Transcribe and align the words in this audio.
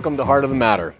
Welcome 0.00 0.16
to 0.16 0.24
Heart 0.24 0.44
of 0.44 0.50
the 0.50 0.56
Matter. 0.56 0.94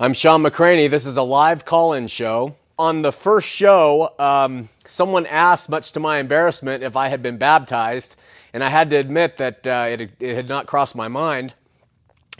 I'm 0.00 0.14
Shawn 0.14 0.42
McCraney. 0.42 0.88
This 0.88 1.04
is 1.04 1.18
a 1.18 1.22
live 1.22 1.66
call 1.66 1.92
in 1.92 2.06
show. 2.06 2.56
On 2.78 3.02
the 3.02 3.12
first 3.12 3.46
show, 3.46 4.14
um, 4.18 4.70
someone 4.86 5.26
asked, 5.26 5.68
much 5.68 5.92
to 5.92 6.00
my 6.00 6.16
embarrassment, 6.20 6.82
if 6.82 6.96
I 6.96 7.08
had 7.08 7.22
been 7.22 7.36
baptized, 7.36 8.18
and 8.54 8.64
I 8.64 8.70
had 8.70 8.88
to 8.88 8.96
admit 8.96 9.36
that 9.36 9.66
uh, 9.66 9.88
it, 9.90 10.12
it 10.20 10.34
had 10.36 10.48
not 10.48 10.64
crossed 10.64 10.96
my 10.96 11.06
mind. 11.06 11.52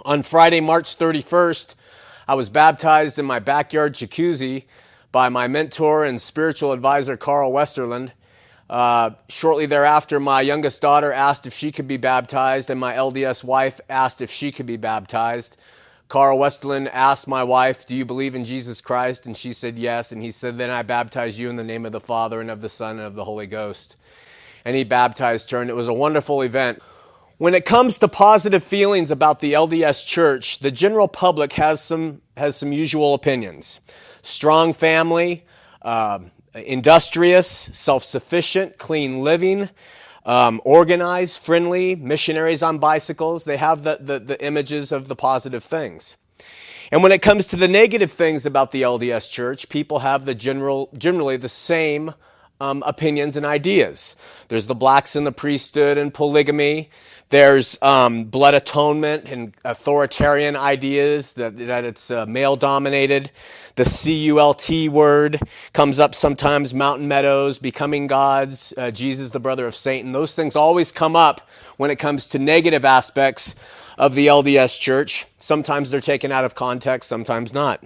On 0.07 0.23
Friday, 0.23 0.63
March 0.63 0.97
31st, 0.97 1.75
I 2.27 2.35
was 2.35 2.49
baptized 2.49 3.19
in 3.19 3.27
my 3.27 3.39
backyard 3.39 3.93
jacuzzi 3.93 4.65
by 5.13 5.29
my 5.29 5.49
mentor 5.49 6.03
and 6.03 6.19
spiritual 6.19 6.73
advisor, 6.73 7.19
Carl 7.19 7.53
Westerland. 7.53 8.13
Uh, 8.75 9.15
shortly 9.29 9.67
thereafter, 9.67 10.19
my 10.19 10.41
youngest 10.41 10.83
daughter 10.83 11.13
asked 11.13 11.47
if 11.47 11.55
she 11.55 11.71
could 11.71 11.87
be 11.87 11.97
baptized, 11.97 12.69
and 12.71 12.81
my 12.81 12.93
LDS 12.93 13.45
wife 13.45 13.81
asked 13.89 14.21
if 14.21 14.33
she 14.33 14.51
could 14.51 14.67
be 14.67 14.77
baptized. 14.77 15.57
Carl 16.09 16.37
Westerland 16.41 16.91
asked 16.93 17.29
my 17.29 17.45
wife, 17.45 17.87
Do 17.87 17.95
you 17.95 18.05
believe 18.05 18.35
in 18.35 18.43
Jesus 18.43 18.81
Christ? 18.81 19.27
And 19.27 19.37
she 19.37 19.53
said 19.53 19.79
yes. 19.79 20.11
And 20.11 20.21
he 20.21 20.33
said, 20.33 20.57
Then 20.57 20.71
I 20.71 20.83
baptize 20.83 21.39
you 21.39 21.49
in 21.49 21.55
the 21.55 21.63
name 21.63 21.87
of 21.87 21.93
the 21.93 22.01
Father 22.01 22.41
and 22.41 22.51
of 22.51 22.63
the 22.63 22.69
Son 22.69 22.99
and 22.99 23.07
of 23.07 23.15
the 23.15 23.25
Holy 23.25 23.47
Ghost. 23.47 23.95
And 24.65 24.75
he 24.75 24.83
baptized 24.83 25.53
her, 25.53 25.61
and 25.61 25.71
it 25.71 25.77
was 25.77 25.87
a 25.87 25.95
wonderful 25.95 26.43
event. 26.43 26.83
When 27.39 27.55
it 27.55 27.65
comes 27.65 27.99
to 27.99 28.09
positive 28.09 28.65
feelings 28.65 29.13
about 29.13 29.39
the 29.39 29.53
LDS 29.53 30.05
Church, 30.05 30.59
the 30.59 30.73
general 30.73 31.07
public 31.07 31.53
has 31.53 31.81
some, 31.81 32.23
has 32.37 32.57
some 32.57 32.73
usual 32.73 33.15
opinions. 33.15 33.79
Strong 34.23 34.73
family, 34.73 35.45
uh, 35.83 36.19
industrious, 36.55 37.49
self 37.49 38.05
sufficient, 38.05 38.79
clean 38.79 39.21
living, 39.21 39.71
um, 40.25 40.61
organized, 40.65 41.41
friendly, 41.43 41.97
missionaries 41.97 42.63
on 42.63 42.79
bicycles. 42.79 43.45
They 43.45 43.57
have 43.57 43.83
the, 43.83 43.99
the, 44.01 44.19
the 44.19 44.45
images 44.45 44.93
of 44.93 45.09
the 45.09 45.17
positive 45.17 45.65
things. 45.65 46.17
And 46.93 47.03
when 47.03 47.13
it 47.13 47.23
comes 47.23 47.47
to 47.49 47.57
the 47.57 47.69
negative 47.69 48.13
things 48.13 48.47
about 48.47 48.71
the 48.71 48.83
LDS 48.83 49.31
church, 49.31 49.69
people 49.69 50.01
have 50.01 50.27
the 50.27 50.35
general, 50.35 50.91
generally 50.97 51.37
the 51.37 51.49
same 51.49 52.15
um, 52.61 52.83
opinions 52.87 53.37
and 53.37 53.45
ideas. 53.45 54.17
There's 54.49 54.67
the 54.67 54.75
blacks 54.75 55.17
in 55.17 55.25
the 55.25 55.33
priesthood 55.33 55.99
and 55.99 56.13
polygamy. 56.13 56.91
There's 57.35 57.77
um, 57.83 58.27
blood 58.27 58.55
atonement 58.55 59.29
and 59.29 59.57
authoritarian 59.65 60.55
ideas 60.55 61.33
that, 61.33 61.57
that 61.57 61.85
it's 61.85 62.13
uh, 62.13 62.27
male 62.27 62.55
dominated. 62.55 63.33
The 63.75 63.83
CULT 63.83 64.89
word 64.95 65.41
comes 65.73 65.99
up 65.99 66.15
sometimes, 66.15 66.73
mountain 66.73 67.09
meadows, 67.09 67.59
becoming 67.59 68.07
gods, 68.07 68.73
uh, 68.79 68.93
Jesus, 68.93 69.33
the 69.33 69.41
brother 69.41 69.67
of 69.67 69.75
Satan. 69.75 70.13
Those 70.13 70.37
things 70.37 70.55
always 70.55 70.93
come 70.93 71.17
up 71.17 71.41
when 71.77 71.91
it 71.91 71.97
comes 71.97 72.29
to 72.29 72.39
negative 72.39 72.85
aspects 72.85 73.57
of 73.99 74.15
the 74.15 74.29
LDS 74.29 74.79
church. 74.79 75.27
Sometimes 75.37 75.91
they're 75.91 76.01
taken 76.01 76.31
out 76.31 76.45
of 76.45 76.55
context, 76.55 77.09
sometimes 77.09 77.53
not. 77.53 77.83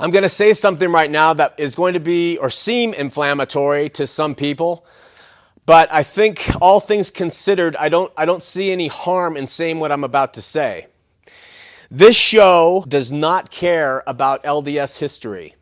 I'm 0.00 0.10
going 0.10 0.24
to 0.24 0.28
say 0.28 0.52
something 0.52 0.90
right 0.90 1.12
now 1.12 1.32
that 1.34 1.54
is 1.60 1.76
going 1.76 1.94
to 1.94 2.00
be 2.00 2.38
or 2.38 2.50
seem 2.50 2.92
inflammatory 2.92 3.88
to 3.90 4.08
some 4.08 4.34
people. 4.34 4.84
But 5.70 5.92
I 5.92 6.02
think 6.02 6.50
all 6.60 6.80
things 6.80 7.10
considered, 7.10 7.76
I 7.76 7.88
don't, 7.88 8.12
I 8.16 8.24
don't 8.24 8.42
see 8.42 8.72
any 8.72 8.88
harm 8.88 9.36
in 9.36 9.46
saying 9.46 9.78
what 9.78 9.92
I'm 9.92 10.02
about 10.02 10.34
to 10.34 10.42
say. 10.42 10.88
This 11.88 12.18
show 12.18 12.84
does 12.88 13.12
not 13.12 13.52
care 13.52 14.02
about 14.04 14.42
LDS 14.42 14.98
history. 14.98 15.54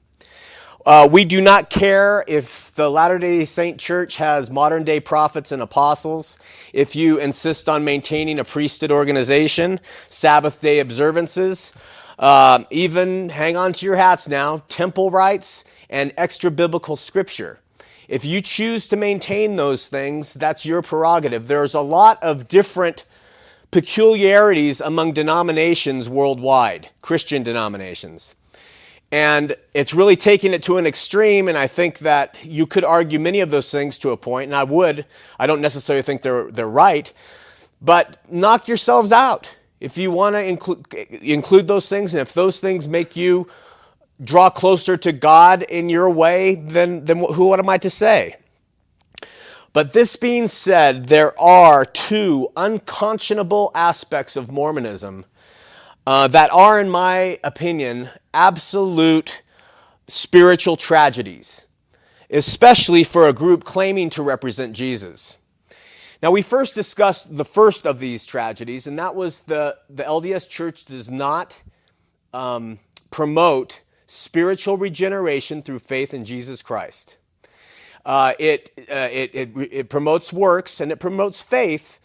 Uh, 0.87 1.11
we 1.12 1.27
do 1.27 1.42
not 1.42 1.69
care 1.69 2.25
if 2.27 2.73
the 2.75 2.89
Latter 2.89 3.19
day 3.19 3.45
Saint 3.45 3.78
Church 3.78 4.17
has 4.17 4.50
modern 4.50 4.83
day 4.83 4.98
prophets 4.98 5.53
and 5.53 5.61
apostles, 5.61 6.38
if 6.72 6.97
you 6.97 7.19
insist 7.19 7.69
on 7.69 7.84
maintaining 7.84 8.38
a 8.38 8.44
priesthood 8.44 8.91
organization, 8.91 9.78
Sabbath 10.09 10.59
day 10.62 10.78
observances, 10.78 11.75
uh, 12.19 12.65
even 12.71 13.28
hang 13.28 13.59
on 13.59 13.75
to 13.75 13.84
your 13.84 13.97
hats 13.97 14.27
now, 14.27 14.62
temple 14.69 15.11
rites 15.11 15.65
and 15.91 16.15
extra 16.16 16.50
biblical 16.50 16.97
scripture. 16.97 17.61
If 18.08 18.24
you 18.24 18.41
choose 18.41 18.88
to 18.88 18.96
maintain 18.96 19.56
those 19.56 19.88
things, 19.88 20.32
that's 20.32 20.64
your 20.64 20.80
prerogative. 20.80 21.46
There's 21.46 21.74
a 21.74 21.80
lot 21.80 22.22
of 22.22 22.48
different 22.48 23.04
peculiarities 23.70 24.80
among 24.80 25.12
denominations 25.12 26.08
worldwide, 26.08 26.88
Christian 27.02 27.42
denominations. 27.42 28.34
And 29.12 29.56
it's 29.74 29.92
really 29.92 30.16
taking 30.16 30.54
it 30.54 30.62
to 30.64 30.78
an 30.78 30.86
extreme, 30.86 31.48
and 31.48 31.58
I 31.58 31.66
think 31.66 31.98
that 31.98 32.44
you 32.46 32.66
could 32.66 32.84
argue 32.84 33.19
many 33.19 33.41
of 33.41 33.50
those 33.50 33.70
things 33.70 33.98
to 33.98 34.10
a 34.10 34.16
point, 34.16 34.48
and 34.48 34.56
I 34.56 34.64
would. 34.64 35.04
I 35.38 35.46
don't 35.46 35.60
necessarily 35.60 36.02
think 36.02 36.22
they're, 36.22 36.50
they're 36.50 36.69
right, 36.69 37.12
but 37.82 38.16
knock 38.30 38.69
yourselves 38.69 39.12
out. 39.12 39.54
If 39.80 39.98
you 39.98 40.10
want 40.10 40.34
to 40.34 40.42
include, 40.42 40.92
include 40.94 41.69
those 41.69 41.88
things, 41.90 42.14
and 42.14 42.22
if 42.22 42.32
those 42.32 42.58
things 42.58 42.88
make 42.88 43.16
you 43.16 43.48
draw 44.23 44.51
closer 44.51 44.97
to 44.97 45.12
God 45.12 45.62
in 45.62 45.89
your 45.89 46.11
way, 46.11 46.55
then, 46.55 47.05
then 47.05 47.19
who 47.19 47.49
what 47.49 47.59
am 47.59 47.69
I 47.69 47.79
to 47.79 47.91
say? 47.91 48.37
But 49.73 49.93
this 49.93 50.17
being 50.17 50.49
said, 50.49 51.06
there 51.06 51.39
are 51.39 51.84
two 51.84 52.49
unconscionable 52.56 53.71
aspects 53.75 54.37
of 54.37 54.51
Mormonism 54.51 55.25
uh, 56.06 56.27
that 56.29 56.51
are, 56.51 56.81
in 56.81 56.89
my 56.89 57.39
opinion, 57.45 58.09
absolute 58.33 59.43
spiritual 60.06 60.77
tragedies, 60.77 61.67
especially 62.31 63.05
for 63.05 63.29
a 63.29 63.33
group 63.33 63.62
claiming 63.62 64.09
to 64.11 64.23
represent 64.23 64.75
Jesus. 64.75 65.37
Now, 66.23 66.33
we 66.33 66.43
first 66.43 66.75
discussed 66.75 67.37
the 67.37 67.45
first 67.45 67.87
of 67.87 68.00
these 68.00 68.27
tragedies, 68.27 68.87
and 68.87 68.99
that 68.99 69.15
was 69.15 69.43
the, 69.43 69.77
the 69.89 70.03
LDS 70.03 70.49
Church 70.49 70.87
does 70.87 71.11
not 71.11 71.62
um, 72.33 72.81
promote 73.11 73.83
spiritual 74.08 74.78
regeneration 74.78 75.62
through 75.62 75.78
faith 75.78 76.12
in 76.12 76.24
Jesus 76.24 76.62
Christ. 76.62 77.19
Uh, 78.04 78.32
it, 78.38 78.70
uh, 78.91 79.08
it, 79.12 79.30
it, 79.34 79.50
it, 79.70 79.91
promotes 79.91 80.32
works 80.32 80.80
and 80.80 80.91
it 80.91 80.98
promotes 80.98 81.42
faith, 81.42 82.00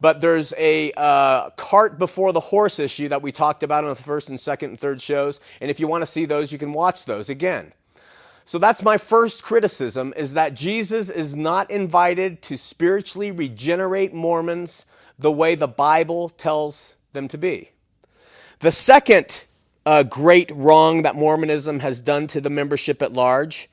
but 0.00 0.20
there's 0.20 0.54
a 0.56 0.92
uh, 0.96 1.50
cart 1.50 1.98
before 1.98 2.32
the 2.32 2.40
horse 2.40 2.78
issue 2.78 3.08
that 3.08 3.22
we 3.22 3.32
talked 3.32 3.64
about 3.64 3.82
in 3.82 3.90
the 3.90 3.96
first 3.96 4.28
and 4.28 4.38
second 4.38 4.70
and 4.70 4.78
third 4.78 5.00
shows. 5.00 5.40
And 5.60 5.68
if 5.68 5.80
you 5.80 5.88
want 5.88 6.02
to 6.02 6.06
see 6.06 6.26
those, 6.26 6.52
you 6.52 6.58
can 6.58 6.72
watch 6.72 7.06
those 7.06 7.28
again. 7.28 7.72
So 8.44 8.58
that's 8.58 8.84
my 8.84 8.96
first 8.96 9.42
criticism 9.42 10.14
is 10.16 10.34
that 10.34 10.54
Jesus 10.54 11.10
is 11.10 11.34
not 11.34 11.70
invited 11.72 12.40
to 12.42 12.56
spiritually 12.56 13.32
regenerate 13.32 14.14
Mormons 14.14 14.86
the 15.18 15.32
way 15.32 15.56
the 15.56 15.68
Bible 15.68 16.28
tells 16.28 16.96
them 17.14 17.26
to 17.28 17.36
be. 17.36 17.72
The 18.60 18.70
second 18.70 19.44
uh, 19.88 20.02
great 20.02 20.50
wrong 20.54 21.00
that 21.00 21.16
Mormonism 21.16 21.78
has 21.78 22.02
done 22.02 22.26
to 22.26 22.42
the 22.42 22.50
membership 22.50 23.00
at 23.00 23.14
large. 23.14 23.70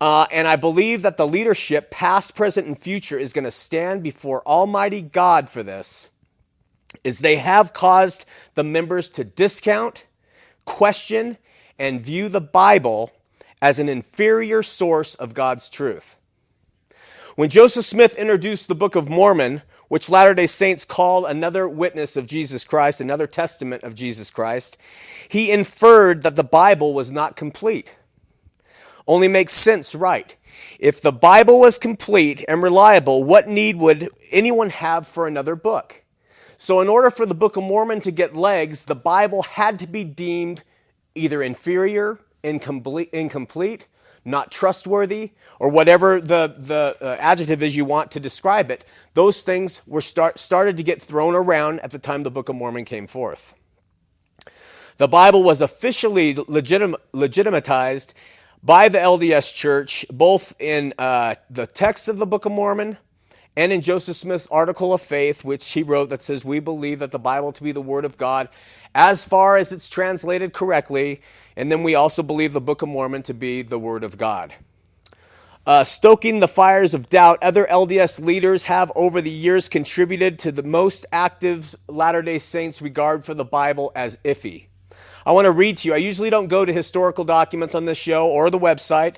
Uh, 0.00 0.26
and 0.32 0.48
I 0.48 0.56
believe 0.56 1.02
that 1.02 1.16
the 1.16 1.28
leadership, 1.28 1.92
past, 1.92 2.34
present, 2.34 2.66
and 2.66 2.76
future, 2.76 3.16
is 3.16 3.32
going 3.32 3.44
to 3.44 3.52
stand 3.52 4.02
before 4.02 4.42
Almighty 4.44 5.00
God 5.00 5.48
for 5.48 5.62
this. 5.62 6.10
Is 7.04 7.20
they 7.20 7.36
have 7.36 7.72
caused 7.72 8.28
the 8.54 8.64
members 8.64 9.08
to 9.10 9.22
discount, 9.22 10.08
question, 10.64 11.36
and 11.78 12.00
view 12.00 12.28
the 12.28 12.40
Bible 12.40 13.12
as 13.62 13.78
an 13.78 13.88
inferior 13.88 14.64
source 14.64 15.14
of 15.14 15.34
God's 15.34 15.68
truth. 15.68 16.18
When 17.36 17.48
Joseph 17.48 17.84
Smith 17.84 18.16
introduced 18.16 18.66
the 18.66 18.74
Book 18.74 18.96
of 18.96 19.08
Mormon, 19.08 19.62
which 19.88 20.08
Latter 20.08 20.34
day 20.34 20.46
Saints 20.46 20.84
call 20.84 21.26
another 21.26 21.68
witness 21.68 22.16
of 22.16 22.26
Jesus 22.26 22.64
Christ, 22.64 23.00
another 23.00 23.26
testament 23.26 23.82
of 23.82 23.94
Jesus 23.94 24.30
Christ, 24.30 24.76
he 25.28 25.50
inferred 25.50 26.22
that 26.22 26.36
the 26.36 26.44
Bible 26.44 26.94
was 26.94 27.10
not 27.10 27.36
complete. 27.36 27.96
Only 29.06 29.28
makes 29.28 29.54
sense, 29.54 29.94
right? 29.94 30.36
If 30.78 31.00
the 31.00 31.12
Bible 31.12 31.60
was 31.60 31.78
complete 31.78 32.44
and 32.46 32.62
reliable, 32.62 33.24
what 33.24 33.48
need 33.48 33.76
would 33.76 34.08
anyone 34.30 34.70
have 34.70 35.06
for 35.06 35.26
another 35.26 35.56
book? 35.56 36.04
So, 36.58 36.80
in 36.80 36.88
order 36.88 37.10
for 37.10 37.24
the 37.24 37.34
Book 37.34 37.56
of 37.56 37.62
Mormon 37.62 38.00
to 38.00 38.10
get 38.10 38.34
legs, 38.34 38.84
the 38.84 38.96
Bible 38.96 39.44
had 39.44 39.78
to 39.78 39.86
be 39.86 40.04
deemed 40.04 40.64
either 41.14 41.42
inferior, 41.42 42.20
incomplete, 42.42 43.08
incomplete 43.12 43.86
not 44.28 44.50
trustworthy, 44.50 45.32
or 45.58 45.68
whatever 45.70 46.20
the, 46.20 46.54
the 46.58 46.96
uh, 47.00 47.16
adjective 47.18 47.62
is 47.62 47.74
you 47.74 47.84
want 47.84 48.10
to 48.12 48.20
describe 48.20 48.70
it, 48.70 48.84
those 49.14 49.42
things 49.42 49.82
were 49.86 50.00
start, 50.00 50.38
started 50.38 50.76
to 50.76 50.82
get 50.82 51.02
thrown 51.02 51.34
around 51.34 51.80
at 51.80 51.90
the 51.90 51.98
time 51.98 52.22
the 52.22 52.30
Book 52.30 52.48
of 52.48 52.56
Mormon 52.56 52.84
came 52.84 53.06
forth. 53.06 53.54
The 54.98 55.08
Bible 55.08 55.42
was 55.42 55.60
officially 55.60 56.34
legitim- 56.34 56.96
legitimatized 57.12 58.14
by 58.62 58.88
the 58.88 58.98
LDS 58.98 59.54
Church, 59.54 60.04
both 60.10 60.54
in 60.60 60.92
uh, 60.98 61.34
the 61.48 61.66
text 61.66 62.08
of 62.08 62.18
the 62.18 62.26
Book 62.26 62.44
of 62.44 62.52
Mormon 62.52 62.98
and 63.58 63.72
in 63.74 63.82
Joseph 63.82 64.16
Smith's 64.16 64.48
article 64.48 64.94
of 64.94 65.02
faith, 65.02 65.44
which 65.44 65.72
he 65.72 65.82
wrote 65.84 66.10
that 66.10 66.22
says, 66.22 66.46
We 66.46 66.60
believe 66.60 67.00
that 67.00 67.12
the 67.12 67.20
Bible 67.20 67.52
to 67.52 67.64
be 67.64 67.72
the 67.72 67.82
Word 67.82 68.06
of 68.06 68.16
God 68.18 68.48
as 68.94 69.26
far 69.26 69.58
as 69.58 69.72
it's 69.72 69.90
translated 69.90 70.54
correctly, 70.54 71.22
and 71.56 71.72
then 71.72 71.82
we 71.84 71.94
also 71.96 72.22
believe 72.24 72.54
the 72.54 72.62
Book 72.62 72.82
of 72.82 72.88
Mormon 72.90 73.22
to 73.24 73.34
be 73.34 73.62
the 73.62 73.80
Word 73.80 74.04
of 74.04 74.18
God. 74.18 74.54
uh, 75.66 75.84
stoking 75.84 76.40
the 76.40 76.48
fires 76.48 76.94
of 76.94 77.08
doubt, 77.10 77.38
other 77.42 77.66
LDS 77.70 78.24
leaders 78.24 78.64
have 78.64 78.92
over 78.96 79.20
the 79.20 79.30
years 79.30 79.68
contributed 79.68 80.38
to 80.40 80.52
the 80.52 80.62
most 80.62 81.06
active 81.12 81.74
Latter 81.88 82.22
day 82.22 82.38
Saints' 82.38 82.82
regard 82.82 83.24
for 83.24 83.34
the 83.34 83.44
Bible 83.44 83.92
as 83.96 84.18
iffy. 84.24 84.68
I 85.26 85.32
want 85.32 85.46
to 85.46 85.52
read 85.52 85.78
to 85.78 85.88
you. 85.88 85.94
I 85.94 85.98
usually 85.98 86.30
don't 86.30 86.48
go 86.48 86.64
to 86.64 86.72
historical 86.72 87.24
documents 87.24 87.74
on 87.74 87.86
this 87.86 87.98
show 87.98 88.26
or 88.28 88.50
the 88.50 88.58
website, 88.60 89.16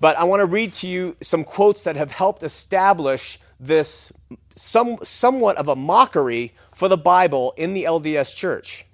but 0.00 0.16
I 0.16 0.24
want 0.24 0.40
to 0.40 0.46
read 0.46 0.72
to 0.74 0.86
you 0.86 1.16
some 1.20 1.44
quotes 1.44 1.84
that 1.84 1.96
have 1.96 2.10
helped 2.10 2.42
establish 2.42 3.38
this 3.58 4.12
some, 4.56 4.98
somewhat 5.02 5.56
of 5.56 5.68
a 5.68 5.76
mockery 5.76 6.52
for 6.72 6.88
the 6.88 6.96
Bible 6.96 7.54
in 7.56 7.74
the 7.74 7.84
LDS 7.84 8.36
church. 8.36 8.86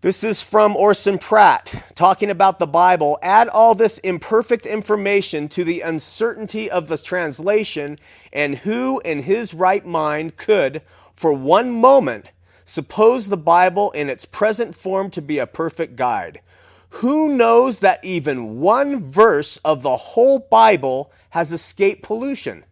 This 0.00 0.22
is 0.22 0.44
from 0.44 0.76
Orson 0.76 1.18
Pratt 1.18 1.92
talking 1.96 2.30
about 2.30 2.60
the 2.60 2.68
Bible. 2.68 3.18
Add 3.20 3.48
all 3.48 3.74
this 3.74 3.98
imperfect 3.98 4.64
information 4.64 5.48
to 5.48 5.64
the 5.64 5.80
uncertainty 5.80 6.70
of 6.70 6.86
the 6.86 6.96
translation, 6.96 7.98
and 8.32 8.58
who 8.58 9.00
in 9.04 9.22
his 9.22 9.54
right 9.54 9.84
mind 9.84 10.36
could, 10.36 10.82
for 11.14 11.32
one 11.32 11.72
moment, 11.72 12.30
suppose 12.64 13.28
the 13.28 13.36
Bible 13.36 13.90
in 13.90 14.08
its 14.08 14.24
present 14.24 14.76
form 14.76 15.10
to 15.10 15.20
be 15.20 15.38
a 15.38 15.48
perfect 15.48 15.96
guide? 15.96 16.42
Who 16.90 17.28
knows 17.36 17.80
that 17.80 18.04
even 18.04 18.60
one 18.60 18.98
verse 18.98 19.58
of 19.58 19.82
the 19.82 19.96
whole 19.96 20.38
Bible 20.50 21.12
has 21.30 21.52
escaped 21.52 22.02
pollution? 22.02 22.64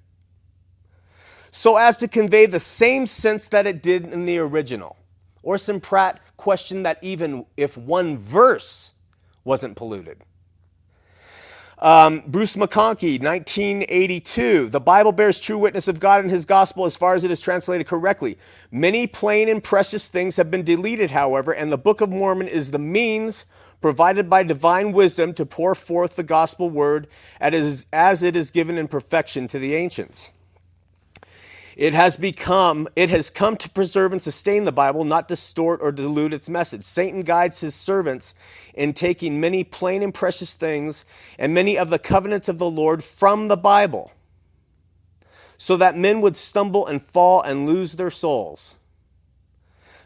So 1.51 1.77
as 1.77 1.99
to 1.99 2.09
convey 2.09 2.47
the 2.47 2.61
same 2.61 3.07
sense 3.07 3.49
that 3.49 3.67
it 3.67 3.83
did 3.83 4.05
in 4.13 4.25
the 4.25 4.39
original. 4.39 4.97
Orson 5.43 5.81
Pratt 5.81 6.21
questioned 6.37 6.85
that 6.85 6.99
even 7.03 7.47
if 7.57 7.77
one 7.79 8.19
verse 8.19 8.95
wasn't 9.45 9.77
polluted. 9.77 10.23
Um, 11.79 12.23
Bruce 12.27 12.57
McConkie, 12.57 13.23
1982. 13.23 14.71
The 14.71 14.81
Bible 14.81 15.13
bears 15.13 15.39
true 15.39 15.59
witness 15.59 15.89
of 15.89 16.01
God 16.01 16.23
and 16.23 16.31
His 16.31 16.47
gospel 16.47 16.87
as 16.87 16.97
far 16.97 17.15
as 17.15 17.23
it 17.23 17.31
is 17.31 17.43
translated 17.43 17.87
correctly. 17.87 18.39
Many 18.71 19.07
plain 19.07 19.49
and 19.49 19.63
precious 19.63 20.09
things 20.09 20.37
have 20.37 20.51
been 20.51 20.63
deleted, 20.63 21.11
however, 21.11 21.53
and 21.53 21.71
the 21.71 21.79
Book 21.79 22.01
of 22.01 22.09
Mormon 22.09 22.49
is 22.49 22.71
the 22.71 22.79
means 22.79 23.45
provided 23.81 24.29
by 24.29 24.43
divine 24.43 24.93
wisdom 24.93 25.33
to 25.35 25.47
pour 25.47 25.75
forth 25.75 26.17
the 26.17 26.23
gospel 26.23 26.71
word 26.71 27.07
as 27.41 28.23
it 28.23 28.37
is 28.37 28.51
given 28.51 28.79
in 28.79 28.89
perfection 28.89 29.47
to 29.49 29.59
the 29.59 29.75
ancients. 29.75 30.33
It 31.77 31.93
has 31.93 32.17
become, 32.17 32.89
it 32.97 33.11
has 33.11 33.29
come 33.29 33.59
to 33.59 33.69
preserve 33.69 34.13
and 34.13 34.23
sustain 34.23 34.65
the 34.65 34.73
Bible, 34.73 35.05
not 35.05 35.29
distort 35.29 35.81
or 35.83 35.93
dilute 35.93 36.33
its 36.33 36.49
message. 36.49 36.85
Satan 36.85 37.21
guides 37.21 37.61
his 37.61 37.75
servants 37.75 38.33
in 38.73 38.95
taking 38.95 39.41
many 39.43 39.63
plain 39.63 40.03
and 40.03 40.15
precious 40.15 40.55
things 40.55 41.05
and 41.39 41.53
many 41.53 41.77
of 41.77 41.91
the 41.91 41.99
covenants 41.99 42.49
of 42.49 42.59
the 42.59 42.71
Lord 42.71 43.05
from 43.05 43.49
the 43.49 43.59
Bible, 43.59 44.13
so 45.59 45.77
that 45.77 45.99
men 45.99 46.23
would 46.23 46.39
stumble 46.39 46.87
and 46.87 47.03
fall 47.03 47.43
and 47.43 47.67
lose 47.67 47.93
their 47.93 48.11
souls. 48.11 48.79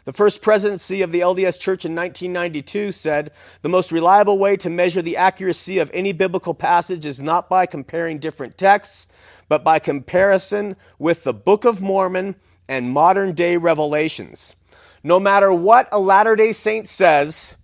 The 0.03 0.13
first 0.13 0.41
presidency 0.41 1.03
of 1.03 1.11
the 1.11 1.19
LDS 1.19 1.59
Church 1.59 1.85
in 1.85 1.95
1992 1.95 2.91
said 2.91 3.31
the 3.61 3.69
most 3.69 3.91
reliable 3.91 4.39
way 4.39 4.57
to 4.57 4.69
measure 4.69 5.01
the 5.01 5.17
accuracy 5.17 5.77
of 5.77 5.91
any 5.93 6.11
biblical 6.11 6.55
passage 6.55 7.05
is 7.05 7.21
not 7.21 7.49
by 7.49 7.67
comparing 7.67 8.17
different 8.17 8.57
texts, 8.57 9.07
but 9.47 9.63
by 9.63 9.77
comparison 9.77 10.75
with 10.97 11.23
the 11.23 11.33
Book 11.33 11.65
of 11.65 11.81
Mormon 11.81 12.35
and 12.67 12.91
modern 12.91 13.33
day 13.33 13.57
revelations. 13.57 14.55
No 15.03 15.19
matter 15.19 15.53
what 15.53 15.87
a 15.91 15.99
Latter 15.99 16.35
day 16.35 16.51
Saint 16.51 16.87
says, 16.87 17.57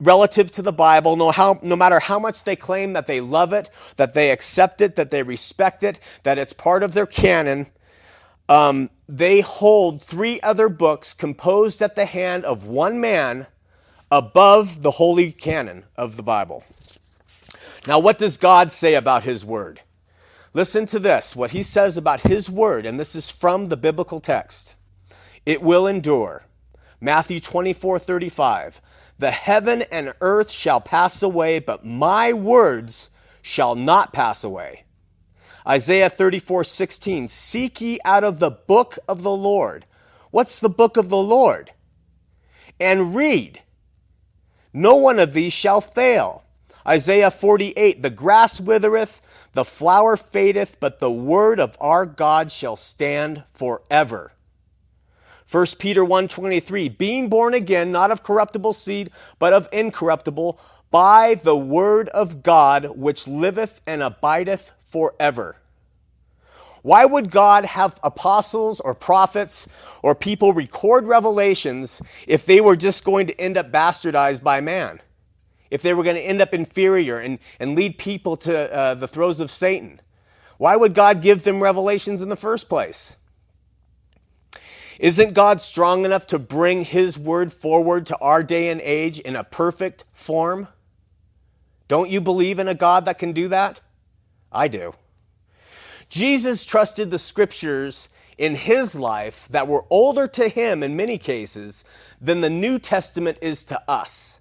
relative 0.00 0.50
to 0.52 0.62
the 0.62 0.72
Bible, 0.72 1.14
no, 1.14 1.30
how, 1.30 1.60
no 1.62 1.76
matter 1.76 2.00
how 2.00 2.18
much 2.18 2.42
they 2.44 2.56
claim 2.56 2.94
that 2.94 3.06
they 3.06 3.20
love 3.20 3.52
it, 3.52 3.70
that 3.96 4.14
they 4.14 4.30
accept 4.30 4.80
it, 4.80 4.96
that 4.96 5.10
they 5.10 5.22
respect 5.22 5.82
it, 5.82 6.00
that 6.24 6.38
it's 6.38 6.52
part 6.52 6.82
of 6.82 6.94
their 6.94 7.06
canon, 7.06 7.66
um, 8.48 8.90
they 9.08 9.40
hold 9.40 10.02
three 10.02 10.40
other 10.40 10.68
books 10.68 11.14
composed 11.14 11.82
at 11.82 11.94
the 11.94 12.06
hand 12.06 12.44
of 12.44 12.66
one 12.66 13.00
man 13.00 13.46
above 14.10 14.82
the 14.82 14.92
holy 14.92 15.32
canon 15.32 15.84
of 15.96 16.16
the 16.16 16.22
Bible. 16.22 16.64
Now, 17.86 17.98
what 17.98 18.18
does 18.18 18.36
God 18.36 18.72
say 18.72 18.94
about 18.94 19.24
His 19.24 19.44
Word? 19.44 19.80
Listen 20.56 20.86
to 20.86 20.98
this, 20.98 21.36
what 21.36 21.50
he 21.50 21.62
says 21.62 21.98
about 21.98 22.22
his 22.22 22.48
word, 22.48 22.86
and 22.86 22.98
this 22.98 23.14
is 23.14 23.30
from 23.30 23.68
the 23.68 23.76
biblical 23.76 24.20
text. 24.20 24.74
It 25.44 25.60
will 25.60 25.86
endure. 25.86 26.46
Matthew 26.98 27.40
24 27.40 27.98
35. 27.98 28.80
The 29.18 29.32
heaven 29.32 29.82
and 29.92 30.14
earth 30.22 30.50
shall 30.50 30.80
pass 30.80 31.22
away, 31.22 31.58
but 31.58 31.84
my 31.84 32.32
words 32.32 33.10
shall 33.42 33.74
not 33.74 34.14
pass 34.14 34.44
away. 34.44 34.85
Isaiah 35.66 36.08
34 36.08 36.64
16. 36.64 37.28
Seek 37.28 37.80
ye 37.80 37.98
out 38.04 38.22
of 38.22 38.38
the 38.38 38.50
book 38.50 38.98
of 39.08 39.22
the 39.22 39.34
Lord. 39.34 39.84
What's 40.30 40.60
the 40.60 40.68
book 40.68 40.96
of 40.96 41.08
the 41.08 41.16
Lord? 41.16 41.72
And 42.78 43.14
read. 43.16 43.62
No 44.72 44.96
one 44.96 45.18
of 45.18 45.32
these 45.32 45.52
shall 45.52 45.80
fail. 45.80 46.44
Isaiah 46.86 47.30
48 47.32 48.02
The 48.02 48.10
grass 48.10 48.60
withereth, 48.60 49.48
the 49.54 49.64
flower 49.64 50.16
fadeth, 50.16 50.78
but 50.78 51.00
the 51.00 51.10
word 51.10 51.58
of 51.58 51.76
our 51.80 52.06
God 52.06 52.52
shall 52.52 52.76
stand 52.76 53.44
forever. 53.52 54.32
1 55.50 55.66
Peter 55.78 56.04
1:23 56.04 56.96
Being 56.96 57.28
born 57.28 57.54
again 57.54 57.90
not 57.90 58.10
of 58.10 58.22
corruptible 58.22 58.72
seed 58.72 59.10
but 59.38 59.52
of 59.52 59.68
incorruptible 59.72 60.58
by 60.90 61.34
the 61.34 61.56
word 61.56 62.08
of 62.10 62.42
God 62.42 62.86
which 62.96 63.28
liveth 63.28 63.80
and 63.86 64.02
abideth 64.02 64.72
forever. 64.86 65.60
Why 66.82 67.04
would 67.04 67.30
God 67.30 67.64
have 67.64 67.98
apostles 68.02 68.80
or 68.80 68.94
prophets 68.94 69.68
or 70.02 70.14
people 70.14 70.52
record 70.52 71.06
revelations 71.06 72.00
if 72.26 72.46
they 72.46 72.60
were 72.60 72.76
just 72.76 73.04
going 73.04 73.26
to 73.26 73.40
end 73.40 73.58
up 73.58 73.72
bastardized 73.72 74.42
by 74.42 74.60
man? 74.60 75.00
if 75.70 75.82
they 75.82 75.94
were 75.94 76.02
going 76.02 76.16
to 76.16 76.22
end 76.22 76.40
up 76.40 76.54
inferior 76.54 77.18
and, 77.18 77.38
and 77.58 77.74
lead 77.74 77.98
people 77.98 78.36
to 78.36 78.72
uh, 78.74 78.94
the 78.94 79.08
throes 79.08 79.40
of 79.40 79.50
Satan? 79.50 80.00
Why 80.58 80.76
would 80.76 80.94
God 80.94 81.22
give 81.22 81.44
them 81.44 81.62
revelations 81.62 82.22
in 82.22 82.28
the 82.28 82.36
first 82.36 82.68
place? 82.68 83.16
Isn't 84.98 85.34
God 85.34 85.60
strong 85.60 86.04
enough 86.04 86.26
to 86.28 86.38
bring 86.38 86.82
His 86.82 87.18
word 87.18 87.52
forward 87.52 88.06
to 88.06 88.16
our 88.18 88.42
day 88.42 88.70
and 88.70 88.80
age 88.80 89.20
in 89.20 89.36
a 89.36 89.44
perfect 89.44 90.04
form? 90.12 90.68
Don't 91.88 92.10
you 92.10 92.20
believe 92.20 92.58
in 92.58 92.68
a 92.68 92.74
God 92.74 93.04
that 93.04 93.18
can 93.18 93.32
do 93.32 93.48
that? 93.48 93.80
I 94.52 94.68
do. 94.68 94.94
Jesus 96.08 96.64
trusted 96.64 97.10
the 97.10 97.18
scriptures 97.18 98.08
in 98.38 98.54
his 98.54 98.94
life 98.94 99.48
that 99.48 99.66
were 99.66 99.84
older 99.90 100.26
to 100.26 100.48
him 100.48 100.82
in 100.82 100.96
many 100.96 101.18
cases 101.18 101.84
than 102.20 102.40
the 102.40 102.50
New 102.50 102.78
Testament 102.78 103.38
is 103.40 103.64
to 103.64 103.82
us. 103.90 104.40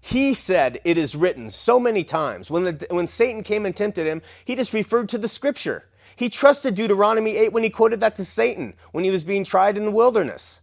He 0.00 0.34
said, 0.34 0.80
It 0.84 0.96
is 0.96 1.14
written 1.14 1.50
so 1.50 1.78
many 1.78 2.04
times. 2.04 2.50
When, 2.50 2.64
the, 2.64 2.86
when 2.90 3.06
Satan 3.06 3.42
came 3.42 3.66
and 3.66 3.76
tempted 3.76 4.06
him, 4.06 4.22
he 4.44 4.56
just 4.56 4.72
referred 4.72 5.08
to 5.10 5.18
the 5.18 5.28
scripture. 5.28 5.86
He 6.16 6.28
trusted 6.28 6.74
Deuteronomy 6.74 7.36
8 7.36 7.52
when 7.52 7.62
he 7.62 7.70
quoted 7.70 8.00
that 8.00 8.14
to 8.16 8.24
Satan 8.24 8.74
when 8.92 9.04
he 9.04 9.10
was 9.10 9.24
being 9.24 9.44
tried 9.44 9.76
in 9.76 9.84
the 9.84 9.90
wilderness. 9.90 10.62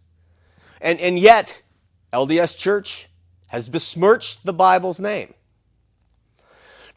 And, 0.80 1.00
and 1.00 1.18
yet, 1.18 1.62
LDS 2.12 2.58
Church 2.58 3.08
has 3.48 3.68
besmirched 3.68 4.44
the 4.44 4.52
Bible's 4.52 5.00
name. 5.00 5.34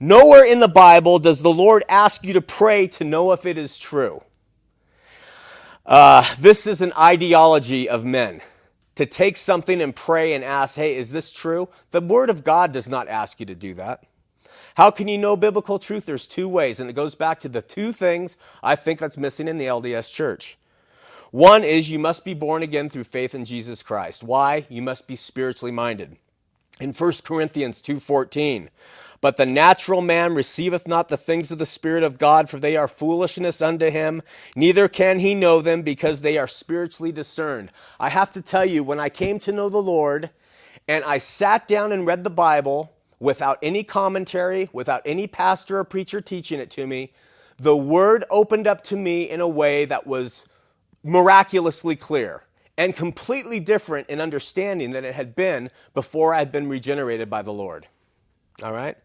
Nowhere 0.03 0.43
in 0.43 0.59
the 0.59 0.67
Bible 0.67 1.19
does 1.19 1.43
the 1.43 1.53
Lord 1.53 1.83
ask 1.87 2.25
you 2.25 2.33
to 2.33 2.41
pray 2.41 2.87
to 2.87 3.03
know 3.03 3.33
if 3.33 3.45
it 3.45 3.55
is 3.55 3.77
true. 3.77 4.23
Uh, 5.85 6.25
this 6.39 6.65
is 6.65 6.81
an 6.81 6.91
ideology 6.97 7.87
of 7.87 8.03
men 8.03 8.41
to 8.95 9.05
take 9.05 9.37
something 9.37 9.79
and 9.79 9.95
pray 9.95 10.33
and 10.33 10.43
ask, 10.43 10.75
hey, 10.75 10.95
is 10.95 11.11
this 11.11 11.31
true? 11.31 11.69
The 11.91 12.01
Word 12.01 12.31
of 12.31 12.43
God 12.43 12.73
does 12.73 12.89
not 12.89 13.09
ask 13.09 13.39
you 13.39 13.45
to 13.45 13.53
do 13.53 13.75
that. 13.75 14.03
How 14.73 14.89
can 14.89 15.07
you 15.07 15.19
know 15.19 15.37
biblical 15.37 15.77
truth? 15.77 16.07
There's 16.07 16.27
two 16.27 16.49
ways, 16.49 16.79
and 16.79 16.89
it 16.89 16.93
goes 16.93 17.13
back 17.13 17.39
to 17.41 17.49
the 17.49 17.61
two 17.61 17.91
things 17.91 18.37
I 18.63 18.75
think 18.75 18.97
that's 18.97 19.19
missing 19.19 19.47
in 19.47 19.57
the 19.57 19.65
LDS 19.65 20.11
church. 20.11 20.57
One 21.29 21.63
is 21.63 21.91
you 21.91 21.99
must 21.99 22.25
be 22.25 22.33
born 22.33 22.63
again 22.63 22.89
through 22.89 23.03
faith 23.03 23.35
in 23.35 23.45
Jesus 23.45 23.83
Christ. 23.83 24.23
Why? 24.23 24.65
You 24.67 24.81
must 24.81 25.07
be 25.07 25.15
spiritually 25.15 25.71
minded. 25.71 26.17
In 26.79 26.91
1 26.91 27.23
Corinthians 27.23 27.83
2:14, 27.83 28.69
but 29.21 29.37
the 29.37 29.45
natural 29.45 30.01
man 30.01 30.33
receiveth 30.33 30.87
not 30.87 31.07
the 31.07 31.17
things 31.17 31.51
of 31.51 31.59
the 31.59 31.65
Spirit 31.65 32.03
of 32.03 32.17
God, 32.17 32.49
for 32.49 32.59
they 32.59 32.75
are 32.75 32.87
foolishness 32.87 33.61
unto 33.61 33.89
him, 33.89 34.21
neither 34.55 34.87
can 34.87 35.19
he 35.19 35.35
know 35.35 35.61
them 35.61 35.83
because 35.83 36.21
they 36.21 36.37
are 36.37 36.47
spiritually 36.47 37.11
discerned. 37.11 37.71
I 37.99 38.09
have 38.09 38.31
to 38.31 38.41
tell 38.41 38.65
you, 38.65 38.83
when 38.83 38.99
I 38.99 39.09
came 39.09 39.37
to 39.39 39.51
know 39.51 39.69
the 39.69 39.77
Lord 39.77 40.31
and 40.87 41.03
I 41.05 41.19
sat 41.19 41.67
down 41.67 41.91
and 41.91 42.07
read 42.07 42.23
the 42.23 42.31
Bible 42.31 42.91
without 43.19 43.59
any 43.61 43.83
commentary, 43.83 44.69
without 44.73 45.03
any 45.05 45.27
pastor 45.27 45.77
or 45.77 45.83
preacher 45.83 46.19
teaching 46.19 46.59
it 46.59 46.71
to 46.71 46.87
me, 46.87 47.13
the 47.57 47.77
Word 47.77 48.25
opened 48.31 48.65
up 48.65 48.81
to 48.85 48.97
me 48.97 49.29
in 49.29 49.39
a 49.39 49.47
way 49.47 49.85
that 49.85 50.07
was 50.07 50.47
miraculously 51.03 51.95
clear 51.95 52.43
and 52.77 52.95
completely 52.95 53.59
different 53.59 54.09
in 54.09 54.19
understanding 54.19 54.91
than 54.91 55.05
it 55.05 55.13
had 55.13 55.35
been 55.35 55.69
before 55.93 56.33
I 56.33 56.39
had 56.39 56.51
been 56.51 56.67
regenerated 56.67 57.29
by 57.29 57.43
the 57.43 57.53
Lord. 57.53 57.85
All 58.63 58.73
right? 58.73 58.97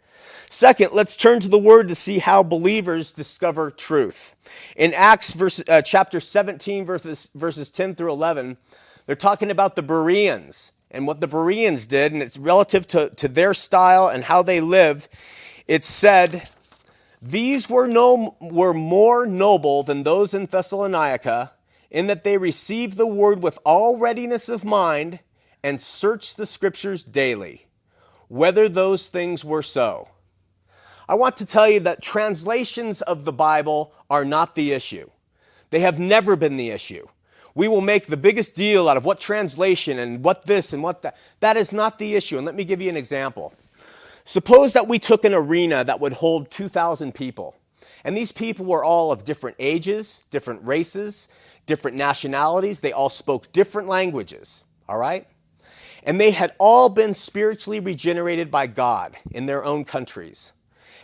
Second, 0.48 0.90
let's 0.92 1.16
turn 1.16 1.40
to 1.40 1.48
the 1.48 1.58
word 1.58 1.88
to 1.88 1.94
see 1.94 2.18
how 2.18 2.42
believers 2.42 3.12
discover 3.12 3.70
truth. 3.70 4.34
In 4.76 4.94
Acts 4.94 5.34
verse, 5.34 5.62
uh, 5.68 5.82
chapter 5.82 6.20
17, 6.20 6.84
verses, 6.84 7.30
verses 7.34 7.70
10 7.70 7.94
through 7.94 8.12
11, 8.12 8.56
they're 9.06 9.16
talking 9.16 9.50
about 9.50 9.76
the 9.76 9.82
Bereans 9.82 10.72
and 10.90 11.06
what 11.06 11.20
the 11.20 11.28
Bereans 11.28 11.86
did, 11.86 12.12
and 12.12 12.22
it's 12.22 12.38
relative 12.38 12.86
to, 12.88 13.10
to 13.10 13.28
their 13.28 13.54
style 13.54 14.08
and 14.08 14.24
how 14.24 14.42
they 14.42 14.60
lived. 14.60 15.08
It 15.66 15.84
said, 15.84 16.48
These 17.20 17.68
were, 17.68 17.86
no, 17.86 18.36
were 18.40 18.74
more 18.74 19.26
noble 19.26 19.82
than 19.82 20.04
those 20.04 20.32
in 20.32 20.46
Thessalonica, 20.46 21.52
in 21.90 22.06
that 22.06 22.24
they 22.24 22.38
received 22.38 22.96
the 22.96 23.06
word 23.06 23.42
with 23.42 23.58
all 23.64 23.98
readiness 23.98 24.48
of 24.48 24.64
mind 24.64 25.20
and 25.62 25.80
searched 25.80 26.36
the 26.36 26.46
scriptures 26.46 27.04
daily, 27.04 27.66
whether 28.28 28.68
those 28.68 29.08
things 29.08 29.44
were 29.44 29.62
so. 29.62 30.08
I 31.08 31.14
want 31.14 31.36
to 31.36 31.46
tell 31.46 31.70
you 31.70 31.80
that 31.80 32.02
translations 32.02 33.00
of 33.00 33.24
the 33.24 33.32
Bible 33.32 33.92
are 34.10 34.24
not 34.24 34.56
the 34.56 34.72
issue. 34.72 35.08
They 35.70 35.80
have 35.80 36.00
never 36.00 36.34
been 36.34 36.56
the 36.56 36.70
issue. 36.70 37.06
We 37.54 37.68
will 37.68 37.80
make 37.80 38.06
the 38.06 38.16
biggest 38.16 38.54
deal 38.54 38.88
out 38.88 38.96
of 38.96 39.04
what 39.04 39.20
translation 39.20 39.98
and 39.98 40.24
what 40.24 40.46
this 40.46 40.72
and 40.72 40.82
what 40.82 41.02
that. 41.02 41.16
That 41.40 41.56
is 41.56 41.72
not 41.72 41.98
the 41.98 42.16
issue. 42.16 42.36
And 42.36 42.44
let 42.44 42.56
me 42.56 42.64
give 42.64 42.82
you 42.82 42.90
an 42.90 42.96
example. 42.96 43.54
Suppose 44.24 44.72
that 44.72 44.88
we 44.88 44.98
took 44.98 45.24
an 45.24 45.32
arena 45.32 45.84
that 45.84 46.00
would 46.00 46.14
hold 46.14 46.50
2,000 46.50 47.14
people. 47.14 47.54
And 48.04 48.16
these 48.16 48.32
people 48.32 48.66
were 48.66 48.84
all 48.84 49.12
of 49.12 49.24
different 49.24 49.56
ages, 49.60 50.26
different 50.30 50.66
races, 50.66 51.28
different 51.66 51.96
nationalities. 51.96 52.80
They 52.80 52.92
all 52.92 53.08
spoke 53.08 53.52
different 53.52 53.88
languages, 53.88 54.64
all 54.88 54.98
right? 54.98 55.26
And 56.02 56.20
they 56.20 56.32
had 56.32 56.52
all 56.58 56.88
been 56.88 57.14
spiritually 57.14 57.80
regenerated 57.80 58.50
by 58.50 58.66
God 58.66 59.16
in 59.30 59.46
their 59.46 59.64
own 59.64 59.84
countries 59.84 60.52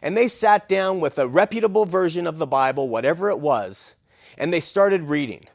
and 0.03 0.17
they 0.17 0.29
sat 0.29 0.69
down 0.69 1.01
with 1.01 1.19
a 1.19 1.29
reputable 1.29 1.87
version 1.87 2.27
of 2.27 2.39
the 2.39 2.47
Bible, 2.47 2.89
whatever 2.89 3.31
it 3.31 3.41
was, 3.41 3.97
and 4.37 4.53
they 4.53 4.61
started 4.61 5.05
reading 5.05 5.47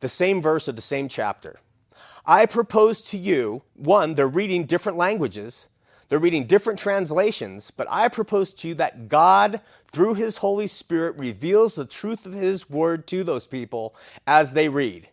the 0.00 0.08
same 0.08 0.40
verse 0.40 0.68
or 0.68 0.72
the 0.72 0.80
same 0.80 1.08
chapter. 1.08 1.56
I 2.24 2.46
propose 2.46 3.02
to 3.10 3.18
you 3.18 3.62
one, 3.74 4.14
they're 4.14 4.28
reading 4.28 4.64
different 4.64 4.96
languages, 4.96 5.68
they're 6.08 6.18
reading 6.18 6.46
different 6.46 6.78
translations, 6.78 7.70
but 7.70 7.86
I 7.90 8.08
propose 8.08 8.54
to 8.54 8.68
you 8.68 8.74
that 8.74 9.08
God, 9.08 9.60
through 9.86 10.14
His 10.14 10.38
Holy 10.38 10.66
Spirit, 10.66 11.16
reveals 11.18 11.74
the 11.74 11.84
truth 11.84 12.24
of 12.24 12.32
His 12.32 12.70
Word 12.70 13.06
to 13.08 13.24
those 13.24 13.46
people 13.46 13.94
as 14.26 14.52
they 14.52 14.68
read. 14.68 15.08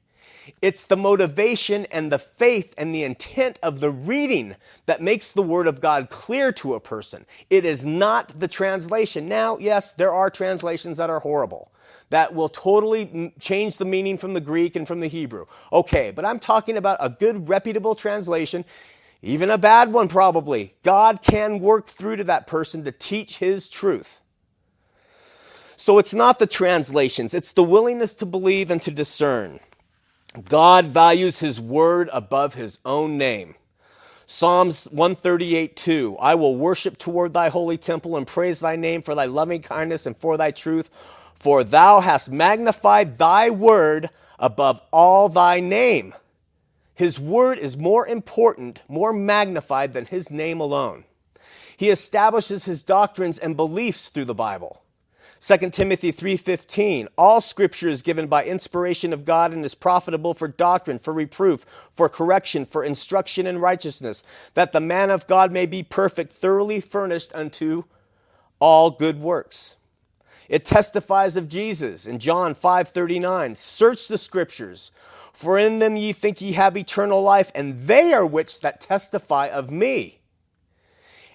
It's 0.61 0.85
the 0.85 0.97
motivation 0.97 1.85
and 1.91 2.11
the 2.11 2.19
faith 2.19 2.73
and 2.77 2.93
the 2.93 3.03
intent 3.03 3.59
of 3.63 3.79
the 3.79 3.91
reading 3.91 4.55
that 4.85 5.01
makes 5.01 5.33
the 5.33 5.41
Word 5.41 5.67
of 5.67 5.81
God 5.81 6.09
clear 6.09 6.51
to 6.53 6.73
a 6.75 6.79
person. 6.79 7.25
It 7.49 7.65
is 7.65 7.85
not 7.85 8.29
the 8.39 8.47
translation. 8.47 9.27
Now, 9.27 9.57
yes, 9.57 9.93
there 9.93 10.13
are 10.13 10.29
translations 10.29 10.97
that 10.97 11.09
are 11.09 11.19
horrible 11.19 11.71
that 12.09 12.33
will 12.33 12.49
totally 12.49 13.33
change 13.39 13.77
the 13.77 13.85
meaning 13.85 14.17
from 14.17 14.33
the 14.33 14.41
Greek 14.41 14.75
and 14.75 14.87
from 14.87 14.99
the 14.99 15.07
Hebrew. 15.07 15.45
Okay, 15.73 16.11
but 16.15 16.25
I'm 16.25 16.39
talking 16.39 16.77
about 16.77 16.97
a 16.99 17.09
good, 17.09 17.49
reputable 17.49 17.95
translation, 17.95 18.63
even 19.21 19.49
a 19.49 19.57
bad 19.57 19.91
one 19.91 20.07
probably. 20.07 20.75
God 20.83 21.21
can 21.21 21.59
work 21.59 21.87
through 21.87 22.17
to 22.17 22.23
that 22.25 22.47
person 22.47 22.83
to 22.83 22.91
teach 22.91 23.39
His 23.39 23.67
truth. 23.69 24.21
So 25.77 25.99
it's 25.99 26.13
not 26.13 26.39
the 26.39 26.47
translations, 26.47 27.33
it's 27.33 27.53
the 27.53 27.63
willingness 27.63 28.15
to 28.15 28.25
believe 28.25 28.71
and 28.71 28.81
to 28.83 28.91
discern. 28.91 29.59
God 30.43 30.87
values 30.87 31.39
his 31.39 31.61
word 31.61 32.09
above 32.11 32.55
his 32.55 32.79
own 32.83 33.17
name. 33.17 33.55
Psalms 34.25 34.85
138 34.85 35.75
2 35.75 36.17
I 36.19 36.35
will 36.35 36.57
worship 36.57 36.97
toward 36.97 37.33
thy 37.33 37.49
holy 37.49 37.77
temple 37.77 38.17
and 38.17 38.25
praise 38.25 38.59
thy 38.59 38.75
name 38.75 39.01
for 39.01 39.15
thy 39.15 39.25
loving 39.25 39.61
kindness 39.61 40.05
and 40.05 40.17
for 40.17 40.35
thy 40.35 40.51
truth, 40.51 40.89
for 41.35 41.63
thou 41.63 42.01
hast 42.01 42.31
magnified 42.31 43.17
thy 43.17 43.49
word 43.49 44.09
above 44.39 44.81
all 44.91 45.29
thy 45.29 45.59
name. 45.59 46.13
His 46.95 47.19
word 47.19 47.59
is 47.59 47.77
more 47.77 48.07
important, 48.07 48.81
more 48.87 49.13
magnified 49.13 49.93
than 49.93 50.05
his 50.05 50.31
name 50.31 50.59
alone. 50.59 51.03
He 51.77 51.89
establishes 51.89 52.65
his 52.65 52.83
doctrines 52.83 53.37
and 53.37 53.55
beliefs 53.55 54.09
through 54.09 54.25
the 54.25 54.33
Bible. 54.33 54.81
2 55.39 55.71
Timothy 55.71 56.11
3:15 56.11 57.07
All 57.17 57.41
scripture 57.41 57.87
is 57.87 58.01
given 58.01 58.27
by 58.27 58.45
inspiration 58.45 59.13
of 59.13 59.25
God 59.25 59.53
and 59.53 59.63
is 59.65 59.75
profitable 59.75 60.33
for 60.33 60.47
doctrine, 60.47 60.97
for 60.97 61.13
reproof, 61.13 61.65
for 61.91 62.09
correction, 62.09 62.65
for 62.65 62.83
instruction 62.83 63.45
in 63.45 63.59
righteousness, 63.59 64.23
that 64.53 64.71
the 64.71 64.79
man 64.79 65.09
of 65.09 65.27
God 65.27 65.51
may 65.51 65.65
be 65.65 65.83
perfect, 65.83 66.31
thoroughly 66.31 66.79
furnished 66.79 67.31
unto 67.35 67.83
all 68.59 68.89
good 68.89 69.19
works. 69.19 69.75
It 70.47 70.63
testifies 70.63 71.35
of 71.35 71.49
Jesus 71.49 72.05
in 72.05 72.19
John 72.19 72.53
5:39 72.53 73.55
Search 73.55 74.07
the 74.07 74.17
scriptures 74.17 74.91
for 75.35 75.59
in 75.59 75.79
them 75.79 75.97
ye 75.97 76.13
think 76.13 76.39
ye 76.39 76.53
have 76.53 76.77
eternal 76.77 77.21
life 77.21 77.51
and 77.53 77.73
they 77.73 78.13
are 78.13 78.25
which 78.25 78.61
that 78.61 78.79
testify 78.79 79.47
of 79.47 79.69
me 79.69 80.19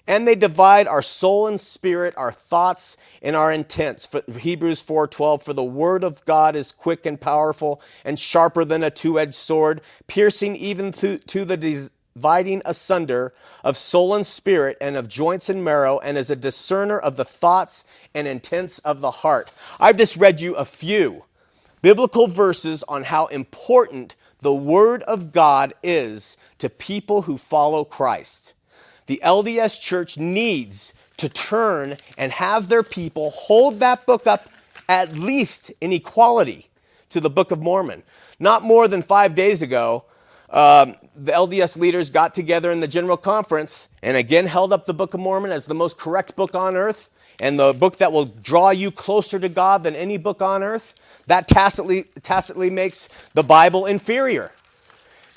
and 0.07 0.27
they 0.27 0.35
divide 0.35 0.87
our 0.87 1.01
soul 1.01 1.47
and 1.47 1.59
spirit, 1.59 2.13
our 2.17 2.31
thoughts 2.31 2.97
and 3.21 3.35
our 3.35 3.51
intents. 3.51 4.05
For 4.05 4.21
Hebrews 4.39 4.81
4:12 4.81 5.43
for 5.43 5.53
the 5.53 5.63
word 5.63 6.03
of 6.03 6.23
God 6.25 6.55
is 6.55 6.71
quick 6.71 7.05
and 7.05 7.19
powerful 7.19 7.81
and 8.03 8.19
sharper 8.19 8.65
than 8.65 8.83
a 8.83 8.89
two-edged 8.89 9.33
sword, 9.33 9.81
piercing 10.07 10.55
even 10.55 10.91
to, 10.93 11.17
to 11.17 11.45
the 11.45 11.57
dividing 12.15 12.61
asunder 12.65 13.33
of 13.63 13.77
soul 13.77 14.15
and 14.15 14.25
spirit 14.27 14.77
and 14.81 14.97
of 14.97 15.07
joints 15.07 15.49
and 15.49 15.63
marrow 15.63 15.99
and 15.99 16.17
is 16.17 16.29
a 16.29 16.35
discerner 16.35 16.99
of 16.99 17.15
the 17.15 17.25
thoughts 17.25 17.85
and 18.13 18.27
intents 18.27 18.79
of 18.79 19.01
the 19.01 19.11
heart. 19.11 19.51
I've 19.79 19.97
just 19.97 20.17
read 20.17 20.41
you 20.41 20.55
a 20.55 20.65
few 20.65 21.25
biblical 21.81 22.27
verses 22.27 22.83
on 22.87 23.03
how 23.03 23.27
important 23.27 24.15
the 24.39 24.53
word 24.53 25.03
of 25.03 25.31
God 25.31 25.73
is 25.81 26.37
to 26.57 26.69
people 26.69 27.23
who 27.23 27.37
follow 27.37 27.85
Christ 27.85 28.55
the 29.07 29.21
LDS 29.23 29.79
church 29.81 30.17
needs 30.17 30.93
to 31.17 31.29
turn 31.29 31.97
and 32.17 32.31
have 32.31 32.69
their 32.69 32.83
people 32.83 33.29
hold 33.31 33.79
that 33.79 34.05
book 34.05 34.27
up 34.27 34.49
at 34.87 35.13
least 35.13 35.71
in 35.81 35.93
equality 35.93 36.69
to 37.09 37.19
the 37.19 37.29
Book 37.29 37.51
of 37.51 37.61
Mormon. 37.61 38.03
Not 38.39 38.63
more 38.63 38.87
than 38.87 39.01
five 39.01 39.35
days 39.35 39.61
ago, 39.61 40.05
um, 40.49 40.95
the 41.15 41.31
LDS 41.31 41.77
leaders 41.77 42.09
got 42.09 42.33
together 42.33 42.71
in 42.71 42.81
the 42.81 42.87
General 42.87 43.17
Conference 43.17 43.87
and 44.03 44.17
again 44.17 44.47
held 44.47 44.73
up 44.73 44.85
the 44.85 44.93
Book 44.93 45.13
of 45.13 45.19
Mormon 45.19 45.51
as 45.51 45.65
the 45.65 45.73
most 45.73 45.97
correct 45.97 46.35
book 46.35 46.55
on 46.55 46.75
earth 46.75 47.09
and 47.39 47.57
the 47.57 47.73
book 47.73 47.97
that 47.97 48.11
will 48.11 48.25
draw 48.25 48.69
you 48.69 48.91
closer 48.91 49.39
to 49.39 49.49
God 49.49 49.83
than 49.83 49.95
any 49.95 50.17
book 50.17 50.41
on 50.41 50.61
earth. 50.61 51.23
That 51.27 51.47
tacitly, 51.47 52.03
tacitly 52.21 52.69
makes 52.69 53.07
the 53.33 53.43
Bible 53.43 53.85
inferior. 53.85 54.51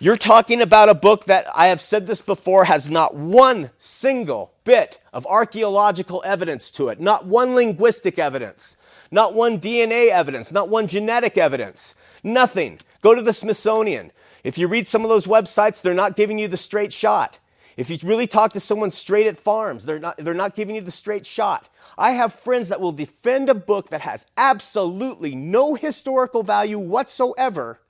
You're 0.04 0.18
talking 0.18 0.60
about 0.60 0.90
a 0.90 0.94
book 0.94 1.24
that 1.24 1.46
I 1.56 1.68
have 1.68 1.80
said 1.80 2.06
this 2.06 2.20
before 2.20 2.66
has 2.66 2.90
not 2.90 3.14
one 3.14 3.70
single 3.78 4.52
bit 4.62 5.00
of 5.14 5.24
archaeological 5.24 6.22
evidence 6.26 6.70
to 6.72 6.88
it, 6.88 7.00
not 7.00 7.24
one 7.24 7.54
linguistic 7.54 8.18
evidence, 8.18 8.76
not 9.10 9.32
one 9.34 9.58
DNA 9.58 10.10
evidence, 10.10 10.52
not 10.52 10.68
one 10.68 10.88
genetic 10.88 11.38
evidence, 11.38 11.94
nothing. 12.22 12.80
Go 13.00 13.14
to 13.14 13.22
the 13.22 13.32
Smithsonian. 13.32 14.12
If 14.44 14.58
you 14.58 14.68
read 14.68 14.86
some 14.86 15.04
of 15.04 15.08
those 15.08 15.26
websites, 15.26 15.80
they're 15.80 15.94
not 15.94 16.16
giving 16.16 16.38
you 16.38 16.48
the 16.48 16.58
straight 16.58 16.92
shot. 16.92 17.38
If 17.78 17.88
you 17.88 17.96
really 18.06 18.26
talk 18.26 18.52
to 18.52 18.60
someone 18.60 18.90
straight 18.90 19.26
at 19.26 19.38
FARMS, 19.38 19.86
they're 19.86 19.98
not, 19.98 20.18
they're 20.18 20.34
not 20.34 20.54
giving 20.54 20.76
you 20.76 20.82
the 20.82 20.90
straight 20.90 21.24
shot. 21.24 21.70
I 21.96 22.10
have 22.10 22.34
friends 22.34 22.68
that 22.68 22.78
will 22.78 22.92
defend 22.92 23.48
a 23.48 23.54
book 23.54 23.88
that 23.88 24.02
has 24.02 24.26
absolutely 24.36 25.34
no 25.34 25.76
historical 25.76 26.42
value 26.42 26.78
whatsoever 26.78 27.80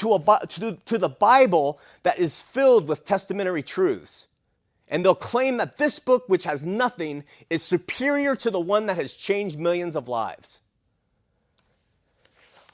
to, 0.00 0.14
a, 0.14 0.46
to, 0.46 0.76
to 0.84 0.98
the 0.98 1.08
Bible 1.08 1.78
that 2.02 2.18
is 2.18 2.42
filled 2.42 2.88
with 2.88 3.04
testamentary 3.04 3.62
truths. 3.62 4.26
And 4.88 5.04
they'll 5.04 5.14
claim 5.14 5.58
that 5.58 5.76
this 5.76 6.00
book, 6.00 6.24
which 6.26 6.44
has 6.44 6.66
nothing, 6.66 7.24
is 7.48 7.62
superior 7.62 8.34
to 8.36 8.50
the 8.50 8.60
one 8.60 8.86
that 8.86 8.96
has 8.96 9.14
changed 9.14 9.58
millions 9.58 9.94
of 9.94 10.08
lives. 10.08 10.60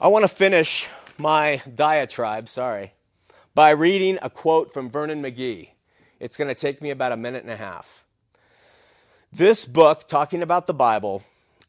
I 0.01 0.07
want 0.07 0.23
to 0.23 0.29
finish 0.29 0.87
my 1.17 1.61
diatribe, 1.73 2.47
sorry, 2.49 2.93
by 3.53 3.71
reading 3.71 4.17
a 4.21 4.29
quote 4.29 4.73
from 4.73 4.89
Vernon 4.89 5.21
McGee. 5.21 5.71
It's 6.19 6.37
going 6.37 6.47
to 6.47 6.55
take 6.55 6.81
me 6.81 6.89
about 6.89 7.11
a 7.11 7.17
minute 7.17 7.43
and 7.43 7.51
a 7.51 7.57
half. 7.57 8.05
This 9.31 9.65
book, 9.65 10.07
talking 10.07 10.41
about 10.41 10.65
the 10.65 10.73
Bible, 10.73 11.23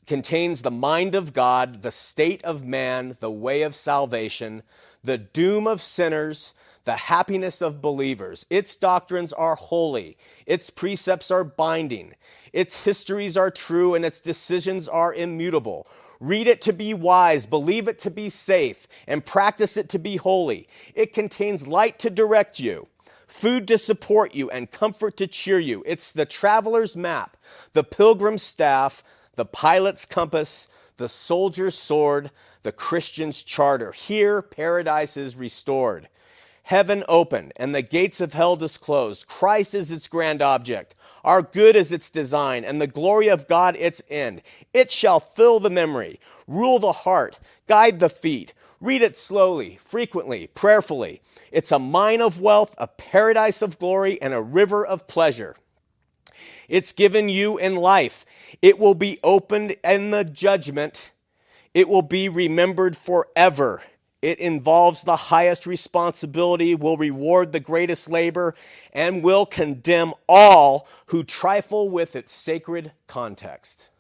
contains 0.07 0.63
the 0.63 0.71
mind 0.71 1.15
of 1.15 1.35
God, 1.35 1.83
the 1.83 1.91
state 1.91 2.43
of 2.45 2.65
man, 2.65 3.17
the 3.21 3.31
way 3.31 3.63
of 3.63 3.75
salvation, 3.75 4.63
the 5.03 5.19
doom 5.19 5.67
of 5.67 5.81
sinners, 5.81 6.55
the 6.85 6.97
happiness 6.97 7.61
of 7.61 7.83
believers. 7.83 8.47
Its 8.49 8.75
doctrines 8.77 9.33
are 9.33 9.55
holy, 9.55 10.17
its 10.47 10.71
precepts 10.71 11.31
are 11.31 11.45
binding, 11.45 12.15
its 12.53 12.85
histories 12.85 13.37
are 13.37 13.51
true, 13.51 13.95
and 13.95 14.05
its 14.05 14.21
decisions 14.21 14.89
are 14.89 15.13
immutable. 15.13 15.87
Read 16.19 16.47
it 16.47 16.61
to 16.63 16.73
be 16.73 16.95
wise, 16.95 17.47
believe 17.47 17.89
it 17.89 17.99
to 18.01 18.11
be 18.11 18.29
safe, 18.29 18.89
and 19.07 19.25
practice 19.25 19.77
it 19.77 19.89
to 19.91 19.99
be 19.99 20.17
holy. 20.17 20.67
It 20.95 21.13
contains 21.13 21.67
light 21.67 21.99
to 22.01 22.11
direct 22.11 22.59
you, 22.59 22.89
food 23.27 23.69
to 23.69 23.79
support 23.79 24.35
you, 24.35 24.51
and 24.51 24.71
comfort 24.71 25.17
to 25.19 25.27
cheer 25.27 25.59
you. 25.59 25.85
It's 25.87 26.11
the 26.11 26.27
traveler's 26.27 26.97
map, 26.97 27.37
the 27.73 27.85
pilgrim's 27.85 28.43
staff, 28.43 29.05
the 29.35 29.45
pilot's 29.45 30.07
compass, 30.07 30.69
the 30.99 31.09
soldier's 31.09 31.77
sword, 31.77 32.31
the 32.63 32.73
Christian's 32.73 33.43
charter. 33.43 33.93
Here, 33.93 34.43
paradise 34.43 35.17
is 35.17 35.37
restored. 35.37 36.09
Heaven 36.65 37.03
open 37.09 37.51
and 37.57 37.75
the 37.75 37.81
gates 37.81 38.21
of 38.21 38.35
hell 38.35 38.55
disclosed. 38.55 39.27
Christ 39.27 39.75
is 39.75 39.91
its 39.91 40.07
grand 40.07 40.43
object. 40.43 40.95
Our 41.25 41.41
good 41.41 41.77
is 41.77 41.93
its 41.93 42.11
design, 42.11 42.63
and 42.63 42.79
the 42.79 42.87
glory 42.87 43.29
of 43.29 43.49
God 43.49 43.75
its 43.79 44.03
end. 44.11 44.43
It 44.75 44.93
shall 44.93 45.19
fill 45.19 45.61
the 45.61 45.71
memory, 45.71 46.21
rule 46.47 46.79
the 46.79 46.93
heart, 46.93 47.39
guide 47.67 48.01
the 48.01 48.11
feet. 48.11 48.53
Read 48.81 49.01
it 49.01 49.17
slowly, 49.17 49.79
frequently, 49.81 50.47
prayerfully. 50.49 51.23
It's 51.51 51.73
a 51.73 51.79
mine 51.79 52.21
of 52.21 52.41
wealth, 52.41 52.75
a 52.77 52.87
paradise 52.87 53.63
of 53.63 53.79
glory, 53.79 54.21
and 54.21 54.35
a 54.35 54.43
river 54.43 54.85
of 54.85 55.07
pleasure. 55.07 55.57
It's 56.69 56.93
given 56.93 57.29
you 57.29 57.59
in 57.59 57.77
life. 57.77 58.25
It 58.61 58.79
will 58.79 58.95
be 58.95 59.19
opened 59.25 59.77
in 59.83 60.11
the 60.11 60.25
judgment. 60.25 61.13
It 61.75 61.89
will 61.89 62.03
be 62.03 62.29
remembered 62.29 62.97
forever. 62.97 63.83
It 64.21 64.41
involves 64.41 65.05
the 65.05 65.17
highest 65.17 65.67
responsibility, 65.67 66.75
will 66.75 66.97
reward 66.97 67.53
the 67.53 67.61
greatest 67.61 68.11
labor, 68.11 68.55
and 68.93 69.23
will 69.23 69.47
condemn 69.47 70.13
all 70.29 70.89
who 71.07 71.23
trifle 71.23 71.91
with 71.91 72.17
its 72.17 72.33
sacred 72.33 72.93
context. 73.07 73.91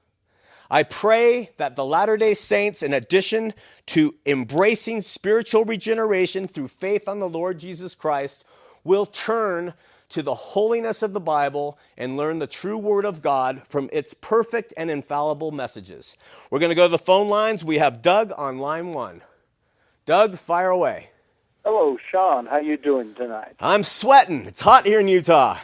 I 0.70 0.82
pray 0.82 1.50
that 1.56 1.76
the 1.76 1.84
Latter 1.84 2.16
day 2.16 2.34
Saints, 2.34 2.82
in 2.82 2.92
addition 2.92 3.54
to 3.87 4.16
embracing 4.26 5.00
spiritual 5.00 5.64
regeneration 5.64 6.46
through 6.46 6.68
faith 6.68 7.08
on 7.08 7.20
the 7.20 7.28
Lord 7.28 7.58
Jesus 7.58 7.94
Christ, 7.94 8.44
will 8.84 9.06
turn 9.06 9.72
to 10.11 10.23
the 10.23 10.35
holiness 10.35 11.03
of 11.03 11.12
the 11.12 11.21
Bible 11.21 11.79
and 11.97 12.17
learn 12.17 12.38
the 12.38 12.47
true 12.47 12.79
Word 12.79 13.05
of 13.05 13.23
God 13.23 13.61
from 13.67 13.91
its 13.93 14.15
perfect 14.15 14.73
and 14.77 14.91
infallible 14.91 15.50
messages. 15.50 16.17
We're 16.50 16.59
going 16.59 16.71
to 16.71 16.75
go 16.75 16.87
to 16.87 16.93
the 16.93 16.99
phone 16.99 17.29
lines. 17.29 17.65
We 17.65 17.79
have 17.79 18.03
Doug 18.03 18.33
on 18.37 18.59
line 18.59 18.93
one. 18.93 19.23
Doug, 20.07 20.37
fire 20.38 20.71
away. 20.71 21.11
Hello, 21.65 21.99
Shawn. 22.11 22.47
How 22.47 22.61
you 22.61 22.79
doing 22.79 23.15
tonight? 23.15 23.55
I'm 23.61 23.83
sweating. 23.83 24.47
It's 24.47 24.62
hot 24.62 24.87
here 24.87 25.00
in 25.00 25.09
Utah. 25.09 25.59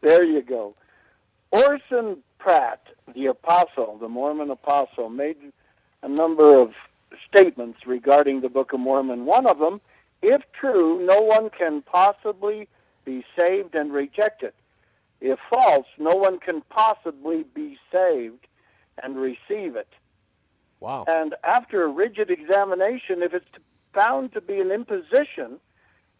There 0.00 0.22
you 0.22 0.42
go. 0.42 0.74
Orson 1.50 2.18
Pratt, 2.38 2.80
the 3.14 3.26
apostle, 3.26 3.98
the 4.00 4.08
Mormon 4.08 4.50
apostle, 4.50 5.08
made 5.08 5.36
a 6.02 6.08
number 6.08 6.60
of 6.60 6.74
statements 7.28 7.80
regarding 7.86 8.40
the 8.40 8.48
Book 8.48 8.72
of 8.72 8.78
Mormon. 8.78 9.24
One 9.24 9.46
of 9.46 9.58
them, 9.58 9.80
if 10.22 10.42
true, 10.52 11.04
no 11.04 11.20
one 11.20 11.50
can 11.50 11.82
possibly 11.82 12.68
be 13.08 13.24
saved 13.40 13.74
and 13.74 13.90
rejected. 13.90 14.52
If 15.22 15.38
false, 15.50 15.86
no 15.98 16.14
one 16.14 16.38
can 16.38 16.60
possibly 16.68 17.42
be 17.42 17.78
saved 17.90 18.46
and 19.02 19.16
receive 19.16 19.76
it. 19.76 19.88
Wow. 20.78 21.06
And 21.08 21.34
after 21.42 21.82
a 21.84 21.88
rigid 21.88 22.30
examination, 22.30 23.22
if 23.22 23.32
it's 23.32 23.46
found 23.94 24.34
to 24.34 24.42
be 24.42 24.60
an 24.60 24.70
imposition, 24.70 25.58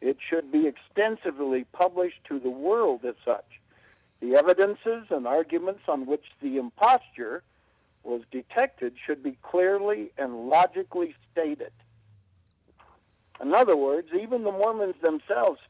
it 0.01 0.17
should 0.31 0.51
be 0.51 0.67
extensively 0.67 1.65
published 1.73 2.25
to 2.29 2.41
the 2.41 2.49
world 2.49 3.05
as 3.07 3.17
such. 3.23 3.61
The 4.21 4.37
evidences 4.37 5.09
and 5.11 5.27
arguments 5.27 5.83
on 5.89 6.07
which 6.07 6.25
the 6.41 6.57
imposture 6.57 7.43
was 8.03 8.23
detected 8.33 8.95
should 9.07 9.23
be 9.23 9.37
clearly 9.43 10.11
and 10.17 10.49
logically 10.49 11.15
stated. 11.31 11.73
In 13.43 13.55
other 13.55 13.77
words, 13.77 14.09
even 14.19 14.43
the 14.43 14.51
Mormons 14.51 14.97
themselves 15.03 15.61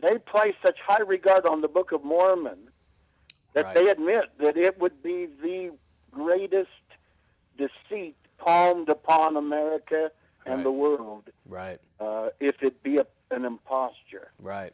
they 0.00 0.18
place 0.18 0.54
such 0.64 0.78
high 0.86 1.02
regard 1.02 1.46
on 1.46 1.60
the 1.60 1.68
Book 1.68 1.92
of 1.92 2.04
Mormon 2.04 2.58
that 3.54 3.64
Right. 3.64 3.74
they 3.74 3.88
admit 3.88 4.24
that 4.38 4.56
it 4.56 4.78
would 4.78 5.02
be 5.02 5.26
the 5.26 5.72
greatest 6.10 6.68
deceit 7.56 8.16
palmed 8.38 8.88
upon 8.88 9.36
America 9.36 10.10
and 10.44 10.56
Right. 10.56 10.64
the 10.64 10.70
world 10.72 11.30
Right, 11.46 11.78
uh, 12.00 12.28
if 12.40 12.62
it 12.62 12.82
be 12.82 12.98
a, 12.98 13.06
an 13.30 13.44
imposture. 13.44 14.30
right. 14.40 14.72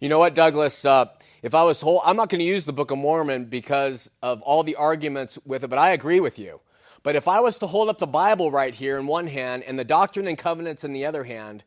You 0.00 0.08
know 0.08 0.18
what, 0.18 0.34
Douglas? 0.34 0.84
Uh, 0.84 1.06
if 1.42 1.54
I 1.54 1.62
was 1.64 1.80
whole, 1.80 2.02
I'm 2.04 2.16
not 2.16 2.28
going 2.28 2.40
to 2.40 2.44
use 2.44 2.66
the 2.66 2.72
Book 2.72 2.90
of 2.90 2.98
Mormon 2.98 3.46
because 3.46 4.10
of 4.22 4.42
all 4.42 4.62
the 4.62 4.76
arguments 4.76 5.38
with 5.46 5.64
it, 5.64 5.68
but 5.68 5.78
I 5.78 5.90
agree 5.92 6.20
with 6.20 6.38
you. 6.38 6.60
But 7.02 7.16
if 7.16 7.28
I 7.28 7.40
was 7.40 7.58
to 7.58 7.66
hold 7.66 7.88
up 7.88 7.98
the 7.98 8.06
Bible 8.06 8.50
right 8.50 8.74
here 8.74 8.98
in 8.98 9.06
one 9.06 9.26
hand 9.28 9.62
and 9.66 9.78
the 9.78 9.84
Doctrine 9.84 10.26
and 10.26 10.36
Covenants 10.38 10.84
in 10.84 10.92
the 10.92 11.04
other 11.06 11.24
hand, 11.24 11.64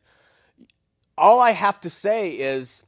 all 1.16 1.40
I 1.40 1.50
have 1.52 1.80
to 1.80 1.90
say 1.90 2.30
is 2.32 2.84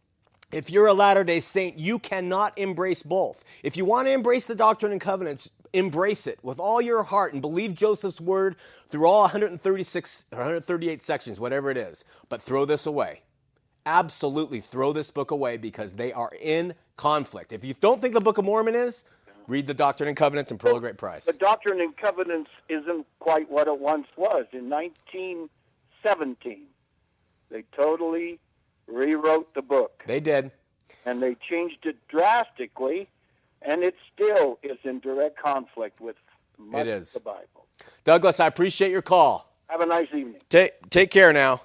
if 0.52 0.70
you're 0.70 0.86
a 0.86 0.94
Latter 0.94 1.24
day 1.24 1.40
Saint, 1.40 1.78
you 1.78 1.98
cannot 1.98 2.58
embrace 2.58 3.02
both. 3.02 3.44
If 3.62 3.76
you 3.76 3.84
want 3.84 4.08
to 4.08 4.12
embrace 4.12 4.46
the 4.46 4.54
Doctrine 4.54 4.92
and 4.92 5.00
Covenants, 5.00 5.50
embrace 5.72 6.26
it 6.26 6.38
with 6.42 6.58
all 6.58 6.80
your 6.80 7.02
heart 7.04 7.32
and 7.32 7.40
believe 7.40 7.74
Joseph's 7.74 8.20
word 8.20 8.56
through 8.86 9.06
all 9.06 9.22
136 9.22 10.26
or 10.32 10.38
138 10.38 11.02
sections, 11.02 11.38
whatever 11.38 11.70
it 11.70 11.76
is. 11.76 12.04
But 12.28 12.40
throw 12.40 12.64
this 12.64 12.86
away. 12.86 13.22
Absolutely 13.86 14.60
throw 14.60 14.92
this 14.92 15.10
book 15.10 15.30
away 15.30 15.56
because 15.56 15.96
they 15.96 16.12
are 16.12 16.30
in 16.40 16.74
conflict. 16.96 17.52
If 17.52 17.64
you 17.64 17.74
don't 17.74 18.00
think 18.00 18.14
the 18.14 18.20
Book 18.20 18.36
of 18.38 18.44
Mormon 18.44 18.74
is, 18.74 19.04
read 19.46 19.66
the 19.66 19.74
Doctrine 19.74 20.08
and 20.08 20.16
Covenants 20.16 20.50
and 20.50 20.60
Pearl 20.60 20.76
of 20.76 20.82
Great 20.82 20.98
Price. 20.98 21.24
The 21.24 21.32
Doctrine 21.32 21.80
and 21.80 21.96
Covenants 21.96 22.50
isn't 22.68 23.06
quite 23.20 23.50
what 23.50 23.68
it 23.68 23.78
once 23.78 24.06
was. 24.16 24.46
In 24.52 24.68
1917, 24.68 26.66
they 27.50 27.64
totally 27.74 28.38
rewrote 28.90 29.54
the 29.54 29.62
book. 29.62 30.02
They 30.06 30.20
did. 30.20 30.50
and 31.06 31.22
they 31.22 31.36
changed 31.48 31.86
it 31.86 31.96
drastically, 32.08 33.08
and 33.62 33.82
it 33.82 33.94
still 34.12 34.58
is 34.62 34.78
in 34.84 35.00
direct 35.00 35.38
conflict 35.38 36.00
with 36.00 36.16
much 36.58 36.82
It 36.82 36.88
is. 36.88 37.14
of 37.16 37.22
the 37.22 37.30
Bible. 37.30 37.66
Douglas, 38.04 38.40
I 38.40 38.46
appreciate 38.46 38.90
your 38.90 39.02
call. 39.02 39.50
Have 39.68 39.80
a 39.80 39.86
nice 39.86 40.08
evening. 40.08 40.40
Take 40.48 40.90
take 40.90 41.10
care 41.10 41.32
now. 41.32 41.60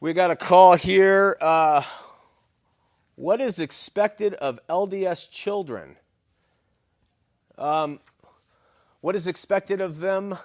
We 0.00 0.12
got 0.12 0.30
a 0.30 0.36
call 0.36 0.76
here. 0.76 1.36
Uh, 1.40 1.82
what 3.16 3.40
is 3.40 3.58
expected 3.58 4.34
of 4.34 4.60
LDS 4.68 5.28
children? 5.30 5.96
Um, 7.56 7.98
what 9.00 9.16
is 9.16 9.26
expected 9.26 9.80
of 9.80 9.98
them? 9.98 10.36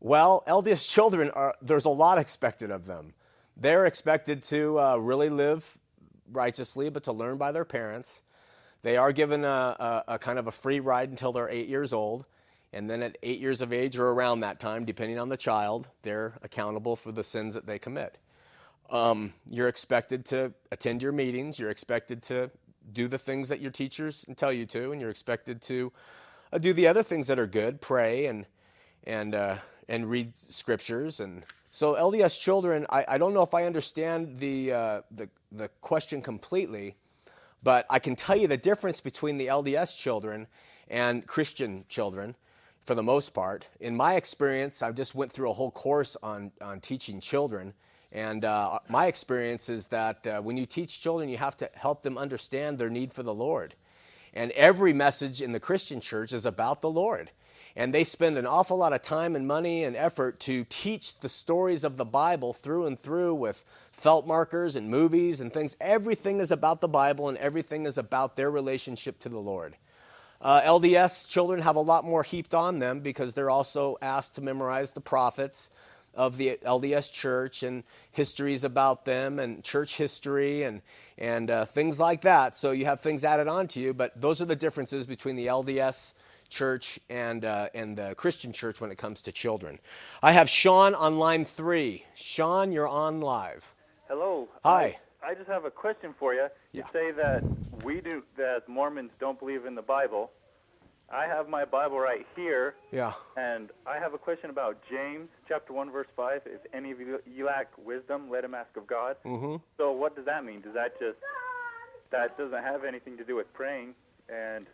Well, 0.00 0.42
LDS 0.48 0.90
children 0.92 1.30
are. 1.34 1.54
There's 1.62 1.84
a 1.84 1.90
lot 1.90 2.18
expected 2.18 2.70
of 2.70 2.86
them. 2.86 3.14
They're 3.58 3.86
expected 3.86 4.42
to 4.44 4.78
uh, 4.78 4.96
really 4.96 5.28
live 5.28 5.76
righteously, 6.32 6.90
but 6.90 7.02
to 7.04 7.12
learn 7.12 7.38
by 7.38 7.50
their 7.52 7.64
parents. 7.64 8.22
They 8.82 8.96
are 8.96 9.12
given 9.12 9.44
a, 9.44 9.48
a, 9.48 10.04
a 10.08 10.18
kind 10.18 10.38
of 10.38 10.46
a 10.46 10.52
free 10.52 10.78
ride 10.78 11.10
until 11.10 11.32
they're 11.32 11.48
eight 11.48 11.68
years 11.68 11.92
old. 11.92 12.24
And 12.72 12.88
then 12.88 13.02
at 13.02 13.18
eight 13.22 13.40
years 13.40 13.60
of 13.60 13.72
age 13.72 13.98
or 13.98 14.06
around 14.08 14.40
that 14.40 14.60
time, 14.60 14.84
depending 14.84 15.18
on 15.18 15.30
the 15.30 15.36
child, 15.36 15.88
they're 16.02 16.38
accountable 16.42 16.96
for 16.96 17.12
the 17.12 17.24
sins 17.24 17.54
that 17.54 17.66
they 17.66 17.78
commit. 17.78 18.18
Um, 18.90 19.32
you're 19.46 19.68
expected 19.68 20.24
to 20.26 20.52
attend 20.70 21.02
your 21.02 21.12
meetings. 21.12 21.58
You're 21.58 21.70
expected 21.70 22.22
to 22.24 22.50
do 22.92 23.08
the 23.08 23.18
things 23.18 23.48
that 23.48 23.60
your 23.60 23.70
teachers 23.70 24.24
tell 24.36 24.52
you 24.52 24.66
to, 24.66 24.92
and 24.92 25.00
you're 25.00 25.10
expected 25.10 25.60
to 25.62 25.92
uh, 26.52 26.58
do 26.58 26.72
the 26.72 26.86
other 26.86 27.02
things 27.02 27.26
that 27.26 27.38
are 27.38 27.46
good, 27.46 27.80
pray 27.80 28.26
and 28.26 28.46
and 29.04 29.34
uh, 29.34 29.56
and 29.88 30.08
read 30.08 30.36
scriptures. 30.36 31.20
And 31.20 31.44
so 31.70 31.94
LDS 31.94 32.40
children, 32.40 32.86
I, 32.90 33.04
I 33.08 33.18
don't 33.18 33.34
know 33.34 33.42
if 33.42 33.54
I 33.54 33.64
understand 33.64 34.38
the 34.38 34.72
uh, 34.72 35.00
the 35.10 35.28
the 35.52 35.68
question 35.80 36.22
completely, 36.22 36.96
but 37.62 37.86
I 37.90 37.98
can 37.98 38.16
tell 38.16 38.36
you 38.36 38.48
the 38.48 38.56
difference 38.56 39.00
between 39.00 39.36
the 39.36 39.46
LDS 39.46 39.98
children 39.98 40.46
and 40.88 41.26
Christian 41.26 41.84
children 41.88 42.34
for 42.88 42.94
the 42.94 43.02
most 43.02 43.34
part. 43.34 43.68
In 43.80 43.96
my 43.96 44.14
experience, 44.14 44.82
I 44.82 44.92
just 44.92 45.14
went 45.14 45.30
through 45.30 45.50
a 45.50 45.52
whole 45.52 45.70
course 45.70 46.16
on, 46.22 46.52
on 46.62 46.80
teaching 46.80 47.20
children. 47.20 47.74
And 48.10 48.46
uh, 48.46 48.78
my 48.88 49.06
experience 49.06 49.68
is 49.68 49.88
that 49.88 50.26
uh, 50.26 50.40
when 50.40 50.56
you 50.56 50.64
teach 50.64 51.02
children, 51.02 51.28
you 51.28 51.36
have 51.36 51.56
to 51.58 51.68
help 51.74 52.02
them 52.02 52.16
understand 52.16 52.78
their 52.78 52.88
need 52.88 53.12
for 53.12 53.22
the 53.22 53.34
Lord. 53.34 53.74
And 54.32 54.50
every 54.52 54.94
message 54.94 55.42
in 55.42 55.52
the 55.52 55.60
Christian 55.60 56.00
church 56.00 56.32
is 56.32 56.46
about 56.46 56.80
the 56.80 56.88
Lord. 56.88 57.30
And 57.78 57.94
they 57.94 58.02
spend 58.02 58.36
an 58.36 58.44
awful 58.44 58.76
lot 58.76 58.92
of 58.92 59.02
time 59.02 59.36
and 59.36 59.46
money 59.46 59.84
and 59.84 59.94
effort 59.94 60.40
to 60.40 60.66
teach 60.68 61.20
the 61.20 61.28
stories 61.28 61.84
of 61.84 61.96
the 61.96 62.04
Bible 62.04 62.52
through 62.52 62.86
and 62.86 62.98
through 62.98 63.36
with 63.36 63.64
felt 63.92 64.26
markers 64.26 64.74
and 64.74 64.90
movies 64.90 65.40
and 65.40 65.52
things. 65.52 65.76
Everything 65.80 66.40
is 66.40 66.50
about 66.50 66.80
the 66.80 66.88
Bible 66.88 67.28
and 67.28 67.38
everything 67.38 67.86
is 67.86 67.96
about 67.96 68.34
their 68.34 68.50
relationship 68.50 69.20
to 69.20 69.28
the 69.28 69.38
Lord. 69.38 69.76
Uh, 70.42 70.60
LDS 70.64 71.30
children 71.30 71.62
have 71.62 71.76
a 71.76 71.80
lot 71.80 72.04
more 72.04 72.24
heaped 72.24 72.52
on 72.52 72.80
them 72.80 72.98
because 72.98 73.34
they're 73.34 73.48
also 73.48 73.96
asked 74.02 74.34
to 74.34 74.42
memorize 74.42 74.92
the 74.92 75.00
prophets 75.00 75.70
of 76.14 76.36
the 76.36 76.58
LDS 76.64 77.12
church 77.12 77.62
and 77.62 77.84
histories 78.10 78.64
about 78.64 79.04
them 79.04 79.38
and 79.38 79.62
church 79.62 79.96
history 79.96 80.64
and, 80.64 80.82
and 81.16 81.48
uh, 81.48 81.64
things 81.64 82.00
like 82.00 82.22
that. 82.22 82.56
So 82.56 82.72
you 82.72 82.86
have 82.86 82.98
things 82.98 83.24
added 83.24 83.46
on 83.46 83.68
to 83.68 83.80
you, 83.80 83.94
but 83.94 84.20
those 84.20 84.42
are 84.42 84.46
the 84.46 84.56
differences 84.56 85.06
between 85.06 85.36
the 85.36 85.46
LDS 85.46 86.14
church 86.48 86.98
and, 87.10 87.44
uh, 87.44 87.68
and 87.74 87.96
the 87.96 88.14
Christian 88.16 88.52
church 88.52 88.80
when 88.80 88.90
it 88.90 88.98
comes 88.98 89.22
to 89.22 89.32
children. 89.32 89.78
I 90.22 90.32
have 90.32 90.48
Sean 90.48 90.94
on 90.94 91.18
line 91.18 91.44
three. 91.44 92.04
Sean, 92.14 92.72
you're 92.72 92.88
on 92.88 93.20
live. 93.20 93.74
Hello. 94.08 94.48
Hi. 94.64 94.98
I 95.22 95.34
just 95.34 95.48
have 95.48 95.64
a 95.64 95.70
question 95.70 96.14
for 96.18 96.34
you. 96.34 96.48
You 96.72 96.80
Yeah. 96.80 96.88
say 96.92 97.10
that 97.12 97.42
we 97.84 98.00
do 98.00 98.22
that 98.36 98.68
Mormons 98.68 99.10
don't 99.20 99.38
believe 99.38 99.66
in 99.66 99.74
the 99.74 99.82
Bible. 99.82 100.30
I 101.10 101.26
have 101.26 101.48
my 101.48 101.64
Bible 101.64 101.98
right 101.98 102.26
here, 102.36 102.74
Yeah. 102.90 103.14
and 103.36 103.70
I 103.86 103.98
have 103.98 104.12
a 104.12 104.18
question 104.18 104.50
about 104.50 104.76
James 104.90 105.30
chapter 105.48 105.72
one 105.72 105.90
verse 105.90 106.06
five. 106.14 106.42
If 106.46 106.60
any 106.74 106.90
of 106.90 107.00
you, 107.00 107.22
you 107.26 107.46
lack 107.46 107.68
wisdom, 107.78 108.28
let 108.28 108.44
him 108.44 108.54
ask 108.54 108.76
of 108.76 108.86
God. 108.86 109.16
Mm-hmm. 109.24 109.56
So 109.78 109.92
what 109.92 110.14
does 110.16 110.26
that 110.26 110.44
mean? 110.44 110.60
Does 110.60 110.74
that 110.74 110.98
just 111.00 111.18
that 112.10 112.36
doesn't 112.36 112.62
have 112.62 112.84
anything 112.84 113.16
to 113.16 113.24
do 113.24 113.36
with 113.36 113.50
praying? 113.54 113.94
And 114.28 114.66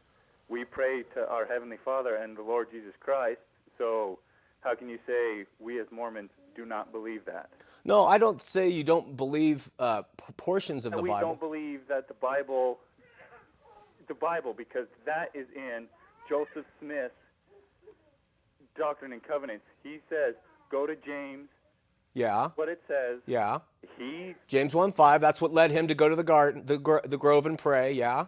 we 0.49 0.65
pray 0.65 1.03
to 1.15 1.29
our 1.29 1.47
heavenly 1.47 1.79
Father 1.85 2.17
and 2.17 2.37
the 2.37 2.43
Lord 2.43 2.69
Jesus 2.71 2.93
Christ. 3.01 3.41
So 3.79 4.19
how 4.61 4.75
can 4.75 4.89
you 4.89 4.99
say 5.07 5.45
we 5.59 5.81
as 5.81 5.87
Mormons 5.91 6.31
do 6.57 6.65
not 6.65 6.93
believe 6.93 7.25
that? 7.27 7.51
No, 7.85 8.05
I 8.07 8.19
don't 8.19 8.41
say 8.41 8.69
you 8.69 8.85
don't 8.85 9.17
believe 9.17 9.71
uh, 9.79 10.03
portions 10.37 10.87
of 10.87 10.93
the 10.93 11.03
we 11.03 11.09
Bible. 11.11 11.29
don't 11.31 11.41
believe 11.41 11.81
that 11.89 12.09
the 12.09 12.15
Bible, 12.15 12.79
the 14.09 14.15
Bible, 14.15 14.55
because 14.57 14.87
that 15.07 15.31
is 15.35 15.47
in 15.55 15.87
Joseph 16.29 16.65
Smith's 16.81 17.15
Doctrine 18.77 19.13
and 19.13 19.23
Covenants. 19.23 19.65
He 19.83 19.99
says, 20.09 20.35
go 20.71 20.87
to 20.87 20.97
James, 20.97 21.49
Yeah. 22.15 22.51
what 22.57 22.69
it 22.69 22.83
says. 22.89 23.21
Yeah. 23.27 23.59
He, 23.99 24.35
James 24.49 24.75
1 24.75 24.93
5, 24.93 25.21
that's 25.21 25.41
what 25.41 25.53
led 25.53 25.71
him 25.71 25.89
to 25.89 25.95
go 25.95 26.09
to 26.09 26.17
the 26.17 26.25
garden, 26.25 26.65
the, 26.67 26.79
gro- 26.79 27.01
the 27.05 27.19
grove 27.19 27.47
and 27.47 27.59
pray. 27.59 27.93
Yeah. 27.93 28.27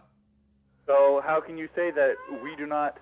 So 0.87 1.21
how 1.23 1.39
can 1.39 1.57
you 1.57 1.67
say 1.75 1.91
that 1.91 2.15
we 2.41 2.55
do 2.55 2.65
not 2.65 2.97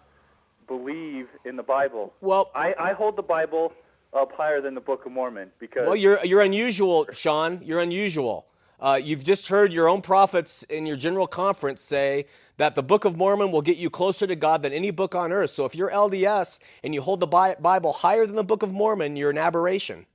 believe 0.67 1.28
in 1.45 1.56
the 1.56 1.63
Bible? 1.63 2.13
Well, 2.19 2.52
I, 2.56 2.74
I 2.80 2.93
hold 2.93 3.15
the 3.15 3.24
Bible 3.24 3.71
up 4.13 4.32
higher 4.32 4.60
than 4.60 4.74
the 4.74 4.82
Book 4.82 5.06
of 5.06 5.12
Mormon 5.12 5.52
because 5.60 5.86
well, 5.86 5.95
you're 5.95 6.24
you're 6.26 6.41
unusual, 6.41 7.06
Sean. 7.12 7.62
You're 7.63 7.80
unusual. 7.80 8.48
Uh, 8.80 9.00
you've 9.02 9.24
just 9.24 9.48
heard 9.48 9.74
your 9.74 9.88
own 9.88 10.02
prophets 10.02 10.63
in 10.63 10.86
your 10.86 10.98
general 10.98 11.28
conference 11.28 11.82
say 11.82 12.26
that 12.58 12.76
the 12.76 12.84
Book 12.84 13.06
of 13.06 13.15
Mormon 13.15 13.52
will 13.52 13.62
get 13.62 13.78
you 13.78 13.89
closer 13.89 14.28
to 14.28 14.36
God 14.36 14.63
than 14.63 14.74
any 14.74 14.91
book 14.91 15.15
on 15.15 15.32
earth. 15.32 15.52
So 15.52 15.63
if 15.63 15.76
you're 15.76 15.89
LDS 15.91 16.60
and 16.84 16.93
you 16.93 17.02
hold 17.02 17.21
the 17.21 17.28
Bible 17.28 17.93
higher 17.93 18.26
than 18.26 18.36
the 18.36 18.43
Book 18.43 18.63
of 18.63 18.74
Mormon, 18.74 19.15
you're 19.15 19.30
an 19.30 19.38
aberration. 19.38 20.06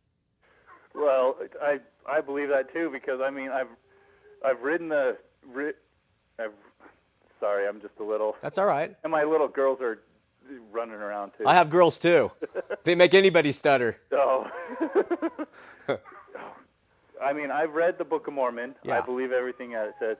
Well, 0.95 1.37
I 1.63 1.79
I 2.07 2.21
believe 2.21 2.49
that 2.49 2.73
too 2.73 2.91
because 2.91 3.21
I 3.23 3.31
mean 3.31 3.51
I've 3.51 3.69
I've 4.45 4.61
ridden 4.61 4.89
the 4.89 5.17
I've 6.39 6.53
sorry 7.41 7.67
I'm 7.69 7.81
just 7.81 7.95
a 8.01 8.05
little 8.05 8.37
That's 8.41 8.59
all 8.59 8.67
right. 8.67 8.95
and 9.03 9.11
my 9.11 9.25
little 9.25 9.49
girls 9.49 9.81
are 9.81 10.01
running 10.73 10.97
around 10.97 11.33
too. 11.39 11.47
I 11.47 11.55
have 11.55 11.71
girls 11.71 11.99
too. 11.99 12.31
They 12.85 12.95
make 12.95 13.13
anybody 13.15 13.53
stutter. 13.53 14.01
so 14.09 14.47
I 17.23 17.33
mean 17.33 17.51
I've 17.51 17.75
read 17.75 17.99
the 17.99 18.05
Book 18.05 18.27
of 18.27 18.35
Mormon. 18.35 18.75
Yeah. 18.83 18.99
I 18.99 19.01
believe 19.05 19.33
everything 19.33 19.73
that 19.73 19.89
it 19.89 19.95
says. 20.01 20.17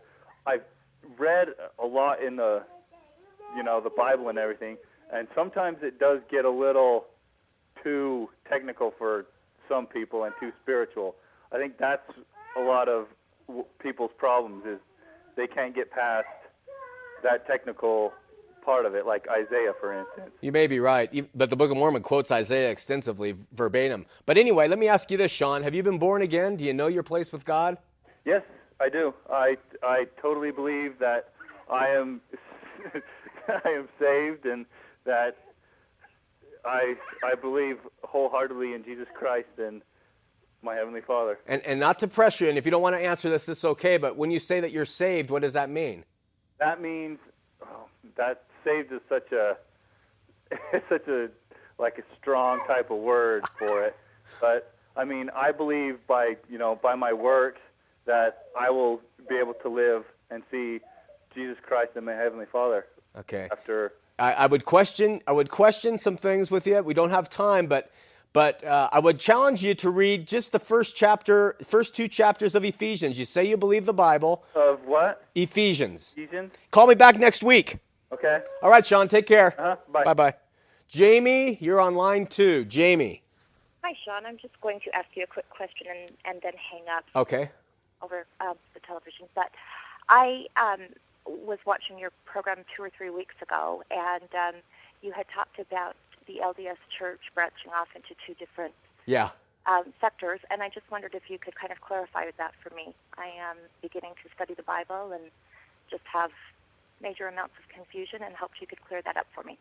I've 0.47 0.63
read 1.19 1.49
a 1.83 1.87
lot 1.87 2.23
in 2.23 2.37
the 2.37 2.63
you 3.57 3.63
know 3.63 3.81
the 3.81 3.91
Bible 3.91 4.29
and 4.29 4.39
everything, 4.39 4.77
and 5.13 5.27
sometimes 5.35 5.79
it 5.83 5.99
does 5.99 6.21
get 6.31 6.45
a 6.45 6.51
little 6.51 7.07
too 7.83 8.29
technical 8.49 8.93
for 8.99 9.27
some 9.69 9.87
people 9.87 10.25
and 10.25 10.35
too 10.39 10.53
spiritual. 10.63 11.15
I 11.53 11.57
think 11.57 11.79
that's 11.79 12.09
a 12.57 12.61
lot 12.61 12.89
of 12.89 13.07
w- 13.49 13.65
people's 13.81 14.11
problems 14.19 14.65
is 14.67 14.79
they 15.37 15.47
can't 15.47 15.75
get 15.75 15.91
past 15.91 16.27
that 17.23 17.47
technical 17.47 18.13
part 18.65 18.87
of 18.87 18.95
it, 18.95 19.07
like 19.07 19.27
Isaiah, 19.29 19.73
for 19.81 19.99
instance. 19.99 20.31
You 20.41 20.53
may 20.53 20.67
be 20.67 20.81
right, 20.81 21.27
but 21.35 21.51
the 21.51 21.57
Book 21.57 21.71
of 21.71 21.77
Mormon 21.77 22.03
quotes 22.03 22.31
Isaiah 22.31 22.71
extensively, 22.71 23.35
verbatim. 23.53 24.07
But 24.27 24.39
anyway, 24.39 24.69
let 24.69 24.79
me 24.79 24.89
ask 24.89 25.11
you 25.11 25.17
this, 25.17 25.33
Sean. 25.33 25.63
Have 25.63 25.75
you 25.75 25.83
been 25.83 25.99
born 25.99 26.23
again? 26.23 26.57
Do 26.57 26.65
you 26.65 26.75
know 26.75 26.87
your 26.87 27.03
place 27.03 27.33
with 27.33 27.45
God? 27.45 27.79
Yes, 28.25 28.43
I 28.81 28.89
do. 28.89 29.15
I 29.31 29.57
I 29.83 30.07
totally 30.21 30.51
believe 30.51 30.99
that 30.99 31.33
I 31.71 31.89
am 31.89 32.21
I 33.49 33.69
am 33.69 33.89
saved 33.99 34.47
and 34.47 34.67
that 35.05 35.37
I 36.65 36.95
I 37.25 37.35
believe 37.35 37.79
wholeheartedly 38.05 38.75
in 38.75 38.85
Jesus 38.85 39.09
Christ 39.15 39.49
and 39.59 39.83
my 40.63 40.75
heavenly 40.75 41.01
Father. 41.01 41.39
And, 41.47 41.63
and 41.65 41.81
not 41.81 41.99
to 42.01 42.09
pressure 42.09 42.45
you, 42.45 42.51
and 42.51 42.59
if 42.59 42.67
you 42.67 42.71
don't 42.71 42.83
want 42.83 42.95
to 42.95 43.01
answer 43.01 43.31
this, 43.31 43.49
it's 43.49 43.65
okay, 43.65 43.97
but 43.97 44.17
when 44.17 44.31
you 44.31 44.39
say 44.39 44.61
that 44.61 44.73
you're 44.73 44.85
saved, 44.85 45.31
what 45.31 45.41
does 45.41 45.55
that 45.55 45.71
mean? 45.71 46.05
That 46.61 46.81
means 46.81 47.19
oh, 47.63 47.87
that 48.17 48.45
saved 48.65 48.93
is 48.93 49.01
such 49.09 49.33
a 49.33 49.57
such 50.89 51.09
a 51.09 51.29
like 51.79 51.99
a 51.99 52.03
strong 52.21 52.61
type 52.67 52.91
of 52.91 52.99
word 52.99 53.45
for 53.59 53.83
it. 53.83 53.97
But 54.41 54.73
I 54.97 55.05
mean, 55.05 55.31
I 55.35 55.51
believe 55.53 55.99
by 56.07 56.37
you 56.49 56.59
know 56.59 56.79
by 56.81 56.95
my 56.95 57.13
works 57.13 57.61
that 58.07 58.45
I 58.59 58.71
will 58.71 59.01
be 59.29 59.37
able 59.37 59.55
to 59.55 59.69
live 59.69 60.05
and 60.31 60.43
see 60.51 60.81
Jesus 61.35 61.57
Christ 61.67 61.93
and 61.97 62.07
my 62.07 62.13
heavenly 62.13 62.47
Father 62.47 62.87
Okay. 63.19 63.49
after. 63.51 63.93
I, 64.19 64.33
I 64.33 64.47
would 64.47 64.65
question 64.65 65.21
I 65.27 65.33
would 65.33 65.51
question 65.51 65.97
some 65.99 66.17
things 66.17 66.51
with 66.51 66.67
you. 66.67 66.83
We 66.83 66.95
don't 66.95 67.11
have 67.11 67.29
time, 67.29 67.67
but 67.67 67.91
but 68.33 68.63
uh, 68.65 68.89
I 68.93 69.01
would 69.01 69.19
challenge 69.19 69.63
you 69.65 69.75
to 69.75 69.91
read 69.91 70.27
just 70.27 70.53
the 70.53 70.59
first 70.59 70.97
chapter, 70.97 71.57
first 71.65 71.97
two 71.97 72.09
chapters 72.09 72.55
of 72.55 72.65
Ephesians. 72.65 73.19
You 73.19 73.25
say 73.25 73.45
you 73.45 73.57
believe 73.57 73.87
the 73.87 73.93
Bible, 73.95 74.45
Of 74.55 74.85
what? 74.87 75.25
Ephesians. 75.35 76.15
Ephesians? 76.17 76.55
Call 76.71 76.87
me 76.87 76.95
back 76.95 77.19
next 77.19 77.43
week. 77.43 77.79
Okay. 78.13 78.41
All 78.63 78.71
right, 78.71 78.85
Sean. 78.85 79.09
Take 79.09 79.27
care. 79.27 79.55
Uh-huh, 79.59 79.77
bye. 79.93 80.05
Bye 80.05 80.15
bye. 80.15 80.35
Jamie, 80.89 81.57
you're 81.61 81.81
on 81.81 81.95
line 81.95 82.27
two. 82.27 82.65
Jamie. 82.65 83.23
Hi, 83.85 83.95
Shawn. 84.05 84.27
I'm 84.27 84.37
just 84.39 84.61
going 84.61 84.81
to 84.81 84.95
ask 84.95 85.09
you 85.15 85.23
a 85.23 85.27
quick 85.27 85.49
question 85.51 85.87
and, 85.91 86.11
and 86.25 86.43
then 86.43 86.53
hang 86.71 86.83
up 86.95 87.05
Okay. 87.17 87.51
over 88.03 88.27
um, 88.41 88.55
the 88.75 88.81
television. 88.81 89.27
But 89.35 89.51
I 90.09 90.47
um, 90.57 90.81
was 91.27 91.59
watching 91.65 91.99
your 91.99 92.11
program 92.25 92.59
two 92.77 92.83
or 92.83 92.91
three 92.91 93.11
weeks 93.11 93.37
ago, 93.41 93.83
and 93.91 94.25
um, 94.35 94.61
you 95.03 95.13
had 95.13 95.27
talked 95.35 95.59
about 95.61 95.95
the 96.31 96.41
LDS 96.41 96.77
Church 96.97 97.21
branching 97.35 97.73
off 97.73 97.89
into 97.95 98.15
two 98.27 98.35
different 98.35 98.75
Yeah. 99.07 99.31
um, 99.67 99.93
sectors, 100.01 100.41
and 100.51 100.63
I 100.63 100.69
just 100.69 100.91
wondered 100.91 101.15
if 101.15 101.29
you 101.29 101.39
could 101.39 101.55
kind 101.55 101.73
of 101.73 101.81
clarify 101.81 102.31
that 102.39 102.53
for 102.63 102.75
me. 102.75 102.95
I 103.19 103.27
am 103.49 103.57
beginning 103.83 104.13
to 104.23 104.31
study 104.35 104.55
the 104.55 104.63
Bible 104.63 105.13
and 105.13 105.25
just 105.91 106.03
have 106.13 106.31
major 107.03 107.27
amounts 107.27 107.55
of 107.59 107.69
confusion, 107.75 108.23
and 108.23 108.35
hoped 108.37 108.61
you 108.61 108.67
could 108.67 108.83
clear 108.87 109.03
that 109.03 109.17
up 109.17 109.27
for 109.35 109.43
me. 109.43 109.59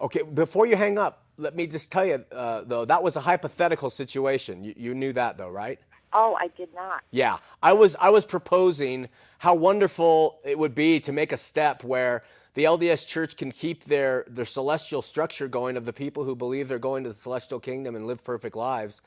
Okay, 0.00 0.22
before 0.22 0.66
you 0.66 0.76
hang 0.76 0.98
up, 0.98 1.22
let 1.36 1.54
me 1.54 1.66
just 1.66 1.90
tell 1.92 2.04
you, 2.04 2.24
uh, 2.32 2.62
though, 2.64 2.84
that 2.84 3.02
was 3.02 3.16
a 3.16 3.20
hypothetical 3.20 3.90
situation. 3.90 4.64
You, 4.64 4.74
you 4.76 4.94
knew 4.94 5.12
that, 5.12 5.38
though, 5.38 5.50
right? 5.50 5.78
Oh, 6.12 6.36
I 6.40 6.48
did 6.48 6.72
not. 6.74 7.02
Yeah, 7.10 7.36
I 7.62 7.74
was 7.74 7.94
I 7.96 8.08
was 8.10 8.24
proposing 8.24 9.08
how 9.38 9.54
wonderful 9.54 10.38
it 10.44 10.58
would 10.58 10.74
be 10.74 11.00
to 11.00 11.12
make 11.12 11.32
a 11.32 11.36
step 11.36 11.84
where 11.84 12.22
the 12.58 12.64
LDS 12.64 13.06
Church 13.06 13.36
can 13.36 13.52
keep 13.52 13.84
their 13.84 14.24
their 14.26 14.44
celestial 14.44 15.00
structure 15.00 15.46
going 15.46 15.76
of 15.76 15.84
the 15.84 15.92
people 15.92 16.24
who 16.24 16.34
believe 16.34 16.66
they're 16.66 16.80
going 16.80 17.04
to 17.04 17.10
the 17.10 17.14
celestial 17.14 17.60
kingdom 17.60 17.94
and 17.94 18.04
live 18.04 18.24
perfect 18.24 18.56
lives, 18.56 19.00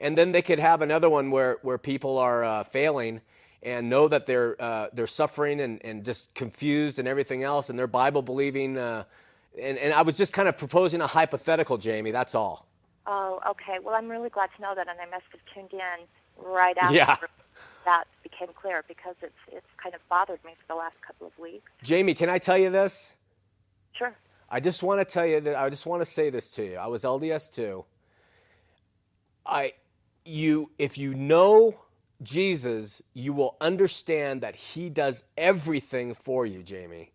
and 0.00 0.18
then 0.18 0.32
they 0.32 0.42
could 0.42 0.58
have 0.58 0.82
another 0.82 1.08
one 1.08 1.30
where 1.30 1.58
where 1.62 1.78
people 1.78 2.18
are 2.18 2.42
uh, 2.44 2.64
failing 2.64 3.20
and 3.62 3.88
know 3.88 4.08
that 4.08 4.26
they're 4.26 4.60
uh, 4.60 4.88
they're 4.92 5.06
suffering 5.06 5.60
and, 5.60 5.80
and 5.84 6.04
just 6.04 6.34
confused 6.34 6.98
and 6.98 7.06
everything 7.06 7.44
else, 7.44 7.70
and 7.70 7.78
they're 7.78 7.86
Bible 7.86 8.22
believing. 8.22 8.76
Uh, 8.76 9.04
and, 9.62 9.78
and 9.78 9.92
I 9.92 10.02
was 10.02 10.16
just 10.16 10.32
kind 10.32 10.48
of 10.48 10.58
proposing 10.58 11.00
a 11.00 11.06
hypothetical, 11.06 11.78
Jamie. 11.78 12.10
That's 12.10 12.34
all. 12.34 12.66
Oh, 13.06 13.40
okay. 13.50 13.78
Well, 13.80 13.94
I'm 13.94 14.08
really 14.08 14.30
glad 14.30 14.50
to 14.56 14.62
know 14.62 14.74
that, 14.74 14.88
and 14.88 14.98
I 15.00 15.08
must 15.08 15.26
have 15.30 15.40
tuned 15.54 15.72
in 15.72 16.44
right 16.44 16.76
after 16.76 16.92
Yeah. 16.92 17.16
That 17.86 18.04
became 18.22 18.48
clear 18.54 18.84
because 18.86 19.14
it's 19.22 19.32
it's 19.50 19.66
kind 19.82 19.94
of 19.94 20.06
bothered 20.10 20.44
me 20.44 20.52
for 20.60 20.74
the 20.74 20.78
last 20.78 21.00
couple 21.00 21.26
of 21.26 21.38
weeks. 21.38 21.70
Jamie, 21.82 22.12
can 22.12 22.28
I 22.28 22.38
tell 22.38 22.58
you 22.58 22.68
this? 22.68 23.16
Sure. 23.92 24.14
I 24.50 24.60
just 24.60 24.82
want 24.82 25.00
to 25.00 25.04
tell 25.10 25.26
you 25.26 25.40
that 25.40 25.56
I 25.56 25.70
just 25.70 25.86
want 25.86 26.02
to 26.02 26.06
say 26.06 26.28
this 26.28 26.50
to 26.52 26.64
you. 26.64 26.76
I 26.76 26.86
was 26.88 27.04
LDS 27.04 27.54
too. 27.54 27.86
I 29.46 29.72
you 30.24 30.70
if 30.78 30.98
you 30.98 31.14
know 31.14 31.80
Jesus, 32.22 33.02
you 33.14 33.32
will 33.32 33.56
understand 33.60 34.40
that 34.40 34.56
he 34.56 34.90
does 34.90 35.24
everything 35.36 36.14
for 36.14 36.46
you, 36.46 36.62
Jamie. 36.62 37.12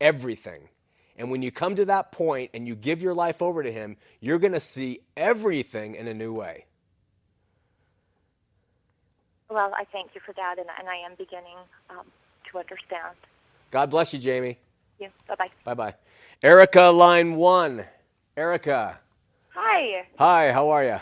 Everything. 0.00 0.68
And 1.16 1.30
when 1.30 1.42
you 1.42 1.50
come 1.50 1.74
to 1.76 1.84
that 1.86 2.12
point 2.12 2.50
and 2.54 2.66
you 2.66 2.74
give 2.74 3.02
your 3.02 3.14
life 3.14 3.42
over 3.42 3.62
to 3.62 3.70
him, 3.70 3.96
you're 4.20 4.38
going 4.38 4.52
to 4.52 4.60
see 4.60 5.00
everything 5.16 5.94
in 5.94 6.08
a 6.08 6.14
new 6.14 6.34
way. 6.34 6.66
Well, 9.52 9.72
I 9.76 9.84
thank 9.92 10.14
you 10.14 10.20
for 10.24 10.32
that, 10.32 10.54
and, 10.58 10.66
and 10.78 10.88
I 10.88 10.96
am 10.96 11.12
beginning 11.18 11.58
um, 11.90 12.06
to 12.50 12.58
understand. 12.58 13.16
God 13.70 13.90
bless 13.90 14.14
you, 14.14 14.18
Jamie. 14.18 14.56
You. 14.98 15.08
Bye 15.28 15.34
bye. 15.34 15.50
Bye 15.64 15.74
bye. 15.74 15.94
Erica, 16.42 16.84
line 16.84 17.36
one. 17.36 17.84
Erica. 18.34 18.98
Hi. 19.54 20.06
Hi, 20.18 20.52
how 20.52 20.70
are 20.70 20.84
you? 20.84 20.96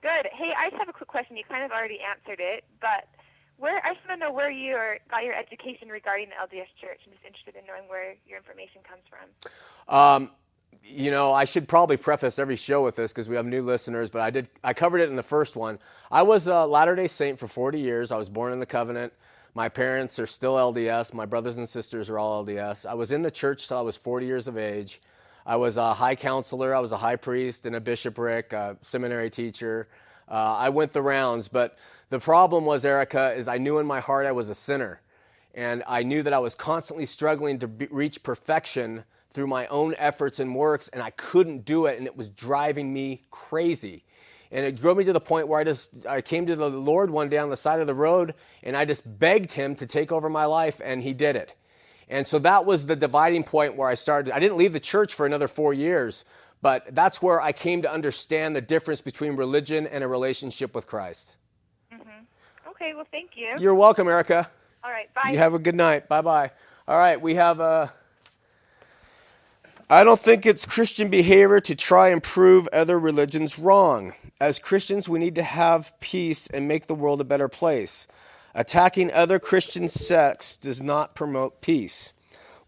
Good. 0.00 0.28
Hey, 0.32 0.52
I 0.56 0.70
just 0.70 0.78
have 0.78 0.88
a 0.88 0.92
quick 0.92 1.08
question. 1.08 1.36
You 1.36 1.42
kind 1.48 1.64
of 1.64 1.72
already 1.72 1.98
answered 1.98 2.38
it, 2.38 2.62
but 2.80 3.08
where 3.58 3.84
I 3.84 3.94
just 3.94 4.08
want 4.08 4.20
to 4.20 4.26
know 4.28 4.32
where 4.32 4.50
you 4.50 4.76
are, 4.76 4.98
got 5.10 5.24
your 5.24 5.34
education 5.34 5.88
regarding 5.88 6.28
the 6.28 6.36
LDS 6.36 6.70
Church. 6.80 7.00
I'm 7.04 7.12
just 7.12 7.24
interested 7.26 7.56
in 7.56 7.66
knowing 7.66 7.88
where 7.88 8.14
your 8.28 8.38
information 8.38 8.80
comes 8.86 9.02
from. 9.10 9.26
Um, 9.92 10.30
you 10.82 11.10
know, 11.10 11.32
I 11.32 11.44
should 11.44 11.68
probably 11.68 11.96
preface 11.96 12.38
every 12.38 12.56
show 12.56 12.82
with 12.82 12.96
this 12.96 13.12
because 13.12 13.28
we 13.28 13.36
have 13.36 13.46
new 13.46 13.62
listeners, 13.62 14.10
but 14.10 14.20
I 14.20 14.30
did 14.30 14.48
I 14.64 14.72
covered 14.72 15.00
it 15.00 15.08
in 15.08 15.16
the 15.16 15.22
first 15.22 15.56
one. 15.56 15.78
I 16.10 16.22
was 16.22 16.46
a 16.46 16.66
Latter-day 16.66 17.06
Saint 17.06 17.38
for 17.38 17.46
40 17.46 17.80
years. 17.80 18.10
I 18.10 18.16
was 18.16 18.28
born 18.28 18.52
in 18.52 18.58
the 18.58 18.66
covenant. 18.66 19.12
My 19.54 19.68
parents 19.68 20.18
are 20.18 20.26
still 20.26 20.54
LDS. 20.54 21.12
My 21.12 21.26
brothers 21.26 21.56
and 21.56 21.68
sisters 21.68 22.08
are 22.08 22.18
all 22.18 22.44
LDS. 22.44 22.86
I 22.86 22.94
was 22.94 23.12
in 23.12 23.22
the 23.22 23.30
church 23.30 23.68
till 23.68 23.78
I 23.78 23.82
was 23.82 23.96
40 23.96 24.26
years 24.26 24.48
of 24.48 24.56
age. 24.56 25.00
I 25.46 25.56
was 25.56 25.76
a 25.76 25.94
high 25.94 26.14
counselor, 26.14 26.74
I 26.74 26.80
was 26.80 26.92
a 26.92 26.98
high 26.98 27.16
priest 27.16 27.66
and 27.66 27.74
a 27.74 27.80
bishopric, 27.80 28.52
a 28.52 28.76
seminary 28.82 29.30
teacher. 29.30 29.88
Uh, 30.28 30.56
I 30.58 30.68
went 30.68 30.92
the 30.92 31.02
rounds, 31.02 31.48
but 31.48 31.76
the 32.10 32.20
problem 32.20 32.64
was, 32.64 32.84
Erica, 32.84 33.32
is 33.32 33.48
I 33.48 33.58
knew 33.58 33.78
in 33.78 33.86
my 33.86 34.00
heart 34.00 34.26
I 34.26 34.32
was 34.32 34.48
a 34.48 34.54
sinner. 34.54 35.00
And 35.54 35.82
I 35.88 36.04
knew 36.04 36.22
that 36.22 36.32
I 36.32 36.38
was 36.38 36.54
constantly 36.54 37.06
struggling 37.06 37.58
to 37.58 37.66
be, 37.66 37.88
reach 37.90 38.22
perfection 38.22 39.04
through 39.30 39.46
my 39.46 39.66
own 39.68 39.94
efforts 39.98 40.40
and 40.40 40.54
works, 40.54 40.88
and 40.88 41.02
I 41.02 41.10
couldn't 41.10 41.64
do 41.64 41.86
it, 41.86 41.98
and 41.98 42.06
it 42.06 42.16
was 42.16 42.28
driving 42.28 42.92
me 42.92 43.22
crazy. 43.30 44.04
And 44.52 44.66
it 44.66 44.76
drove 44.76 44.96
me 44.96 45.04
to 45.04 45.12
the 45.12 45.20
point 45.20 45.46
where 45.46 45.60
I 45.60 45.64
just 45.64 46.04
I 46.06 46.20
came 46.20 46.46
to 46.46 46.56
the 46.56 46.68
Lord 46.68 47.10
one 47.10 47.28
day 47.28 47.38
on 47.38 47.50
the 47.50 47.56
side 47.56 47.80
of 47.80 47.86
the 47.86 47.94
road, 47.94 48.34
and 48.62 48.76
I 48.76 48.84
just 48.84 49.18
begged 49.18 49.52
Him 49.52 49.76
to 49.76 49.86
take 49.86 50.10
over 50.10 50.28
my 50.28 50.44
life, 50.44 50.80
and 50.84 51.02
He 51.02 51.14
did 51.14 51.36
it. 51.36 51.54
And 52.08 52.26
so 52.26 52.40
that 52.40 52.66
was 52.66 52.86
the 52.86 52.96
dividing 52.96 53.44
point 53.44 53.76
where 53.76 53.88
I 53.88 53.94
started. 53.94 54.34
I 54.34 54.40
didn't 54.40 54.56
leave 54.56 54.72
the 54.72 54.80
church 54.80 55.14
for 55.14 55.24
another 55.24 55.46
four 55.46 55.72
years, 55.72 56.24
but 56.60 56.92
that's 56.92 57.22
where 57.22 57.40
I 57.40 57.52
came 57.52 57.82
to 57.82 57.92
understand 57.92 58.56
the 58.56 58.60
difference 58.60 59.00
between 59.00 59.36
religion 59.36 59.86
and 59.86 60.02
a 60.02 60.08
relationship 60.08 60.74
with 60.74 60.88
Christ. 60.88 61.36
Mm-hmm. 61.94 62.70
Okay, 62.70 62.94
well, 62.94 63.06
thank 63.12 63.36
you. 63.36 63.54
You're 63.60 63.76
welcome, 63.76 64.08
Erica. 64.08 64.50
All 64.82 64.90
right, 64.90 65.12
bye. 65.14 65.30
You 65.30 65.38
have 65.38 65.54
a 65.54 65.60
good 65.60 65.76
night. 65.76 66.08
Bye 66.08 66.22
bye. 66.22 66.50
All 66.88 66.98
right, 66.98 67.20
we 67.20 67.36
have 67.36 67.60
a. 67.60 67.92
I 69.92 70.04
don't 70.04 70.20
think 70.20 70.46
it's 70.46 70.66
Christian 70.66 71.08
behavior 71.08 71.58
to 71.58 71.74
try 71.74 72.10
and 72.10 72.22
prove 72.22 72.68
other 72.72 72.96
religions 72.96 73.58
wrong. 73.58 74.12
As 74.40 74.60
Christians, 74.60 75.08
we 75.08 75.18
need 75.18 75.34
to 75.34 75.42
have 75.42 75.98
peace 75.98 76.46
and 76.46 76.68
make 76.68 76.86
the 76.86 76.94
world 76.94 77.20
a 77.20 77.24
better 77.24 77.48
place. 77.48 78.06
Attacking 78.54 79.10
other 79.10 79.40
Christian 79.40 79.88
sects 79.88 80.56
does 80.56 80.80
not 80.80 81.16
promote 81.16 81.60
peace. 81.60 82.12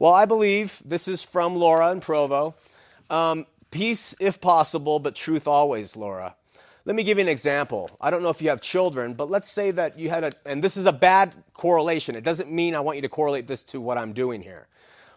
Well, 0.00 0.12
I 0.12 0.24
believe 0.24 0.82
this 0.84 1.06
is 1.06 1.24
from 1.24 1.54
Laura 1.54 1.92
in 1.92 2.00
Provo. 2.00 2.56
Um, 3.08 3.46
peace 3.70 4.16
if 4.18 4.40
possible, 4.40 4.98
but 4.98 5.14
truth 5.14 5.46
always, 5.46 5.96
Laura. 5.96 6.34
Let 6.84 6.96
me 6.96 7.04
give 7.04 7.18
you 7.18 7.22
an 7.22 7.30
example. 7.30 7.88
I 8.00 8.10
don't 8.10 8.24
know 8.24 8.30
if 8.30 8.42
you 8.42 8.48
have 8.48 8.60
children, 8.60 9.14
but 9.14 9.30
let's 9.30 9.48
say 9.48 9.70
that 9.70 9.96
you 9.96 10.10
had 10.10 10.24
a, 10.24 10.32
and 10.44 10.60
this 10.60 10.76
is 10.76 10.86
a 10.86 10.92
bad 10.92 11.36
correlation. 11.52 12.16
It 12.16 12.24
doesn't 12.24 12.50
mean 12.50 12.74
I 12.74 12.80
want 12.80 12.96
you 12.96 13.02
to 13.02 13.08
correlate 13.08 13.46
this 13.46 13.62
to 13.66 13.80
what 13.80 13.96
I'm 13.96 14.12
doing 14.12 14.42
here. 14.42 14.66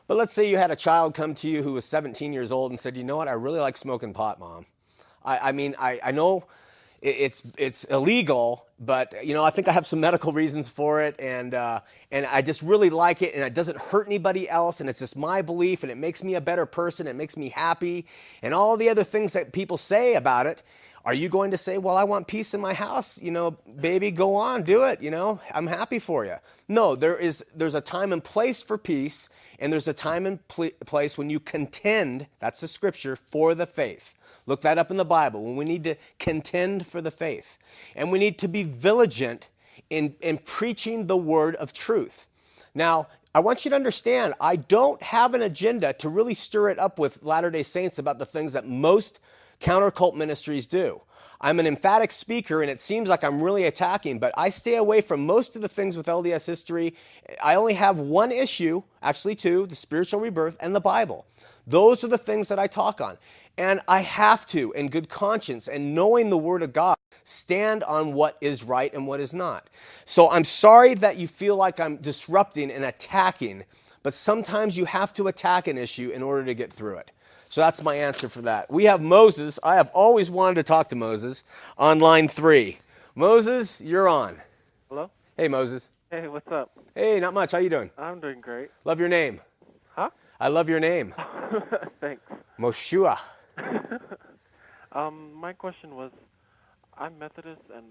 But 0.08 0.18
let's 0.18 0.34
say 0.34 0.50
you 0.50 0.58
had 0.58 0.72
a 0.72 0.76
child 0.76 1.14
come 1.14 1.34
to 1.36 1.50
you 1.50 1.64
who 1.64 1.74
was 1.74 1.86
17 1.86 2.32
years 2.32 2.52
old 2.52 2.72
and 2.72 2.80
said, 2.80 2.96
You 2.96 3.04
know 3.04 3.18
what? 3.18 3.28
I 3.28 3.34
really 3.34 3.60
like 3.60 3.78
smoking 3.78 4.14
pot, 4.14 4.40
mom. 4.40 4.66
I, 5.24 5.50
I 5.50 5.52
mean, 5.52 5.76
I, 5.80 6.00
I 6.04 6.12
know 6.12 6.46
it's 7.06 7.44
it's 7.58 7.84
illegal, 7.86 8.66
but 8.80 9.14
you 9.24 9.34
know 9.34 9.44
I 9.44 9.52
think 9.52 9.68
I 9.68 9.72
have 9.74 9.86
some 9.86 10.00
medical 10.00 10.34
reasons 10.34 10.70
for 10.70 11.04
it, 11.04 11.16
and 11.20 11.54
uh, 11.54 11.82
and 12.12 12.26
I 12.26 12.42
just 12.42 12.62
really 12.62 12.90
like 12.90 13.22
it, 13.22 13.36
and 13.36 13.44
it 13.44 13.54
doesn't 13.54 13.78
hurt 13.78 14.08
anybody 14.08 14.50
else, 14.50 14.80
and 14.80 14.90
it's 14.90 15.00
just 15.00 15.16
my 15.16 15.42
belief, 15.42 15.84
and 15.84 15.92
it 15.92 15.98
makes 15.98 16.24
me 16.24 16.36
a 16.36 16.42
better 16.42 16.66
person, 16.66 17.06
it 17.06 17.16
makes 17.16 17.38
me 17.38 17.50
happy, 17.50 18.08
and 18.42 18.54
all 18.54 18.76
the 18.76 18.90
other 18.90 19.04
things 19.04 19.34
that 19.34 19.54
people 19.54 19.78
say 19.78 20.16
about 20.16 20.48
it. 20.48 20.64
Are 21.06 21.14
you 21.14 21.30
going 21.30 21.52
to 21.52 21.58
say, 21.58 21.78
"Well, 21.78 21.96
I 21.96 22.04
want 22.04 22.28
peace 22.28 22.54
in 22.54 22.62
my 22.62 22.74
house"? 22.74 23.22
You 23.22 23.32
know, 23.32 23.52
baby, 23.80 24.12
go 24.12 24.36
on, 24.36 24.64
do 24.64 24.84
it. 24.86 25.02
You 25.02 25.12
know, 25.12 25.40
I'm 25.54 25.68
happy 25.68 26.00
for 26.00 26.26
you. 26.26 26.36
No, 26.68 26.96
there 26.96 27.18
is 27.18 27.46
there's 27.56 27.76
a 27.76 27.82
time 27.82 28.12
and 28.12 28.24
place 28.24 28.64
for 28.64 28.78
peace, 28.78 29.30
and 29.60 29.72
there's 29.72 29.88
a 29.88 29.94
time 29.94 30.26
and 30.26 30.46
pl- 30.48 30.72
place 30.86 31.18
when 31.18 31.30
you 31.30 31.40
contend. 31.40 32.28
That's 32.40 32.62
the 32.62 32.68
scripture 32.68 33.16
for 33.16 33.54
the 33.54 33.68
faith. 33.68 34.16
Look 34.48 34.62
that 34.62 34.78
up 34.78 34.92
in 34.92 34.98
the 34.98 35.06
Bible. 35.06 35.44
When 35.44 35.56
we 35.56 35.66
need 35.66 35.84
to 35.86 35.96
contend 36.20 36.86
for 36.86 37.02
the 37.02 37.12
faith. 37.12 37.58
And 37.96 38.12
we 38.12 38.20
need 38.20 38.38
to 38.40 38.48
be 38.48 38.64
vigilant 38.64 39.50
in, 39.90 40.16
in 40.22 40.40
preaching 40.40 41.08
the 41.08 41.18
word 41.18 41.56
of 41.56 41.74
truth. 41.74 42.28
Now, 42.74 43.08
I 43.34 43.40
want 43.40 43.66
you 43.66 43.70
to 43.70 43.76
understand, 43.76 44.34
I 44.40 44.56
don't 44.56 45.02
have 45.04 45.34
an 45.34 45.42
agenda 45.42 45.94
to 45.94 46.10
really 46.10 46.34
stir 46.34 46.70
it 46.70 46.80
up 46.80 47.00
with 47.00 47.24
Latter 47.24 47.50
day 47.50 47.64
Saints 47.64 48.00
about 48.00 48.20
the 48.20 48.26
things 48.26 48.54
that 48.54 48.68
most 48.68 49.20
counter 49.60 49.92
cult 49.92 50.16
ministries 50.16 50.66
do. 50.66 51.02
I'm 51.42 51.60
an 51.60 51.68
emphatic 51.68 52.12
speaker 52.12 52.62
and 52.62 52.72
it 52.72 52.80
seems 52.80 53.10
like 53.10 53.24
I'm 53.24 53.42
really 53.42 53.66
attacking, 53.66 54.20
but 54.20 54.34
I 54.38 54.50
stay 54.50 54.78
away 54.78 55.02
from 55.02 55.26
most 55.26 55.56
of 55.56 55.62
the 55.62 55.68
things 55.68 55.98
with 55.98 56.08
LDS 56.08 56.48
history. 56.48 56.96
I 57.44 57.56
only 57.56 57.74
have 57.74 58.00
one 58.00 58.32
issue, 58.32 58.84
actually 59.02 59.36
two, 59.36 59.68
the 59.68 59.76
spiritual 59.76 60.20
rebirth 60.22 60.58
and 60.60 60.76
the 60.76 60.82
Bible. 60.82 61.26
Those 61.68 62.04
are 62.04 62.08
the 62.08 62.18
things 62.18 62.48
that 62.50 62.60
I 62.60 62.68
talk 62.68 63.02
on. 63.02 63.18
And 63.58 63.82
I 63.88 64.02
have 64.02 64.46
to, 64.48 64.72
in 64.74 64.90
good 64.90 65.10
conscience 65.10 65.68
and 65.68 65.96
knowing 65.96 66.30
the 66.30 66.38
Word 66.38 66.62
of 66.62 66.74
God, 66.74 66.96
stand 67.24 67.84
on 67.84 68.14
what 68.14 68.38
is 68.42 68.64
right 68.64 68.94
and 68.94 69.08
what 69.08 69.20
is 69.20 69.34
not. 69.34 69.70
So 70.06 70.30
I'm 70.30 70.44
sorry 70.44 70.94
that 70.96 71.18
you 71.18 71.28
feel 71.28 71.56
like 71.56 71.80
I'm 71.80 71.98
disrupting 71.98 72.72
and 72.72 72.84
attacking, 72.84 73.64
but 74.04 74.14
sometimes 74.14 74.78
you 74.78 74.86
have 74.86 75.14
to 75.14 75.28
attack 75.28 75.68
an 75.68 75.78
issue 75.78 76.10
in 76.10 76.22
order 76.22 76.46
to 76.46 76.54
get 76.54 76.72
through 76.72 76.98
it. 76.98 77.12
So 77.56 77.62
that's 77.62 77.82
my 77.82 77.96
answer 77.96 78.28
for 78.28 78.42
that. 78.42 78.70
We 78.70 78.84
have 78.84 79.02
Moses. 79.02 79.62
I 79.64 79.76
have 79.76 79.90
always 79.94 80.30
wanted 80.30 80.56
to 80.56 80.64
talk 80.64 80.90
to 80.90 80.96
Moses 80.98 81.42
on 81.78 82.00
line 82.00 82.28
three. 82.28 82.80
Moses, 83.16 83.80
you're 83.80 84.10
on. 84.10 84.42
Hello? 84.90 85.10
Hey, 85.38 85.48
Moses. 85.48 85.94
Hey, 86.12 86.28
what's 86.28 86.52
up? 86.52 86.78
Hey, 86.94 87.18
not 87.22 87.34
much. 87.34 87.54
How 87.54 87.60
you 87.60 87.70
doing? 87.70 87.92
I'm 87.98 88.20
doing 88.20 88.42
great. 88.42 88.72
Love 88.84 89.00
your 89.00 89.08
name. 89.08 89.40
Huh? 89.92 90.10
I 90.38 90.50
love 90.50 90.68
your 90.68 90.82
name. 90.82 91.14
Thanks. 92.02 92.22
Moshua. 92.60 93.20
um, 94.92 95.34
my 95.34 95.54
question 95.54 95.96
was, 95.96 96.12
I'm 96.98 97.18
Methodist, 97.18 97.62
and 97.74 97.86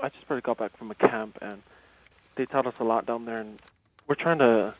I 0.00 0.10
just 0.10 0.28
barely 0.28 0.42
got 0.42 0.58
back 0.58 0.76
from 0.76 0.92
a 0.92 0.94
camp, 0.94 1.38
and 1.42 1.60
they 2.36 2.46
taught 2.46 2.68
us 2.68 2.74
a 2.78 2.84
lot 2.84 3.06
down 3.06 3.24
there, 3.24 3.40
and 3.40 3.60
we're 4.06 4.14
trying 4.14 4.38
to 4.38 4.74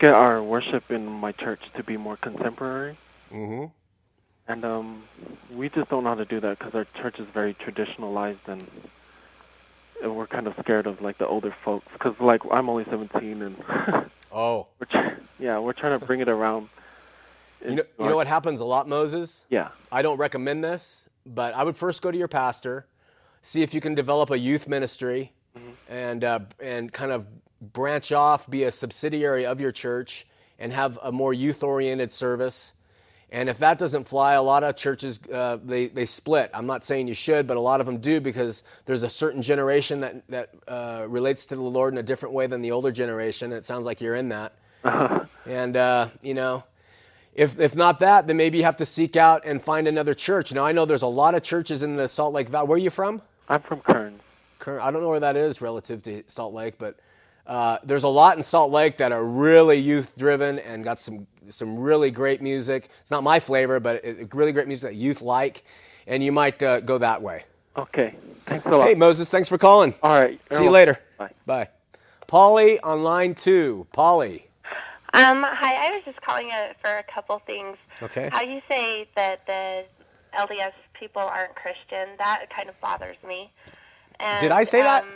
get 0.00 0.14
our 0.14 0.42
worship 0.42 0.90
in 0.90 1.06
my 1.06 1.30
church 1.30 1.60
to 1.74 1.84
be 1.84 1.96
more 1.96 2.16
contemporary. 2.16 2.96
Mm-hmm. 3.32 3.66
And 4.48 4.64
um, 4.64 5.02
we 5.52 5.68
just 5.68 5.90
don't 5.90 6.02
know 6.02 6.10
how 6.10 6.16
to 6.16 6.24
do 6.24 6.40
that 6.40 6.58
because 6.58 6.74
our 6.74 6.86
church 7.00 7.20
is 7.20 7.26
very 7.28 7.54
traditionalized, 7.54 8.48
and, 8.48 8.66
and 10.02 10.16
we're 10.16 10.26
kind 10.26 10.48
of 10.48 10.54
scared 10.58 10.88
of 10.88 11.00
like 11.00 11.18
the 11.18 11.26
older 11.26 11.54
folks. 11.62 11.86
Because 11.92 12.18
like 12.18 12.42
I'm 12.50 12.68
only 12.68 12.84
17, 12.84 13.42
and 13.42 13.56
oh, 14.32 14.66
we're 14.80 15.16
yeah, 15.38 15.58
we're 15.60 15.74
trying 15.74 15.98
to 16.00 16.04
bring 16.04 16.18
it 16.18 16.28
around. 16.28 16.68
You 17.64 17.76
know, 17.76 17.82
you 17.98 18.08
know 18.08 18.16
what 18.16 18.26
happens 18.26 18.60
a 18.60 18.64
lot, 18.64 18.88
Moses? 18.88 19.44
Yeah. 19.50 19.68
I 19.92 20.00
don't 20.00 20.16
recommend 20.16 20.64
this, 20.64 21.10
but 21.26 21.54
I 21.54 21.62
would 21.62 21.76
first 21.76 22.00
go 22.00 22.10
to 22.10 22.16
your 22.16 22.26
pastor, 22.26 22.86
see 23.42 23.62
if 23.62 23.74
you 23.74 23.82
can 23.82 23.94
develop 23.94 24.30
a 24.30 24.38
youth 24.38 24.66
ministry, 24.66 25.32
mm-hmm. 25.56 25.70
and 25.86 26.24
uh, 26.24 26.40
and 26.58 26.90
kind 26.90 27.12
of 27.12 27.28
branch 27.60 28.12
off, 28.12 28.48
be 28.48 28.64
a 28.64 28.70
subsidiary 28.70 29.46
of 29.46 29.60
your 29.60 29.72
church, 29.72 30.26
and 30.58 30.72
have 30.72 30.98
a 31.02 31.12
more 31.12 31.32
youth-oriented 31.32 32.12
service. 32.12 32.74
And 33.32 33.48
if 33.48 33.58
that 33.58 33.78
doesn't 33.78 34.08
fly, 34.08 34.34
a 34.34 34.42
lot 34.42 34.64
of 34.64 34.74
churches 34.74 35.20
uh, 35.32 35.58
they 35.62 35.86
they 35.86 36.04
split. 36.04 36.50
I'm 36.52 36.66
not 36.66 36.82
saying 36.82 37.06
you 37.06 37.14
should, 37.14 37.46
but 37.46 37.56
a 37.56 37.60
lot 37.60 37.80
of 37.80 37.86
them 37.86 37.98
do 37.98 38.20
because 38.20 38.64
there's 38.86 39.04
a 39.04 39.10
certain 39.10 39.40
generation 39.40 40.00
that 40.00 40.26
that 40.28 40.50
uh, 40.66 41.06
relates 41.08 41.46
to 41.46 41.54
the 41.54 41.62
Lord 41.62 41.94
in 41.94 41.98
a 41.98 42.02
different 42.02 42.34
way 42.34 42.48
than 42.48 42.60
the 42.60 42.72
older 42.72 42.90
generation. 42.90 43.52
It 43.52 43.64
sounds 43.64 43.86
like 43.86 44.00
you're 44.00 44.16
in 44.16 44.30
that. 44.30 44.54
Uh-huh. 44.82 45.26
And 45.46 45.76
uh, 45.76 46.08
you 46.22 46.34
know, 46.34 46.64
if 47.32 47.60
if 47.60 47.76
not 47.76 48.00
that, 48.00 48.26
then 48.26 48.36
maybe 48.36 48.58
you 48.58 48.64
have 48.64 48.78
to 48.78 48.84
seek 48.84 49.14
out 49.14 49.42
and 49.44 49.62
find 49.62 49.86
another 49.86 50.12
church. 50.14 50.52
Now 50.52 50.66
I 50.66 50.72
know 50.72 50.84
there's 50.84 51.02
a 51.02 51.06
lot 51.06 51.36
of 51.36 51.42
churches 51.44 51.84
in 51.84 51.94
the 51.94 52.08
Salt 52.08 52.34
Lake 52.34 52.48
Valley. 52.48 52.66
Where 52.66 52.76
are 52.76 52.78
you 52.78 52.90
from? 52.90 53.22
I'm 53.48 53.62
from 53.62 53.80
Kearns. 53.80 54.20
Kearns. 54.58 54.82
I 54.82 54.90
don't 54.90 55.02
know 55.02 55.08
where 55.08 55.20
that 55.20 55.36
is 55.36 55.60
relative 55.60 56.02
to 56.02 56.24
Salt 56.26 56.52
Lake, 56.52 56.78
but 56.78 56.98
uh, 57.50 57.78
there's 57.82 58.04
a 58.04 58.08
lot 58.08 58.36
in 58.36 58.44
Salt 58.44 58.70
Lake 58.70 58.98
that 58.98 59.10
are 59.10 59.24
really 59.26 59.76
youth 59.76 60.16
driven 60.16 60.60
and 60.60 60.84
got 60.84 61.00
some 61.00 61.26
some 61.48 61.76
really 61.76 62.12
great 62.12 62.40
music. 62.40 62.88
It's 63.00 63.10
not 63.10 63.24
my 63.24 63.40
flavor, 63.40 63.80
but 63.80 64.04
it, 64.04 64.32
really 64.32 64.52
great 64.52 64.68
music 64.68 64.90
that 64.90 64.96
youth 64.96 65.20
like, 65.20 65.64
and 66.06 66.22
you 66.22 66.30
might 66.30 66.62
uh, 66.62 66.78
go 66.78 66.98
that 66.98 67.22
way. 67.22 67.42
Okay, 67.76 68.14
thanks 68.44 68.64
a 68.66 68.70
lot. 68.70 68.86
Hey 68.86 68.94
Moses, 68.94 69.28
thanks 69.28 69.48
for 69.48 69.58
calling. 69.58 69.94
All 70.00 70.12
right, 70.12 70.40
see 70.52 70.62
you 70.62 70.70
later. 70.70 70.96
Bye. 71.18 71.30
Bye. 71.44 71.68
Polly 72.28 72.78
on 72.84 73.02
line 73.02 73.34
two. 73.34 73.88
Polly. 73.92 74.46
Um, 75.12 75.42
hi, 75.42 75.88
I 75.88 75.90
was 75.90 76.04
just 76.04 76.20
calling 76.20 76.52
uh, 76.52 76.74
for 76.80 76.98
a 76.98 77.02
couple 77.02 77.36
things. 77.40 77.76
Okay. 78.00 78.28
How 78.30 78.42
you 78.42 78.62
say 78.68 79.08
that 79.16 79.44
the 79.46 79.84
LDS 80.38 80.72
people 80.94 81.22
aren't 81.22 81.56
Christian, 81.56 82.10
that 82.18 82.46
kind 82.54 82.68
of 82.68 82.80
bothers 82.80 83.16
me. 83.26 83.50
And, 84.20 84.40
Did 84.40 84.52
I 84.52 84.62
say 84.62 84.82
that? 84.82 85.02
um, 85.02 85.08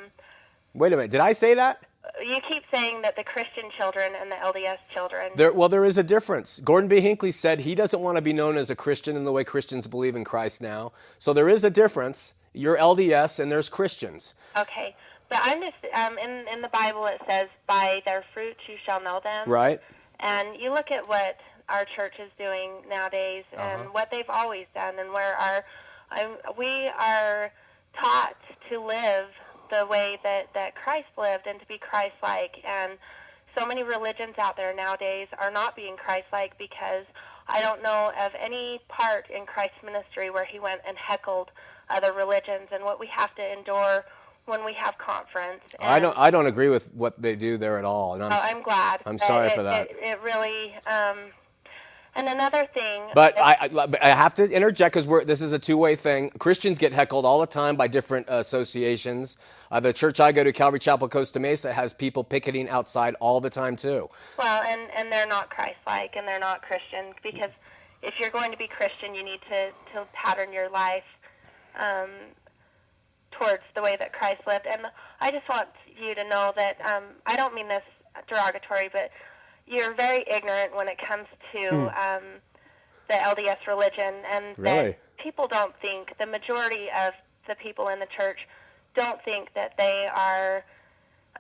Wait 0.75 0.93
a 0.93 0.97
minute. 0.97 1.13
Did 1.13 1.21
I 1.21 1.33
say 1.33 1.55
that? 1.55 1.87
You 2.23 2.37
keep 2.49 2.63
saying 2.73 3.03
that 3.03 3.17
the 3.17 3.25
Christian 3.25 3.65
children 3.77 4.13
and 4.21 4.31
the 4.31 4.37
LDS 4.37 4.79
children. 4.89 5.33
There, 5.37 5.53
well, 5.53 5.69
there 5.69 5.85
is 5.85 5.99
a 5.99 6.03
difference. 6.05 6.61
Gordon 6.61 6.89
B. 6.89 7.01
Hinckley 7.01 7.33
said 7.33 7.61
he 7.63 7.75
doesn't 7.75 8.01
want 8.01 8.17
to 8.19 8.23
be 8.23 8.33
known 8.33 8.57
as 8.57 8.71
a 8.71 8.77
Christian 8.77 9.17
in 9.17 9.25
the 9.25 9.33
way 9.33 9.43
Christians 9.45 9.87
believe 9.89 10.15
in 10.15 10.25
Christ 10.25 10.63
now. 10.63 10.93
So 11.19 11.33
there 11.33 11.49
is 11.49 11.65
a 11.65 11.71
difference. 11.71 12.35
You're 12.53 12.79
LDS 12.79 13.41
and 13.41 13.51
there's 13.51 13.69
Christians. 13.69 14.35
Okay. 14.57 14.95
But 15.29 15.41
I'm 15.43 15.61
just 15.61 15.75
um, 15.95 16.19
in 16.19 16.47
in 16.53 16.63
the 16.63 16.69
Bible. 16.69 17.07
It 17.07 17.21
says, 17.27 17.49
"By 17.67 18.03
their 18.05 18.25
fruits 18.33 18.61
you 18.69 18.77
shall 18.87 19.01
know 19.03 19.21
them." 19.25 19.49
Right. 19.49 19.81
And 20.21 20.57
you 20.61 20.73
look 20.73 20.91
at 20.93 21.09
what 21.09 21.39
our 21.69 21.85
church 21.97 22.15
is 22.21 22.31
doing 22.39 22.77
nowadays, 22.89 23.45
Uh-huh. 23.57 23.81
and 23.83 23.93
what 23.95 24.11
they've 24.11 24.29
always 24.29 24.67
done, 24.75 24.99
and 25.01 25.13
where 25.13 25.35
our 25.37 25.65
um, 26.17 26.37
we 26.57 26.89
are 26.99 27.51
taught 27.99 28.37
to 28.71 28.79
live 28.81 29.27
the 29.71 29.87
way 29.87 30.19
that, 30.23 30.53
that 30.55 30.75
Christ 30.75 31.09
lived 31.17 31.47
and 31.47 31.61
to 31.61 31.67
be 31.67 31.79
Christ-like. 31.79 32.57
And 32.65 32.93
so 33.57 33.67
many 33.67 33.83
religions 33.83 34.35
out 34.39 34.57
there 34.57 34.75
nowadays 34.75 35.29
are 35.39 35.51
not 35.51 35.77
being 35.77 35.97
Christ-like 35.97 36.59
because 36.59 37.05
I 37.49 37.61
don't 37.61 37.83
know 37.83 38.13
of 38.21 38.33
any 38.41 38.81
part 38.89 39.31
in 39.31 39.47
Christ's 39.47 39.83
ministry 39.85 40.31
where 40.31 40.45
he 40.45 40.59
went 40.59 40.81
and 40.87 40.97
heckled 40.97 41.51
other 41.91 42.13
religions 42.13 42.69
and 42.73 42.85
what 42.85 42.99
we 42.99 43.07
have 43.09 43.35
to 43.35 43.53
endure 43.53 44.05
when 44.47 44.65
we 44.65 44.73
have 44.75 44.99
conference. 44.99 45.63
I 45.81 46.01
don't. 46.01 46.17
I 46.19 46.31
don't 46.31 46.47
agree 46.47 46.69
with 46.69 46.93
what 46.95 47.21
they 47.21 47.35
do 47.35 47.57
there 47.57 47.79
at 47.79 47.85
all. 47.85 48.15
And 48.15 48.23
I'm, 48.23 48.33
oh, 48.33 48.41
I'm 48.43 48.63
glad. 48.63 49.01
I'm 49.07 49.19
sorry 49.19 49.49
it, 49.49 49.55
for 49.55 49.63
that. 49.63 49.91
It, 49.91 49.97
it 50.03 50.23
really. 50.23 50.75
Um, 50.87 51.33
and 52.17 52.29
another 52.29 52.67
thing. 52.73 53.03
But 53.15 53.39
I, 53.39 53.57
I, 53.61 53.89
I 54.03 54.09
have 54.11 54.35
to 54.35 54.45
interject 54.45 54.95
because 54.95 55.27
this 55.27 55.41
is 55.41 55.53
a 55.53 55.59
two-way 55.59 55.97
thing. 55.97 56.31
Christians 56.39 56.79
get 56.79 56.93
heckled 56.93 57.25
all 57.25 57.41
the 57.41 57.47
time 57.47 57.77
by 57.77 57.89
different 57.89 58.27
associations. 58.29 59.37
Uh, 59.71 59.81
the 59.81 59.93
church 59.93 60.21
I 60.21 60.33
go 60.33 60.45
to, 60.45 60.53
Calvary 60.53 60.79
Chapel 60.79 61.09
Costa 61.09 61.41
Mesa, 61.41 61.73
has 61.73 61.93
people 61.93 62.25
picketing 62.25 62.69
outside 62.69 63.15
all 63.21 63.41
the 63.41 63.51
time 63.51 63.77
too. 63.77 64.09
Well, 64.39 64.63
and 64.63 64.91
and 64.97 65.11
they're 65.13 65.27
not 65.27 65.51
Christ-like 65.51 66.17
and 66.17 66.27
they're 66.27 66.39
not 66.39 66.63
Christian 66.63 67.13
because 67.23 67.51
if 68.03 68.21
you're 68.21 68.31
going 68.31 68.53
to 68.53 68.59
be 68.59 68.69
Christian, 68.69 69.15
you 69.15 69.23
need 69.23 69.41
to 69.49 69.71
to 69.93 70.07
pattern 70.13 70.53
your 70.53 70.71
life. 70.71 71.05
Um, 71.77 72.11
towards 73.39 73.63
the 73.75 73.83
way 73.83 73.97
that 73.99 74.13
Christ 74.13 74.43
lived. 74.47 74.67
And 74.67 74.83
I 75.21 75.31
just 75.31 75.49
want 75.49 75.69
you 76.01 76.15
to 76.15 76.29
know 76.29 76.53
that 76.57 76.81
um, 76.83 77.05
I 77.27 77.37
don't 77.37 77.55
mean 77.55 77.69
this 77.69 77.83
derogatory, 78.29 78.91
but 78.93 79.11
you're 79.67 79.95
very 79.95 80.25
ignorant 80.31 80.75
when 80.75 80.89
it 80.89 80.99
comes 80.99 81.27
to 81.53 81.59
mm. 81.59 82.17
um, 82.17 82.23
the 83.09 83.15
LDS 83.15 83.67
religion, 83.67 84.15
and 84.31 84.59
really? 84.59 84.91
that 84.91 85.17
people 85.19 85.47
don't 85.47 85.75
think 85.81 86.13
the 86.19 86.27
majority 86.27 86.89
of 86.97 87.13
the 87.47 87.55
people 87.57 87.89
in 87.89 87.99
the 87.99 88.09
church 88.17 88.47
don't 88.95 89.23
think 89.25 89.53
that 89.55 89.77
they 89.77 90.09
are 90.15 90.65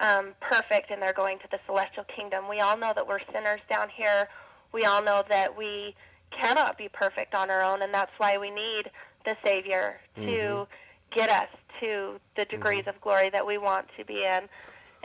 um, 0.00 0.34
perfect 0.40 0.90
and 0.90 1.00
they're 1.00 1.12
going 1.12 1.38
to 1.38 1.48
the 1.50 1.58
celestial 1.66 2.04
kingdom. 2.04 2.48
We 2.48 2.60
all 2.60 2.76
know 2.76 2.92
that 2.94 3.06
we're 3.06 3.20
sinners 3.32 3.60
down 3.68 3.88
here. 3.88 4.28
We 4.72 4.84
all 4.84 5.02
know 5.02 5.22
that 5.28 5.56
we 5.56 5.94
cannot 6.30 6.76
be 6.76 6.88
perfect 6.88 7.34
on 7.34 7.50
our 7.50 7.62
own, 7.62 7.82
and 7.82 7.94
that's 7.94 8.10
why 8.18 8.38
we 8.38 8.50
need 8.50 8.90
the 9.24 9.37
Savior 9.44 10.00
to 10.16 10.20
mm-hmm. 10.20 11.16
get 11.16 11.30
us 11.30 11.48
to 11.80 12.18
the 12.37 12.44
degrees 12.46 12.80
mm-hmm. 12.80 12.90
of 12.90 13.00
glory 13.00 13.30
that 13.30 13.46
we 13.46 13.58
want 13.58 13.87
to 13.96 14.04
be 14.04 14.24
in. 14.24 14.48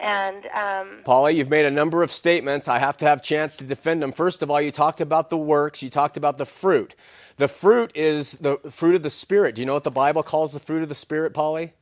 And 0.02 0.46
um, 0.48 1.02
Paula, 1.04 1.32
you've 1.32 1.50
made 1.50 1.66
a 1.66 1.72
number 1.72 2.04
of 2.04 2.12
statements. 2.12 2.68
I 2.68 2.80
have 2.80 2.98
to 2.98 3.06
have 3.06 3.22
chance 3.22 3.58
to 3.58 3.64
defend 3.64 4.02
them. 4.02 4.12
First 4.12 4.42
of 4.42 4.50
all, 4.50 4.62
you 4.62 4.72
talked 4.72 5.02
about 5.02 5.30
the 5.30 5.38
works. 5.38 5.84
You 5.84 5.90
talked 5.90 6.18
about 6.18 6.38
the 6.38 6.46
fruit. 6.46 6.96
The 7.38 7.48
fruit 7.48 7.92
is 7.96 8.34
the 8.34 8.58
fruit 8.70 8.96
of 8.96 9.04
the 9.04 9.10
spirit. 9.10 9.56
Do 9.56 9.62
you 9.62 9.66
know 9.66 9.74
what 9.74 9.84
the 9.84 9.92
Bible 9.92 10.24
calls 10.24 10.54
the 10.54 10.60
fruit 10.60 10.84
of 10.84 10.90
the 10.90 10.96
spirit, 10.96 11.34
Polly? 11.34 11.74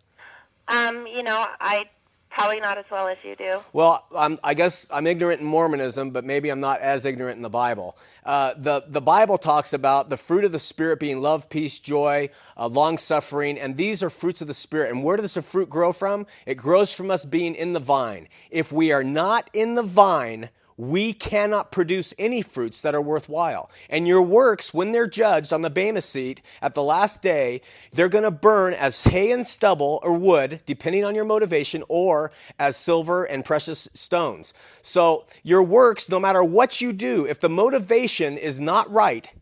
Um, 0.68 1.08
you 1.08 1.24
know, 1.24 1.48
I 1.60 1.90
Probably 2.30 2.60
not 2.60 2.78
as 2.78 2.86
well 2.92 3.08
as 3.08 3.18
you 3.24 3.36
do. 3.36 3.60
Well, 3.74 4.06
I'm, 4.16 4.38
i 4.44 4.54
guess 4.54 4.88
I'm 4.92 5.08
ignorant 5.08 5.42
in 5.42 5.48
Mormonism, 5.48 6.12
but 6.12 6.24
maybe 6.24 6.50
I'm 6.50 6.60
not 6.60 6.82
as 6.82 7.06
ignorant 7.06 7.38
in 7.38 7.42
the 7.42 7.50
Bible. 7.50 7.98
Uh, 8.24 8.54
the, 8.58 8.84
the 8.88 9.02
Bible 9.02 9.38
talks 9.38 9.74
about 9.74 10.10
the 10.10 10.18
fruit 10.18 10.44
of 10.44 10.52
the 10.52 10.60
Spirit 10.60 11.00
being 11.00 11.22
love, 11.22 11.50
peace, 11.50 11.80
joy, 11.80 12.30
uh, 12.56 12.68
long 12.68 12.98
suffering, 12.98 13.58
and 13.58 13.78
these 13.78 14.04
are 14.04 14.10
fruits 14.10 14.42
of 14.42 14.48
the 14.48 14.54
Spirit. 14.54 14.92
And 14.92 15.04
where 15.04 15.18
does 15.18 15.34
the 15.34 15.42
fruit 15.42 15.70
grow 15.70 15.94
from? 15.94 16.28
It 16.46 16.56
grows 16.56 16.94
from 16.94 17.10
us 17.10 17.26
being 17.26 17.56
in 17.56 17.74
the 17.74 17.80
vine. 17.80 18.28
If 18.52 18.72
we 18.72 18.92
are 18.92 19.04
not 19.04 19.50
in 19.54 19.76
the 19.76 19.84
vine, 19.84 20.50
we 20.78 21.12
cannot 21.12 21.72
produce 21.72 22.13
any 22.20 22.42
fruits 22.42 22.82
that 22.84 22.94
are 22.94 23.02
worthwhile. 23.02 23.70
And 23.90 24.08
your 24.08 24.22
works, 24.22 24.74
when 24.74 24.92
they're 24.92 25.08
judged 25.08 25.52
on 25.52 25.63
the 25.63 25.72
Bema 25.72 26.02
seat 26.02 26.42
at 26.62 26.76
the 26.76 26.84
last 26.84 27.24
day, 27.24 27.62
they're 27.92 28.10
going 28.10 28.24
to 28.24 28.32
burn 28.32 28.74
as 28.74 29.04
hay 29.06 29.32
and 29.32 29.46
stubble 29.46 30.00
or 30.04 30.18
wood, 30.18 30.62
depending 30.66 31.04
on 31.04 31.16
your 31.16 31.26
motivation, 31.26 31.84
or 31.90 32.32
as 32.60 32.78
silver 32.78 33.24
and 33.24 33.44
precious 33.44 33.90
stones. 33.94 34.54
So 34.84 35.26
your 35.44 35.63
works, 35.63 36.10
no 36.10 36.20
matter 36.20 36.44
what 36.44 36.80
you 36.80 36.94
do, 36.94 37.26
if 37.26 37.40
the 37.40 37.50
motivation 37.50 38.38
is 38.38 38.62
not 38.62 38.90
right, 38.92 39.34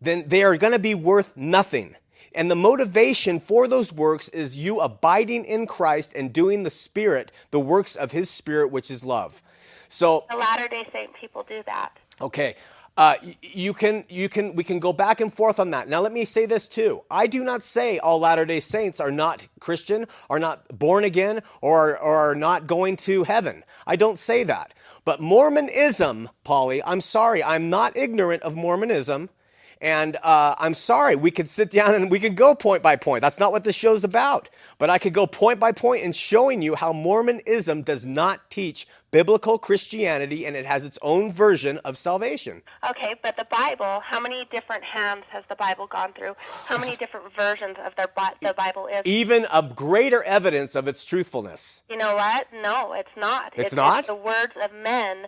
then 0.00 0.24
they 0.26 0.42
are 0.42 0.56
going 0.56 0.72
to 0.72 0.78
be 0.80 0.94
worth 0.94 1.36
nothing. 1.36 1.94
And 2.34 2.50
the 2.50 2.56
motivation 2.56 3.40
for 3.40 3.66
those 3.66 3.92
works 3.92 4.28
is 4.28 4.58
you 4.58 4.80
abiding 4.80 5.44
in 5.44 5.66
Christ 5.66 6.14
and 6.14 6.32
doing 6.32 6.62
the 6.62 6.70
Spirit, 6.70 7.32
the 7.50 7.60
works 7.60 7.96
of 7.96 8.12
His 8.12 8.30
Spirit, 8.30 8.70
which 8.70 8.90
is 8.90 9.04
love. 9.04 9.42
So 9.90 10.24
the 10.30 10.36
Latter 10.36 10.68
Day 10.68 10.86
Saint 10.92 11.12
people 11.14 11.42
do 11.42 11.62
that. 11.66 11.92
Okay. 12.22 12.54
Uh, 12.96 13.14
you 13.40 13.72
can 13.72 14.04
you 14.08 14.28
can 14.28 14.54
we 14.54 14.62
can 14.62 14.78
go 14.78 14.92
back 14.92 15.20
and 15.20 15.32
forth 15.32 15.58
on 15.58 15.70
that. 15.70 15.88
Now 15.88 16.00
let 16.00 16.12
me 16.12 16.24
say 16.24 16.44
this 16.46 16.68
too. 16.68 17.00
I 17.10 17.26
do 17.26 17.42
not 17.42 17.62
say 17.62 17.98
all 17.98 18.20
Latter-day 18.20 18.60
Saints 18.60 19.00
are 19.00 19.10
not 19.10 19.46
Christian, 19.58 20.06
are 20.28 20.38
not 20.38 20.78
born 20.78 21.04
again, 21.04 21.40
or, 21.62 21.98
or 21.98 22.16
are 22.30 22.34
not 22.34 22.66
going 22.66 22.96
to 22.96 23.24
heaven. 23.24 23.64
I 23.86 23.96
don't 23.96 24.18
say 24.18 24.44
that. 24.44 24.74
But 25.04 25.20
Mormonism, 25.20 26.28
Polly, 26.44 26.82
I'm 26.84 27.00
sorry, 27.00 27.42
I'm 27.42 27.70
not 27.70 27.96
ignorant 27.96 28.42
of 28.42 28.54
Mormonism. 28.54 29.30
And 29.80 30.16
uh, 30.22 30.54
I'm 30.58 30.74
sorry, 30.74 31.16
we 31.16 31.30
could 31.30 31.48
sit 31.48 31.70
down 31.70 31.94
and 31.94 32.10
we 32.10 32.20
could 32.20 32.36
go 32.36 32.54
point 32.54 32.82
by 32.82 32.96
point. 32.96 33.22
That's 33.22 33.40
not 33.40 33.50
what 33.50 33.64
this 33.64 33.74
show's 33.76 34.04
about. 34.04 34.50
But 34.78 34.90
I 34.90 34.98
could 34.98 35.14
go 35.14 35.26
point 35.26 35.58
by 35.58 35.72
point 35.72 36.02
in 36.02 36.12
showing 36.12 36.60
you 36.60 36.74
how 36.74 36.92
Mormonism 36.92 37.82
does 37.82 38.04
not 38.04 38.50
teach 38.50 38.86
biblical 39.10 39.58
Christianity 39.58 40.44
and 40.44 40.54
it 40.54 40.66
has 40.66 40.84
its 40.84 40.98
own 41.02 41.32
version 41.32 41.78
of 41.78 41.96
salvation. 41.96 42.62
Okay, 42.88 43.14
but 43.22 43.36
the 43.36 43.46
Bible, 43.50 44.00
how 44.04 44.20
many 44.20 44.46
different 44.52 44.84
hands 44.84 45.24
has 45.30 45.44
the 45.48 45.56
Bible 45.56 45.86
gone 45.86 46.12
through? 46.12 46.34
How 46.66 46.78
many 46.78 46.96
different 46.96 47.34
versions 47.34 47.76
of 47.84 47.96
their 47.96 48.08
the 48.42 48.54
Bible 48.54 48.86
is? 48.86 49.00
Even 49.04 49.46
a 49.52 49.62
greater 49.62 50.22
evidence 50.24 50.74
of 50.76 50.88
its 50.88 51.04
truthfulness. 51.04 51.84
You 51.88 51.96
know 51.96 52.14
what? 52.14 52.48
No, 52.62 52.92
it's 52.92 53.08
not. 53.16 53.52
It's, 53.54 53.72
it's 53.72 53.74
not? 53.74 54.00
It's 54.00 54.08
the 54.08 54.14
words 54.14 54.52
of 54.62 54.72
men 54.74 55.26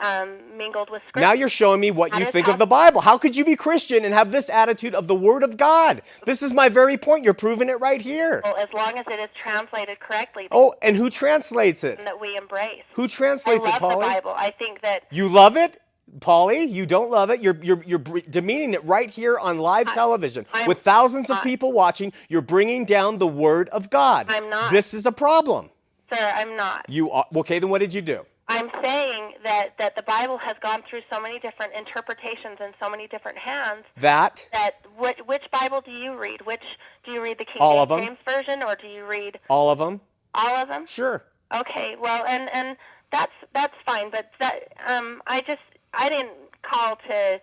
um, 0.00 0.38
mingled 0.56 0.90
with 0.90 1.02
scripture. 1.08 1.20
Now 1.20 1.32
you're 1.32 1.48
showing 1.48 1.80
me 1.80 1.90
what 1.90 2.18
you 2.18 2.24
think 2.24 2.48
of 2.48 2.58
the 2.58 2.66
Bible. 2.66 3.00
How 3.00 3.18
could 3.18 3.36
you 3.36 3.44
be 3.44 3.56
Christian 3.56 4.04
and 4.04 4.14
have 4.14 4.32
this 4.32 4.48
attitude 4.50 4.94
of 4.94 5.06
the 5.06 5.14
Word 5.14 5.42
of 5.42 5.56
God? 5.56 6.02
This 6.24 6.42
is 6.42 6.52
my 6.52 6.68
very 6.68 6.96
point. 6.96 7.24
You're 7.24 7.34
proving 7.34 7.68
it 7.68 7.80
right 7.80 8.00
here. 8.00 8.40
Well, 8.44 8.56
as 8.56 8.72
long 8.72 8.98
as 8.98 9.06
it 9.08 9.20
is 9.20 9.30
translated 9.42 10.00
correctly. 10.00 10.48
Oh, 10.50 10.74
and 10.82 10.96
who 10.96 11.10
translates 11.10 11.84
it? 11.84 11.98
That 12.04 12.20
we 12.20 12.36
embrace. 12.36 12.82
Who 12.94 13.08
translates 13.08 13.66
I 13.66 13.70
love 13.70 13.76
it, 13.76 13.80
Polly? 13.80 14.06
the 14.06 14.14
Bible. 14.14 14.34
I 14.36 14.50
think 14.50 14.80
that 14.82 15.04
you 15.10 15.28
love 15.28 15.56
it. 15.56 15.80
Polly, 16.20 16.64
you 16.64 16.84
don't 16.84 17.10
love 17.10 17.30
it. 17.30 17.40
You're, 17.40 17.58
you're, 17.62 17.82
you're 17.84 17.98
demeaning 17.98 18.74
it 18.74 18.84
right 18.84 19.08
here 19.08 19.38
on 19.38 19.58
live 19.58 19.88
I, 19.88 19.94
television 19.94 20.44
I'm, 20.52 20.68
with 20.68 20.78
thousands 20.78 21.30
of 21.30 21.42
people 21.42 21.72
watching. 21.72 22.12
You're 22.28 22.42
bringing 22.42 22.84
down 22.84 23.18
the 23.18 23.26
Word 23.26 23.70
of 23.70 23.88
God. 23.88 24.26
I'm 24.28 24.50
not. 24.50 24.70
This 24.70 24.92
is 24.92 25.06
a 25.06 25.12
problem. 25.12 25.70
Sir, 26.12 26.32
I'm 26.34 26.56
not. 26.56 26.84
You 26.88 27.10
are. 27.10 27.24
Okay, 27.36 27.58
then 27.58 27.70
what 27.70 27.80
did 27.80 27.94
you 27.94 28.02
do? 28.02 28.26
I'm 28.48 28.70
saying 28.82 29.34
that, 29.44 29.78
that 29.78 29.96
the 29.96 30.02
Bible 30.02 30.36
has 30.38 30.56
gone 30.60 30.82
through 30.88 31.02
so 31.10 31.20
many 31.20 31.38
different 31.38 31.72
interpretations 31.74 32.58
and 32.60 32.74
so 32.80 32.90
many 32.90 33.06
different 33.06 33.38
hands. 33.38 33.84
That? 33.98 34.48
That 34.52 34.76
which, 34.98 35.18
which 35.26 35.44
Bible 35.50 35.80
do 35.80 35.90
you 35.92 36.18
read? 36.18 36.42
Which 36.42 36.62
do 37.04 37.12
you 37.12 37.22
read 37.22 37.38
the 37.38 37.44
King 37.44 37.58
All 37.60 37.86
James 37.86 38.18
version 38.26 38.62
or 38.62 38.74
do 38.74 38.88
you 38.88 39.06
read 39.06 39.38
All 39.48 39.70
of 39.70 39.78
them? 39.78 40.00
All 40.34 40.56
of 40.56 40.68
them? 40.68 40.86
Sure. 40.86 41.24
Okay. 41.54 41.96
Well, 42.00 42.24
and 42.26 42.48
and 42.52 42.76
that's 43.10 43.32
that's 43.52 43.74
fine, 43.84 44.10
but 44.10 44.30
that 44.40 44.72
um 44.86 45.22
I 45.26 45.42
just 45.42 45.60
I 45.92 46.08
didn't 46.08 46.32
call 46.62 46.96
to 47.08 47.40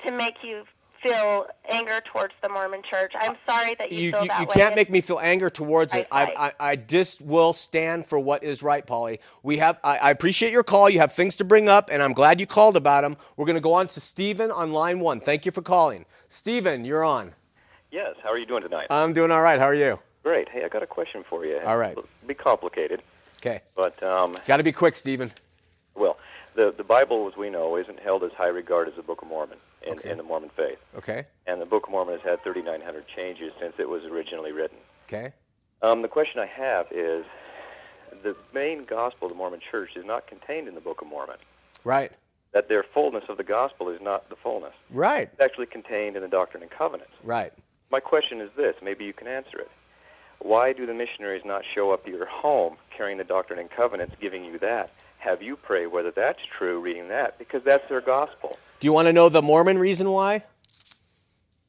to 0.00 0.10
make 0.10 0.42
you 0.42 0.64
feel 1.02 1.46
anger 1.68 2.00
towards 2.04 2.34
the 2.42 2.48
Mormon 2.48 2.82
Church. 2.82 3.12
I'm 3.18 3.36
sorry 3.46 3.74
that 3.76 3.92
you, 3.92 3.98
you 3.98 4.10
feel 4.10 4.22
you, 4.22 4.28
that 4.28 4.40
you 4.40 4.46
way. 4.46 4.54
can't 4.54 4.76
make 4.76 4.90
me 4.90 5.00
feel 5.00 5.18
anger 5.20 5.50
towards 5.50 5.94
it. 5.94 6.06
I, 6.10 6.24
I, 6.24 6.46
I, 6.46 6.52
I, 6.60 6.76
just 6.76 7.22
will 7.22 7.52
stand 7.52 8.06
for 8.06 8.18
what 8.18 8.42
is 8.42 8.62
right, 8.62 8.86
Polly. 8.86 9.20
We 9.42 9.58
have. 9.58 9.78
I, 9.82 9.98
I, 9.98 10.10
appreciate 10.10 10.52
your 10.52 10.62
call. 10.62 10.90
You 10.90 11.00
have 11.00 11.12
things 11.12 11.36
to 11.38 11.44
bring 11.44 11.68
up, 11.68 11.88
and 11.92 12.02
I'm 12.02 12.12
glad 12.12 12.40
you 12.40 12.46
called 12.46 12.76
about 12.76 13.02
them. 13.02 13.16
We're 13.36 13.46
going 13.46 13.56
to 13.56 13.62
go 13.62 13.72
on 13.72 13.86
to 13.88 14.00
Stephen 14.00 14.50
on 14.50 14.72
line 14.72 15.00
one. 15.00 15.20
Thank 15.20 15.46
you 15.46 15.52
for 15.52 15.62
calling, 15.62 16.04
Stephen. 16.28 16.84
You're 16.84 17.04
on. 17.04 17.32
Yes. 17.90 18.14
How 18.22 18.30
are 18.30 18.38
you 18.38 18.46
doing 18.46 18.62
tonight? 18.62 18.86
I'm 18.90 19.12
doing 19.12 19.30
all 19.30 19.42
right. 19.42 19.58
How 19.58 19.66
are 19.66 19.74
you? 19.74 19.98
Great. 20.22 20.48
Hey, 20.48 20.64
I 20.64 20.68
got 20.68 20.82
a 20.82 20.86
question 20.86 21.24
for 21.28 21.44
you. 21.44 21.58
All 21.64 21.78
right. 21.78 21.92
It'll 21.92 22.04
be 22.26 22.34
complicated. 22.34 23.02
Okay. 23.38 23.62
But 23.74 24.00
um, 24.02 24.36
got 24.46 24.58
to 24.58 24.62
be 24.62 24.72
quick, 24.72 24.96
Stephen. 24.96 25.32
Well, 25.94 26.18
the 26.54 26.74
the 26.76 26.84
Bible, 26.84 27.28
as 27.28 27.36
we 27.36 27.48
know, 27.48 27.76
isn't 27.76 28.00
held 28.00 28.22
as 28.22 28.32
high 28.32 28.48
regard 28.48 28.88
as 28.88 28.94
the 28.94 29.02
Book 29.02 29.22
of 29.22 29.28
Mormon 29.28 29.58
in, 29.82 29.92
okay. 29.92 30.10
in 30.10 30.16
the 30.16 30.22
Mormon 30.22 30.50
faith. 30.56 30.78
Okay. 30.96 31.24
And 31.46 31.60
the 31.60 31.66
Book 31.66 31.84
of 31.84 31.90
Mormon 31.90 32.14
has 32.14 32.22
had 32.22 32.42
3,900 32.42 33.06
changes 33.08 33.52
since 33.60 33.74
it 33.78 33.88
was 33.88 34.04
originally 34.04 34.52
written. 34.52 34.78
Okay. 35.04 35.32
Um, 35.82 36.02
the 36.02 36.08
question 36.08 36.40
I 36.40 36.46
have 36.46 36.86
is 36.90 37.24
the 38.22 38.36
main 38.52 38.84
gospel 38.84 39.26
of 39.26 39.32
the 39.32 39.36
Mormon 39.36 39.60
church 39.60 39.96
is 39.96 40.04
not 40.04 40.26
contained 40.26 40.68
in 40.68 40.74
the 40.74 40.80
Book 40.80 41.00
of 41.00 41.08
Mormon. 41.08 41.36
Right. 41.84 42.12
That 42.52 42.68
their 42.68 42.82
fullness 42.82 43.24
of 43.28 43.36
the 43.36 43.44
gospel 43.44 43.88
is 43.88 44.00
not 44.00 44.28
the 44.28 44.36
fullness. 44.36 44.74
Right. 44.90 45.30
It's 45.32 45.40
actually 45.40 45.66
contained 45.66 46.16
in 46.16 46.22
the 46.22 46.28
Doctrine 46.28 46.62
and 46.62 46.70
Covenants. 46.70 47.12
Right. 47.22 47.52
My 47.90 48.00
question 48.00 48.40
is 48.40 48.50
this, 48.56 48.76
maybe 48.82 49.04
you 49.04 49.12
can 49.12 49.26
answer 49.26 49.58
it. 49.58 49.70
Why 50.40 50.72
do 50.72 50.86
the 50.86 50.94
missionaries 50.94 51.44
not 51.44 51.64
show 51.64 51.92
up 51.92 52.04
to 52.06 52.10
your 52.10 52.26
home 52.26 52.76
carrying 52.90 53.18
the 53.18 53.24
Doctrine 53.24 53.58
and 53.58 53.70
Covenants, 53.70 54.14
giving 54.20 54.44
you 54.44 54.58
that? 54.58 54.90
Have 55.20 55.42
you 55.42 55.56
pray 55.56 55.86
whether 55.86 56.10
that's 56.10 56.40
true, 56.46 56.80
reading 56.80 57.08
that, 57.08 57.38
because 57.38 57.62
that's 57.62 57.88
their 57.88 58.00
gospel. 58.00 58.58
Do 58.80 58.86
you 58.86 58.92
want 58.92 59.06
to 59.06 59.12
know 59.12 59.28
the 59.28 59.42
Mormon 59.42 59.78
reason 59.78 60.10
why? 60.10 60.44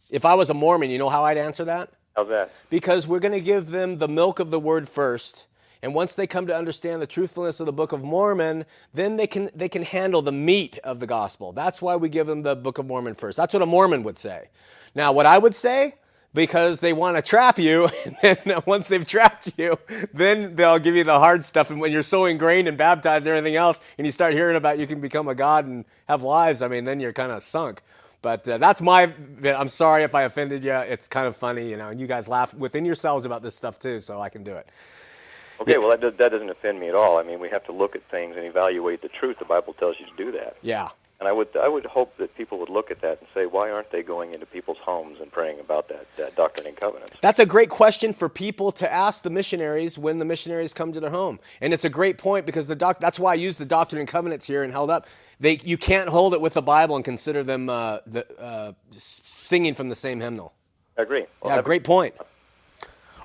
If 0.09 0.25
I 0.25 0.33
was 0.35 0.49
a 0.49 0.53
Mormon, 0.53 0.89
you 0.89 0.97
know 0.97 1.09
how 1.09 1.23
I'd 1.25 1.37
answer 1.37 1.65
that? 1.65 1.89
How's 2.15 2.29
that? 2.29 2.51
Because 2.69 3.07
we're 3.07 3.19
going 3.19 3.33
to 3.33 3.41
give 3.41 3.71
them 3.71 3.97
the 3.97 4.07
milk 4.07 4.39
of 4.39 4.51
the 4.51 4.59
word 4.59 4.89
first, 4.89 5.47
And 5.83 5.95
once 5.95 6.15
they 6.15 6.27
come 6.27 6.45
to 6.47 6.55
understand 6.55 7.01
the 7.01 7.07
truthfulness 7.07 7.59
of 7.59 7.65
the 7.65 7.73
Book 7.73 7.91
of 7.91 8.03
Mormon, 8.03 8.65
then 8.93 9.15
they 9.17 9.25
can 9.25 9.49
they 9.55 9.69
can 9.69 9.81
handle 9.81 10.21
the 10.21 10.31
meat 10.31 10.77
of 10.83 10.99
the 10.99 11.07
gospel. 11.07 11.53
That's 11.53 11.81
why 11.81 11.95
we 11.95 12.07
give 12.07 12.27
them 12.27 12.43
the 12.43 12.55
Book 12.55 12.77
of 12.77 12.85
Mormon 12.85 13.15
first. 13.15 13.37
That's 13.37 13.53
what 13.53 13.63
a 13.63 13.65
Mormon 13.65 14.03
would 14.03 14.17
say. 14.17 14.45
Now, 14.93 15.11
what 15.11 15.25
I 15.25 15.37
would 15.39 15.55
say, 15.55 15.95
because 16.33 16.79
they 16.79 16.93
want 16.93 17.17
to 17.17 17.21
trap 17.21 17.59
you, 17.59 17.89
and 18.05 18.15
then 18.45 18.61
once 18.65 18.87
they've 18.87 19.05
trapped 19.05 19.53
you, 19.57 19.77
then 20.13 20.55
they'll 20.55 20.79
give 20.79 20.95
you 20.95 21.03
the 21.03 21.19
hard 21.19 21.43
stuff. 21.43 21.69
And 21.69 21.79
when 21.79 21.91
you're 21.91 22.03
so 22.03 22.25
ingrained 22.25 22.67
and 22.67 22.77
baptized 22.77 23.25
and 23.25 23.35
everything 23.35 23.55
else, 23.55 23.81
and 23.97 24.05
you 24.05 24.11
start 24.11 24.33
hearing 24.33 24.55
about 24.55 24.79
you 24.79 24.87
can 24.87 25.01
become 25.01 25.27
a 25.27 25.35
god 25.35 25.65
and 25.65 25.85
have 26.07 26.23
lives, 26.23 26.61
I 26.61 26.67
mean, 26.67 26.85
then 26.85 26.99
you're 26.99 27.13
kind 27.13 27.31
of 27.31 27.43
sunk. 27.43 27.81
But 28.21 28.47
uh, 28.47 28.57
that's 28.59 28.81
my. 28.81 29.11
I'm 29.43 29.67
sorry 29.67 30.03
if 30.03 30.13
I 30.13 30.23
offended 30.23 30.63
you. 30.63 30.73
It's 30.73 31.07
kind 31.07 31.25
of 31.25 31.35
funny, 31.35 31.69
you 31.69 31.77
know. 31.77 31.89
And 31.89 31.99
you 31.99 32.05
guys 32.05 32.27
laugh 32.27 32.53
within 32.53 32.85
yourselves 32.85 33.25
about 33.25 33.41
this 33.41 33.55
stuff 33.55 33.79
too, 33.79 33.99
so 33.99 34.21
I 34.21 34.29
can 34.29 34.43
do 34.43 34.53
it. 34.53 34.67
Okay, 35.59 35.77
well, 35.77 35.89
that, 35.89 36.01
does, 36.01 36.15
that 36.15 36.31
doesn't 36.31 36.49
offend 36.49 36.79
me 36.79 36.89
at 36.89 36.95
all. 36.95 37.19
I 37.19 37.23
mean, 37.23 37.39
we 37.39 37.47
have 37.49 37.63
to 37.65 37.71
look 37.71 37.95
at 37.95 38.01
things 38.09 38.35
and 38.35 38.45
evaluate 38.45 39.03
the 39.03 39.09
truth. 39.09 39.37
The 39.37 39.45
Bible 39.45 39.73
tells 39.73 39.99
you 39.99 40.07
to 40.07 40.15
do 40.17 40.31
that. 40.31 40.57
Yeah. 40.63 40.89
And 41.21 41.27
I 41.27 41.33
would, 41.33 41.55
I 41.55 41.67
would 41.67 41.85
hope 41.85 42.17
that 42.17 42.35
people 42.35 42.57
would 42.57 42.69
look 42.69 42.89
at 42.89 43.01
that 43.01 43.19
and 43.19 43.27
say, 43.35 43.45
why 43.45 43.69
aren't 43.69 43.91
they 43.91 44.01
going 44.01 44.33
into 44.33 44.47
people's 44.47 44.79
homes 44.79 45.19
and 45.21 45.31
praying 45.31 45.59
about 45.59 45.87
that, 45.89 46.11
that 46.15 46.35
doctrine 46.35 46.65
and 46.65 46.75
covenants? 46.75 47.13
That's 47.21 47.37
a 47.37 47.45
great 47.45 47.69
question 47.69 48.11
for 48.11 48.27
people 48.27 48.71
to 48.71 48.91
ask 48.91 49.21
the 49.21 49.29
missionaries 49.29 49.99
when 49.99 50.17
the 50.17 50.25
missionaries 50.25 50.73
come 50.73 50.91
to 50.93 50.99
their 50.99 51.11
home. 51.11 51.39
And 51.61 51.73
it's 51.73 51.85
a 51.85 51.91
great 51.91 52.17
point 52.17 52.47
because 52.47 52.67
the 52.67 52.75
doc, 52.75 52.99
that's 52.99 53.19
why 53.19 53.33
I 53.33 53.35
use 53.35 53.59
the 53.59 53.67
doctrine 53.67 53.99
and 53.99 54.07
covenants 54.07 54.47
here 54.47 54.63
and 54.63 54.71
held 54.71 54.89
up. 54.89 55.05
They, 55.39 55.59
you 55.63 55.77
can't 55.77 56.09
hold 56.09 56.33
it 56.33 56.41
with 56.41 56.55
the 56.55 56.63
Bible 56.63 56.95
and 56.95 57.05
consider 57.05 57.43
them 57.43 57.69
uh, 57.69 57.99
the, 58.07 58.25
uh, 58.41 58.71
singing 58.89 59.75
from 59.75 59.89
the 59.89 59.95
same 59.95 60.21
hymnal. 60.21 60.55
I 60.97 61.03
agree. 61.03 61.27
Well, 61.43 61.55
yeah, 61.55 61.61
great 61.61 61.83
point. 61.83 62.15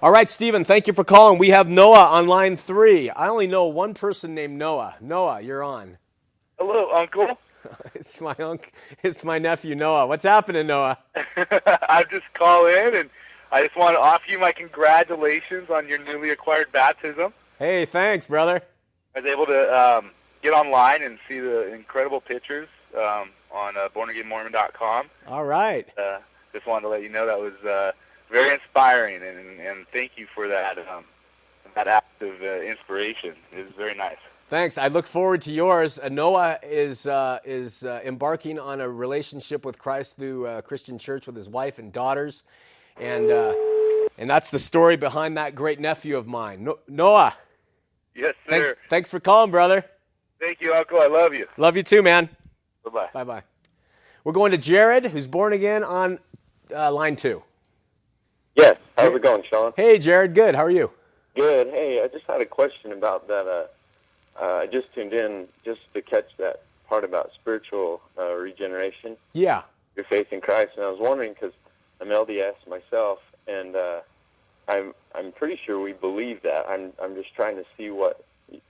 All 0.03 0.13
right, 0.13 0.29
Stephen, 0.29 0.65
thank 0.65 0.87
you 0.87 0.93
for 0.93 1.03
calling. 1.03 1.39
We 1.39 1.49
have 1.49 1.71
Noah 1.71 2.09
on 2.13 2.27
line 2.27 2.57
three. 2.57 3.09
I 3.09 3.29
only 3.29 3.47
know 3.47 3.69
one 3.69 3.95
person 3.95 4.35
named 4.35 4.59
Noah. 4.59 4.97
Noah, 5.01 5.41
you're 5.41 5.63
on. 5.63 5.97
Hello, 6.59 6.91
Uncle. 6.93 7.39
it's 7.95 8.21
my 8.21 8.35
uncle. 8.39 8.71
It's 9.03 9.25
my 9.25 9.39
nephew 9.39 9.75
Noah. 9.75 10.07
What's 10.07 10.25
happening, 10.25 10.67
Noah? 10.67 10.99
I 11.37 12.05
just 12.11 12.33
call 12.35 12.67
in 12.67 12.95
and 12.95 13.11
I 13.53 13.65
just 13.65 13.77
want 13.77 13.95
to 13.95 14.01
offer 14.01 14.31
you 14.31 14.39
my 14.39 14.53
congratulations 14.53 15.71
on 15.71 15.89
your 15.89 15.99
newly 15.99 16.31
acquired 16.31 16.73
baptism. 16.73 17.33
Hey, 17.59 17.85
thanks, 17.85 18.27
brother. 18.27 18.63
I 19.15 19.21
was 19.21 19.31
able 19.31 19.47
to 19.47 19.79
um, 19.79 20.11
get 20.43 20.53
online 20.53 21.03
and 21.03 21.19
see 21.29 21.41
the 21.41 21.73
incredible 21.73 22.21
pictures 22.21 22.69
um, 22.97 23.31
on 23.53 23.77
uh, 23.77 23.89
bornagainmormon.com. 23.95 25.07
All 25.29 25.45
right. 25.45 25.87
Uh, 25.97 26.19
just 26.53 26.67
wanted 26.67 26.83
to 26.83 26.89
let 26.89 27.03
you 27.03 27.09
know 27.09 27.27
that 27.27 27.39
was 27.39 27.55
uh, 27.65 27.93
very 28.31 28.53
inspiring, 28.53 29.23
and, 29.23 29.61
and 29.61 29.87
thank 29.93 30.13
you 30.17 30.27
for 30.35 30.49
that 30.49 30.79
um, 30.79 31.05
that 31.75 31.87
act 31.87 32.23
of 32.23 32.41
uh, 32.43 32.61
inspiration. 32.63 33.35
It 33.53 33.61
was 33.61 33.73
very 33.73 33.95
nice. 33.95 34.17
Thanks. 34.49 34.79
I 34.79 34.87
look 34.87 35.07
forward 35.07 35.41
to 35.43 35.53
yours. 35.53 35.99
Uh, 35.99 36.09
Noah 36.09 36.59
is 36.63 37.09
uh, 37.09 37.41
is 37.45 37.85
uh, 37.85 38.01
embarking 38.05 38.61
on 38.61 38.81
a 38.81 38.89
relationship 38.89 39.65
with 39.65 39.77
Christ 39.79 40.19
through 40.19 40.47
a 40.47 40.63
Christian 40.63 40.99
church 40.99 41.27
with 41.27 41.35
his 41.35 41.49
wife 41.49 41.81
and 41.81 41.93
daughters, 41.93 42.45
and 42.97 43.29
uh, 43.29 43.53
and 44.19 44.31
that's 44.31 44.53
the 44.53 44.61
story 44.61 44.97
behind 44.97 45.37
that 45.37 45.57
great 45.57 45.81
nephew 45.81 46.17
of 46.17 46.29
mine, 46.29 46.63
no- 46.63 46.79
Noah. 46.87 47.35
Yes, 48.15 48.37
sir. 48.49 48.51
Thanks, 48.67 48.81
thanks 48.89 49.11
for 49.11 49.19
calling, 49.19 49.51
brother. 49.51 49.85
Thank 50.41 50.61
you, 50.61 50.73
Uncle. 50.75 51.01
I 51.01 51.07
love 51.09 51.35
you. 51.35 51.49
Love 51.57 51.77
you 51.77 51.83
too, 51.83 52.03
man. 52.03 52.29
Bye 52.85 52.91
bye. 52.91 53.09
Bye 53.13 53.25
bye. 53.25 53.43
We're 54.23 54.33
going 54.33 54.53
to 54.53 54.59
Jared, 54.59 55.07
who's 55.07 55.27
born 55.27 55.55
again 55.55 55.83
on 55.83 56.21
uh, 56.75 56.93
line 56.93 57.17
two. 57.17 57.43
Yes. 58.55 58.77
How's 58.97 59.13
it 59.15 59.23
going, 59.23 59.43
Shawn? 59.43 59.73
Hey, 59.77 59.99
Jared. 59.99 60.35
Good. 60.35 60.55
How 60.55 60.63
are 60.63 60.71
you? 60.71 60.93
Good. 61.35 61.67
Hey, 61.67 62.01
I 62.03 62.07
just 62.09 62.25
had 62.27 62.41
a 62.41 62.47
question 62.47 62.93
about 62.93 63.27
that. 63.29 63.71
Uh, 64.41 64.55
I 64.57 64.67
just 64.67 64.93
tuned 64.95 65.13
in 65.13 65.47
just 65.65 65.81
to 65.95 66.03
catch 66.03 66.29
that 66.39 66.63
part 66.89 67.05
about 67.05 67.31
spiritual 67.35 68.01
uh, 68.19 68.35
regeneration. 68.35 69.17
Yeah. 69.33 69.63
Your 69.97 70.05
faith 70.05 70.33
in 70.33 70.41
Christ, 70.41 70.73
and 70.77 70.85
I 70.85 70.91
was 70.91 71.01
wondering 71.01 71.33
because 71.33 71.53
I'm 72.01 72.09
LDS 72.09 72.55
myself, 72.69 73.21
and 73.49 73.75
uh, 73.75 74.01
I'm 74.69 74.93
I'm 75.15 75.33
pretty 75.33 75.59
sure 75.65 75.81
we 75.81 75.93
believe 75.93 76.43
that. 76.43 76.67
I'm 76.69 76.93
I'm 77.03 77.15
just 77.15 77.35
trying 77.35 77.57
to 77.57 77.65
see 77.77 77.91
what 77.91 78.25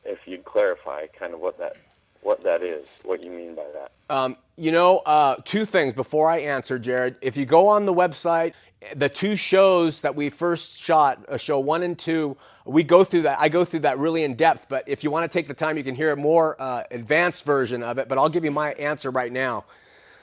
if 0.05 0.19
you'd 0.27 0.45
clarify 0.45 1.07
kind 1.19 1.35
of 1.35 1.41
what 1.41 1.59
that 1.59 1.77
what 2.23 2.43
that 2.45 2.62
is, 2.62 3.01
what 3.05 3.23
you 3.23 3.31
mean 3.31 3.55
by 3.55 3.67
that. 3.73 3.93
Um, 4.09 4.37
you 4.57 4.73
know, 4.73 5.03
uh, 5.07 5.37
two 5.45 5.64
things 5.64 5.95
before 5.95 6.29
I 6.29 6.39
answer, 6.39 6.79
Jared. 6.79 7.17
If 7.21 7.37
you 7.37 7.45
go 7.45 7.69
on 7.69 7.87
the 7.87 7.95
website, 7.95 8.55
the 8.95 9.09
two 9.09 9.37
shows 9.37 10.03
that 10.03 10.14
we 10.14 10.30
first 10.30 10.80
shot, 10.80 11.24
uh, 11.28 11.37
show 11.37 11.59
one 11.59 11.82
and 11.82 11.99
two, 11.99 12.37
we 12.64 12.82
go 12.82 13.05
through 13.05 13.22
that. 13.22 13.39
I 13.41 13.49
go 13.49 13.64
through 13.64 13.80
that 13.80 13.99
really 13.99 14.22
in 14.22 14.34
depth. 14.34 14.68
But 14.68 14.89
if 14.89 15.05
you 15.05 15.11
want 15.11 15.30
to 15.30 15.39
take 15.39 15.49
the 15.49 15.55
time, 15.55 15.76
you 15.76 15.84
can 15.84 15.95
hear 15.95 16.12
a 16.12 16.16
more 16.16 16.61
uh, 16.61 16.82
advanced 16.91 17.47
version 17.47 17.82
of 17.82 17.99
it. 17.99 18.09
But 18.09 18.18
I'll 18.18 18.28
give 18.28 18.45
you 18.45 18.51
my 18.51 18.72
answer 18.72 19.11
right 19.11 19.32
now. 19.32 19.64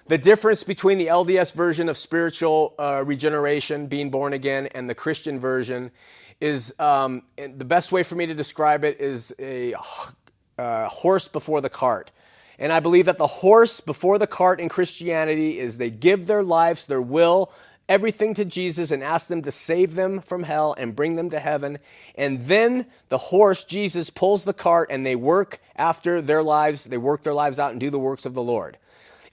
The 0.07 0.17
difference 0.17 0.63
between 0.63 0.97
the 0.97 1.07
LDS 1.07 1.55
version 1.55 1.87
of 1.87 1.95
spiritual 1.95 2.75
uh, 2.77 3.03
regeneration, 3.05 3.87
being 3.87 4.09
born 4.09 4.33
again, 4.33 4.67
and 4.75 4.89
the 4.89 4.95
Christian 4.95 5.39
version 5.39 5.91
is 6.41 6.77
um, 6.77 7.23
the 7.37 7.63
best 7.63 7.93
way 7.93 8.03
for 8.03 8.15
me 8.15 8.25
to 8.25 8.33
describe 8.33 8.83
it 8.83 8.99
is 8.99 9.33
a 9.39 9.73
uh, 10.57 10.89
horse 10.89 11.29
before 11.29 11.61
the 11.61 11.69
cart. 11.69 12.11
And 12.59 12.71
I 12.71 12.79
believe 12.79 13.05
that 13.05 13.17
the 13.17 13.27
horse 13.27 13.79
before 13.79 14.19
the 14.19 14.27
cart 14.27 14.59
in 14.59 14.69
Christianity 14.69 15.57
is 15.57 15.77
they 15.77 15.89
give 15.89 16.27
their 16.27 16.43
lives, 16.43 16.85
their 16.85 17.01
will, 17.01 17.51
everything 17.89 18.33
to 18.35 18.45
Jesus 18.45 18.91
and 18.91 19.03
ask 19.03 19.27
them 19.27 19.41
to 19.41 19.51
save 19.51 19.95
them 19.95 20.19
from 20.19 20.43
hell 20.43 20.75
and 20.77 20.95
bring 20.95 21.15
them 21.15 21.29
to 21.29 21.39
heaven. 21.39 21.77
And 22.15 22.41
then 22.41 22.87
the 23.09 23.17
horse, 23.17 23.63
Jesus, 23.65 24.09
pulls 24.09 24.45
the 24.45 24.53
cart 24.53 24.89
and 24.91 25.05
they 25.05 25.15
work 25.15 25.59
after 25.75 26.21
their 26.21 26.43
lives, 26.43 26.85
they 26.85 26.97
work 26.97 27.23
their 27.23 27.33
lives 27.33 27.59
out 27.59 27.71
and 27.71 27.79
do 27.79 27.89
the 27.89 27.99
works 27.99 28.25
of 28.25 28.33
the 28.33 28.43
Lord. 28.43 28.77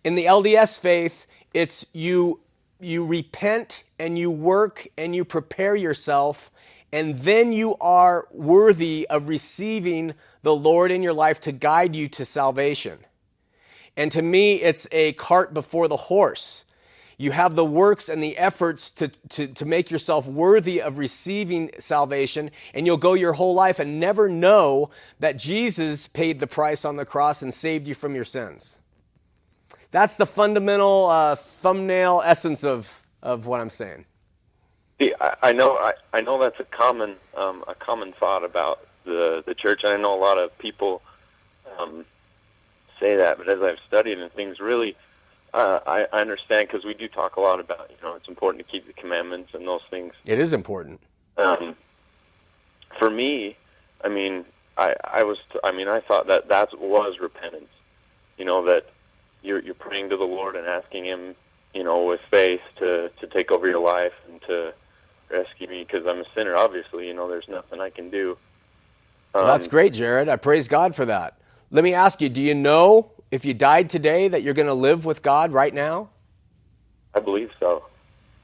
In 0.05 0.15
the 0.15 0.25
LDS 0.25 0.81
faith, 0.81 1.27
it's 1.55 1.87
you 1.93 2.41
you 2.83 3.07
repent 3.07 3.85
and 3.99 4.19
you 4.19 4.31
work 4.31 4.87
and 4.97 5.15
you 5.15 5.23
prepare 5.23 5.77
yourself 5.77 6.51
and 6.93 7.15
then 7.17 7.53
you 7.53 7.77
are 7.81 8.27
worthy 8.33 9.07
of 9.09 9.29
receiving 9.29 10.15
the 10.43 10.55
Lord 10.55 10.91
in 10.91 11.03
your 11.03 11.13
life 11.13 11.41
to 11.41 11.53
guide 11.53 11.95
you 11.95 12.09
to 12.09 12.25
salvation. 12.25 12.99
And 13.97 14.11
to 14.13 14.23
me, 14.23 14.55
it's 14.55 14.89
a 14.91 15.13
cart 15.13 15.55
before 15.55 15.89
the 15.89 15.97
horse. 15.97 16.65
You 17.21 17.33
have 17.33 17.55
the 17.55 17.67
works 17.67 18.09
and 18.09 18.23
the 18.23 18.39
efforts 18.39 18.91
to, 18.93 19.09
to, 19.09 19.47
to 19.49 19.67
make 19.67 19.91
yourself 19.91 20.27
worthy 20.27 20.81
of 20.81 20.97
receiving 20.97 21.69
salvation, 21.79 22.51
and 22.73 22.87
you'll 22.87 22.97
go 22.97 23.13
your 23.13 23.35
whole 23.35 23.53
life 23.53 23.79
and 23.79 24.01
never 24.01 24.27
know 24.27 24.89
that 25.19 25.37
Jesus 25.37 26.07
paid 26.07 26.41
the 26.41 26.47
price 26.47 26.83
on 26.83 26.97
the 26.97 27.05
cross 27.05 27.43
and 27.43 27.53
saved 27.53 27.87
you 27.87 27.95
from 27.95 28.15
your 28.15 28.25
sins. 28.25 28.81
That's 29.91 30.17
the 30.17 30.25
fundamental 30.25 31.09
uh, 31.11 31.35
thumbnail 31.35 32.23
essence 32.25 32.65
of, 32.65 33.03
of 33.23 33.47
what 33.47 33.61
I'm 33.61 33.69
saying. 33.69 34.07
See, 34.99 35.13
I, 35.21 35.37
I 35.43 35.53
know 35.53 35.77
I, 35.77 35.93
I 36.15 36.23
know 36.23 36.41
that's 36.41 36.59
a 36.59 36.65
common 36.65 37.17
um, 37.37 37.65
a 37.69 37.75
common 37.75 38.15
thought 38.15 38.45
about 38.45 38.89
the 39.05 39.45
the 39.45 39.55
church. 39.55 39.85
I 39.85 39.99
know 39.99 40.15
a 40.15 40.17
lot 40.19 40.39
of 40.39 40.57
people 40.57 41.03
um, 41.79 42.07
say 42.99 43.17
that, 43.17 43.37
but 43.37 43.47
as 43.47 43.61
I've 43.61 43.79
studied 43.87 44.21
and 44.21 44.33
things, 44.33 44.59
really, 44.59 44.97
uh, 45.53 45.81
I, 45.87 46.07
I 46.13 46.21
understand 46.21 46.69
because 46.69 46.85
we 46.85 46.95
do 46.95 47.09
talk 47.09 47.37
a 47.37 47.41
lot 47.41 47.61
about 47.61 47.91
you 47.91 47.97
know 48.03 48.15
it's 48.15 48.29
important 48.29 48.65
to 48.65 48.71
keep 48.71 48.87
the 48.87 48.93
commandments 48.93 49.55
and 49.55 49.67
those 49.67 49.83
things. 49.91 50.15
It 50.25 50.39
is 50.39 50.53
important. 50.53 51.01
Um, 51.37 51.77
for 52.99 53.11
me, 53.11 53.57
I 54.05 54.09
mean, 54.09 54.45
I 54.77 54.95
I 55.05 55.23
was 55.23 55.39
I 55.65 55.73
mean 55.73 55.89
I 55.89 56.01
thought 56.01 56.27
that 56.29 56.49
that 56.49 56.79
was 56.79 57.19
repentance. 57.21 57.71
You 58.39 58.45
know 58.45 58.65
that 58.67 58.91
you're 59.43 59.61
you're 59.63 59.75
praying 59.75 60.11
to 60.11 60.17
the 60.17 60.25
Lord 60.25 60.57
and 60.57 60.67
asking 60.67 61.05
Him, 61.05 61.35
you 61.75 61.85
know, 61.85 62.05
with 62.05 62.21
faith 62.31 62.63
to 62.77 63.11
to 63.21 63.27
take 63.27 63.51
over 63.51 63.69
your 63.69 63.81
life 63.81 64.15
and 64.29 64.41
to 64.43 64.73
rescue 65.31 65.69
me 65.69 65.85
because 65.85 66.07
I'm 66.07 66.21
a 66.21 66.25
sinner. 66.35 66.57
Obviously, 66.57 67.09
you 67.09 67.15
know, 67.15 67.29
there's 67.29 67.49
nothing 67.49 67.81
I 67.81 67.91
can 67.91 68.11
do. 68.11 68.37
Um, 69.35 69.43
well, 69.43 69.47
that's 69.47 69.69
great, 69.69 69.93
Jared. 69.93 70.29
I 70.29 70.37
praise 70.37 70.69
God 70.69 70.95
for 70.95 71.05
that. 71.07 71.39
Let 71.71 71.85
me 71.85 71.95
ask 71.95 72.21
you: 72.21 72.29
Do 72.29 72.43
you 72.43 72.55
know 72.55 73.11
if 73.31 73.45
you 73.45 73.55
died 73.55 73.91
today 73.91 74.29
that 74.29 74.43
you're 74.43 74.55
going 74.55 74.67
to 74.67 74.75
live 74.75 75.05
with 75.05 75.23
God 75.23 75.53
right 75.53 75.73
now? 75.73 76.11
I 77.15 77.21
believe 77.21 77.51
so. 77.59 77.85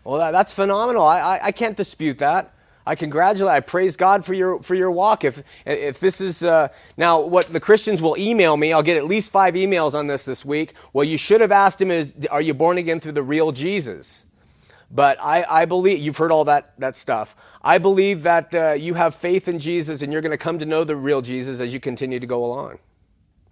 Well, 0.05 0.18
that, 0.18 0.30
that's 0.30 0.55
phenomenal. 0.55 1.05
I, 1.05 1.18
I, 1.18 1.39
I 1.47 1.53
can't 1.53 1.76
dispute 1.76 2.18
that. 2.18 2.53
I 2.87 2.95
congratulate. 2.95 3.53
I 3.53 3.61
praise 3.61 3.97
God 3.97 4.24
for 4.24 4.32
your 4.32 4.62
for 4.62 4.76
your 4.76 4.93
walk. 4.93 5.24
If 5.24 5.43
if 5.66 5.99
this 5.99 6.20
is 6.20 6.45
uh, 6.45 6.68
now 6.97 7.26
what 7.26 7.53
the 7.53 7.59
Christians 7.59 8.01
will 8.01 8.16
email 8.16 8.57
me, 8.57 8.72
I'll 8.72 8.84
get 8.84 8.97
at 8.97 9.07
least 9.07 9.32
five 9.32 9.55
emails 9.55 9.93
on 9.93 10.07
this 10.07 10.24
this 10.24 10.45
week. 10.45 10.74
Well, 10.93 11.05
you 11.05 11.18
should 11.18 11.41
have 11.41 11.51
asked 11.51 11.82
him: 11.82 11.91
Is 11.91 12.14
are 12.30 12.41
you 12.41 12.55
born 12.55 12.78
again 12.78 13.01
through 13.01 13.12
the 13.12 13.24
real 13.24 13.51
Jesus? 13.51 14.24
But 14.89 15.18
I, 15.20 15.45
I 15.51 15.64
believe 15.64 15.99
you've 15.99 16.16
heard 16.16 16.30
all 16.30 16.45
that 16.45 16.78
that 16.78 16.95
stuff. 16.95 17.34
I 17.61 17.78
believe 17.78 18.22
that 18.22 18.55
uh, 18.55 18.72
you 18.74 18.95
have 18.95 19.16
faith 19.16 19.49
in 19.49 19.59
Jesus, 19.59 20.03
and 20.03 20.12
you're 20.12 20.22
going 20.22 20.30
to 20.30 20.39
come 20.39 20.61
to 20.61 20.66
know 20.66 20.84
the 20.84 20.95
real 20.95 21.22
Jesus 21.22 21.61
as 21.61 21.74
you 21.74 21.80
continue 21.80 22.20
to 22.20 22.26
go 22.26 22.45
along. 22.45 22.78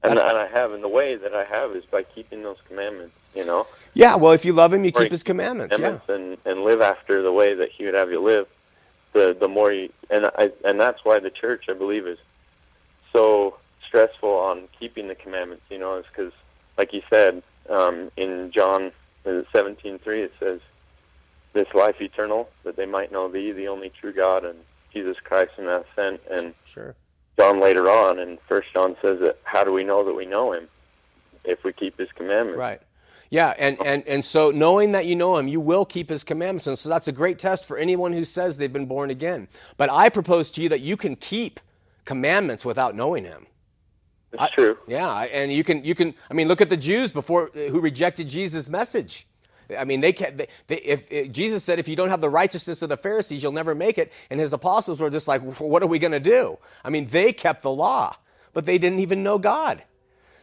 And, 0.05 0.19
and 0.19 0.39
I 0.39 0.47
have, 0.49 0.73
and 0.73 0.83
the 0.83 0.89
way 0.89 1.17
that 1.17 1.35
I 1.35 1.45
have 1.45 1.75
is 1.75 1.85
by 1.85 2.03
keeping 2.03 2.43
those 2.43 2.59
commandments. 2.69 3.15
You 3.35 3.45
know. 3.47 3.67
Yeah. 3.95 4.17
Well, 4.17 4.33
if 4.33 4.45
you 4.45 4.53
love 4.53 4.73
Him, 4.73 4.85
you 4.85 4.93
keep 4.93 5.11
His 5.11 5.23
commandments. 5.23 5.75
commandments 5.75 6.07
yeah. 6.09 6.15
And 6.15 6.39
and 6.45 6.65
live 6.65 6.81
after 6.81 7.23
the 7.23 7.33
way 7.33 7.55
that 7.55 7.71
He 7.71 7.85
would 7.87 7.95
have 7.95 8.11
you 8.11 8.21
live. 8.21 8.47
the 9.13 9.37
the 9.39 9.49
more 9.49 9.73
you 9.73 9.91
and 10.11 10.27
I 10.39 10.51
and 10.65 10.79
that's 10.81 11.05
why 11.05 11.19
the 11.19 11.31
church 11.31 11.65
I 11.69 11.73
believe 11.73 12.07
is 12.07 12.19
so 13.13 13.57
stressful 13.87 14.29
on 14.29 14.69
keeping 14.79 15.09
the 15.09 15.15
commandments. 15.15 15.65
You 15.71 15.79
know, 15.79 15.97
is 15.97 16.05
because 16.07 16.33
like 16.77 16.93
you 16.93 17.03
said 17.11 17.43
um, 17.71 18.11
in 18.17 18.51
John 18.51 18.93
seventeen 19.53 19.99
three 19.99 20.23
it 20.23 20.35
says 20.39 20.61
this 21.55 21.73
life 21.75 22.01
eternal 22.03 22.51
that 22.65 22.77
they 22.77 22.87
might 22.87 23.11
know 23.13 23.29
thee 23.29 23.53
the 23.53 23.69
only 23.69 23.89
true 23.89 24.13
God 24.13 24.45
and 24.45 24.59
Jesus 24.93 25.19
Christ 25.21 25.53
and 25.57 25.67
that 25.69 25.87
sent 25.97 26.21
and 26.31 26.55
Sure. 26.67 26.95
John 27.39 27.61
later 27.61 27.91
on 27.91 28.19
and 28.19 28.39
First 28.49 28.73
John 28.73 28.97
says 29.03 29.21
that 29.21 29.39
how 29.45 29.65
do 29.65 29.73
we 29.73 29.85
know 29.85 30.05
that 30.05 30.15
we 30.15 30.27
know 30.27 30.53
him 30.53 30.69
if 31.45 31.65
we 31.65 31.73
keep 31.73 31.99
his 31.99 32.11
commandments? 32.13 32.59
Right. 32.59 32.81
Yeah, 33.31 33.53
and, 33.59 33.79
and, 33.85 34.07
and 34.07 34.25
so 34.25 34.51
knowing 34.51 34.93
that 34.93 35.07
you 35.07 35.17
know 35.17 35.37
him, 35.37 35.49
you 35.49 35.61
will 35.61 35.85
keep 35.85 36.09
his 36.09 36.23
commandments. 36.23 36.69
And 36.69 36.79
so 36.79 36.89
that's 36.89 37.09
a 37.09 37.13
great 37.13 37.39
test 37.39 37.67
for 37.67 37.77
anyone 37.77 38.13
who 38.13 38.25
says 38.25 38.59
they've 38.59 38.73
been 38.73 38.87
born 38.87 39.11
again. 39.11 39.49
But 39.77 39.91
I 39.91 40.09
propose 40.09 40.53
to 40.53 40.63
you 40.63 40.69
that 40.69 40.81
you 40.81 40.97
can 40.97 41.17
keep 41.17 41.59
commandments 42.05 42.65
without 42.65 42.95
knowing 42.95 43.25
him. 43.25 43.47
That's 44.31 44.55
true. 44.55 44.79
Yeah, 44.87 45.27
and 45.33 45.53
you 45.53 45.65
can 45.65 45.85
you 45.85 45.95
can 45.95 46.15
I 46.31 46.35
mean 46.35 46.49
look 46.49 46.61
at 46.61 46.69
the 46.69 46.77
Jews 46.77 47.13
before 47.13 47.51
who 47.55 47.81
rejected 47.81 48.29
Jesus' 48.29 48.69
message. 48.69 49.27
I 49.79 49.85
mean, 49.85 50.01
they, 50.01 50.13
can, 50.13 50.37
they, 50.37 50.47
they 50.67 50.77
if, 50.77 51.11
if, 51.11 51.33
Jesus 51.33 51.65
said, 51.65 51.79
if 51.79 51.89
you 51.89 51.97
don't 51.97 52.11
have 52.11 52.21
the 52.21 52.29
righteousness 52.29 52.83
of 52.83 52.89
the 52.89 52.97
Pharisees, 52.97 53.43
you'll 53.43 53.53
never 53.53 53.75
make 53.75 53.99
it. 53.99 54.13
And 54.31 54.39
his 54.39 54.53
apostles 54.53 55.01
were 55.01 55.11
just 55.11 55.29
like, 55.29 55.41
what 55.43 55.83
are 55.83 55.87
we 55.87 55.99
going 55.99 56.13
to 56.13 56.21
do? 56.21 56.59
I 56.85 56.91
mean, 56.91 57.07
they 57.07 57.33
kept 57.33 57.63
the 57.63 57.71
law, 57.71 58.15
but 58.53 58.67
they 58.67 58.79
didn't 58.79 59.01
even 59.01 59.23
know 59.23 59.39
God. 59.39 59.85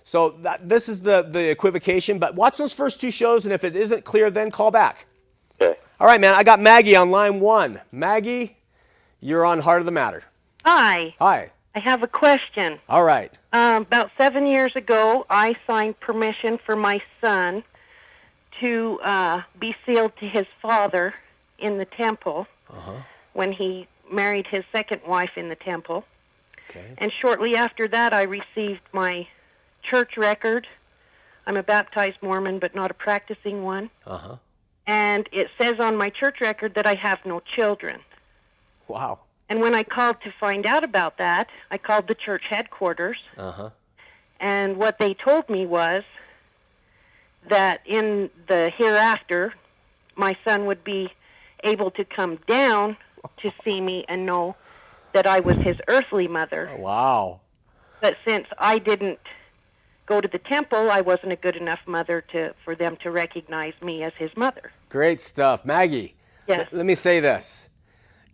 So 0.04 0.30
that, 0.30 0.68
this 0.68 0.90
is 0.90 1.04
the, 1.04 1.28
the 1.30 1.52
equivocation. 1.52 2.20
But 2.20 2.36
watch 2.36 2.58
those 2.58 2.74
first 2.74 3.00
two 3.00 3.12
shows, 3.12 3.46
and 3.46 3.54
if 3.54 3.64
it 3.64 3.76
isn't 3.76 4.04
clear, 4.04 4.32
then 4.32 4.52
call 4.52 4.72
back. 4.72 5.06
Okay. 5.62 5.78
All 6.00 6.08
right, 6.08 6.20
man. 6.20 6.34
I 6.34 6.44
got 6.44 6.60
Maggie 6.60 6.96
on 6.96 7.12
line 7.12 7.40
one. 7.40 7.82
Maggie, 7.92 8.58
you're 9.20 9.46
on 9.46 9.60
Heart 9.60 9.82
of 9.82 9.86
the 9.86 9.92
Matter. 9.92 10.24
Hi. 10.66 11.14
Hi. 11.20 11.52
I 11.74 11.80
have 11.80 12.04
a 12.04 12.08
question. 12.08 12.80
All 12.90 13.04
right. 13.04 13.32
Um, 13.54 13.84
about 13.84 14.12
seven 14.18 14.46
years 14.46 14.76
ago, 14.76 15.26
I 15.30 15.56
signed 15.66 16.00
permission 16.00 16.58
for 16.66 16.76
my 16.76 17.02
son 17.22 17.64
to 18.62 19.00
uh, 19.04 19.42
be 19.60 19.76
sealed 19.86 20.16
to 20.18 20.28
his 20.28 20.46
father 20.62 21.14
in 21.60 21.78
the 21.78 21.86
temple 21.86 22.48
Uh-huh. 22.70 23.02
when 23.34 23.52
he 23.52 23.88
married 24.12 24.48
his 24.48 24.64
second 24.72 25.02
wife 25.06 25.32
in 25.38 25.50
the 25.50 25.56
temple. 25.56 26.06
Okay. 26.70 26.94
And 26.98 27.12
shortly 27.12 27.56
after 27.56 27.88
that, 27.90 28.14
I 28.14 28.24
received 28.24 28.82
my 28.94 29.28
church 29.84 30.16
record. 30.18 30.68
I'm 31.46 31.58
a 31.58 31.64
baptized 31.64 32.18
Mormon, 32.22 32.60
but 32.60 32.74
not 32.76 32.92
a 32.92 32.94
practicing 32.94 33.64
one. 33.64 33.90
Uh-huh. 34.06 34.38
And 34.88 35.28
it 35.32 35.50
says 35.60 35.80
on 35.80 35.98
my 35.98 36.10
church 36.10 36.40
record 36.42 36.74
that 36.76 36.86
I 36.88 36.96
have 36.96 37.20
no 37.26 37.40
children. 37.42 38.00
Wow. 38.88 39.20
And 39.50 39.60
when 39.60 39.76
I 39.76 39.84
called 39.84 40.22
to 40.22 40.32
find 40.40 40.66
out 40.66 40.84
about 40.84 41.18
that, 41.18 41.50
I 41.70 41.78
called 41.78 42.08
the 42.08 42.16
church 42.16 42.48
headquarters. 42.48 43.18
Uh-huh. 43.38 43.70
And 44.40 44.78
what 44.78 44.98
they 44.98 45.14
told 45.14 45.50
me 45.50 45.66
was 45.66 46.04
that 47.50 47.82
in 47.86 48.30
the 48.48 48.72
hereafter, 48.78 49.54
my 50.16 50.36
son 50.46 50.66
would 50.66 50.84
be 50.84 51.10
able 51.64 51.92
to 51.92 52.06
come 52.06 52.38
down 52.48 52.98
to 53.38 53.52
see 53.64 53.82
me 53.82 54.06
and 54.08 54.26
know 54.26 54.56
that 55.14 55.28
I 55.28 55.40
was 55.40 55.58
his 55.58 55.78
earthly 55.88 56.28
mother. 56.28 56.70
Oh, 56.72 56.78
wow. 56.82 57.42
But 58.00 58.18
since 58.26 58.48
I 58.58 58.80
didn't 58.80 59.20
go 60.06 60.22
to 60.22 60.28
the 60.28 60.40
temple, 60.40 60.90
I 60.92 61.02
wasn't 61.02 61.34
a 61.34 61.36
good 61.36 61.56
enough 61.56 61.80
mother 61.86 62.22
to 62.32 62.54
for 62.66 62.76
them 62.76 62.98
to 62.98 63.12
recognize 63.12 63.74
me 63.82 64.04
as 64.04 64.14
his 64.18 64.32
mother. 64.36 64.72
Great 64.90 65.20
stuff. 65.22 65.66
Maggie, 65.66 66.16
Yes. 66.48 66.68
let 66.72 66.86
me 66.86 66.96
say 66.96 67.20
this 67.20 67.70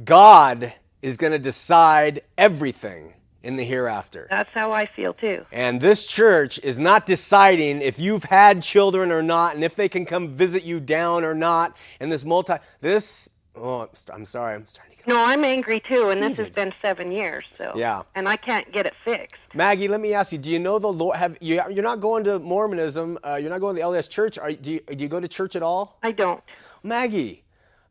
God 0.04 0.74
is 1.02 1.18
going 1.18 1.34
to 1.34 1.40
decide 1.40 2.22
everything 2.38 3.14
in 3.44 3.56
the 3.56 3.64
hereafter. 3.64 4.28
That's 4.30 4.50
how 4.54 4.72
I 4.72 4.86
feel 4.86 5.14
too. 5.14 5.46
And 5.52 5.80
this 5.80 6.08
church 6.08 6.60
is 6.64 6.80
not 6.80 7.06
deciding 7.06 7.82
if 7.82 8.00
you've 8.00 8.26
had 8.26 8.62
children 8.62 9.12
or 9.12 9.22
not 9.22 9.56
and 9.56 9.64
if 9.64 9.76
they 9.76 9.88
can 9.90 10.06
come 10.06 10.28
visit 10.30 10.64
you 10.64 10.80
down 10.80 11.24
or 11.24 11.34
not. 11.36 11.78
And 12.00 12.12
this 12.12 12.26
multi, 12.26 12.54
this, 12.82 13.30
oh, 13.56 13.82
I'm 13.82 13.90
st- 13.94 14.16
I'm 14.18 14.26
sorry, 14.26 14.56
I'm 14.56 14.66
starting 14.68 14.92
to 14.92 14.98
get. 14.98 15.08
No, 15.08 15.24
I'm 15.24 15.44
angry 15.46 15.82
too, 15.88 16.10
and 16.10 16.22
this 16.22 16.36
has 16.38 16.50
been 16.50 16.74
seven 16.82 17.12
years. 17.12 17.46
So 17.58 17.72
Yeah. 17.76 18.02
and 18.16 18.28
I 18.28 18.36
can't 18.36 18.70
get 18.74 18.86
it 18.86 18.94
fixed. 19.06 19.36
Maggie, 19.54 19.88
let 19.88 20.02
me 20.02 20.14
ask 20.14 20.32
you: 20.34 20.38
Do 20.38 20.50
you 20.50 20.60
know 20.60 20.80
the 20.80 20.92
Lord? 20.92 21.16
Have 21.18 21.38
you? 21.40 21.62
You're 21.72 21.84
not 21.84 22.02
going 22.02 22.24
to 22.26 22.40
Mormonism. 22.40 23.18
Uh, 23.26 23.36
you're 23.36 23.50
not 23.50 23.62
going 23.62 23.76
to 23.76 23.82
the 23.82 23.88
LDS 23.88 24.10
Church. 24.10 24.38
Are, 24.38 24.52
do 24.52 24.74
you? 24.74 24.80
Do 24.82 25.02
you 25.02 25.08
go 25.10 25.20
to 25.20 25.28
church 25.28 25.56
at 25.56 25.64
all? 25.64 25.98
I 26.04 26.12
don't. 26.12 26.44
Maggie, 26.84 27.44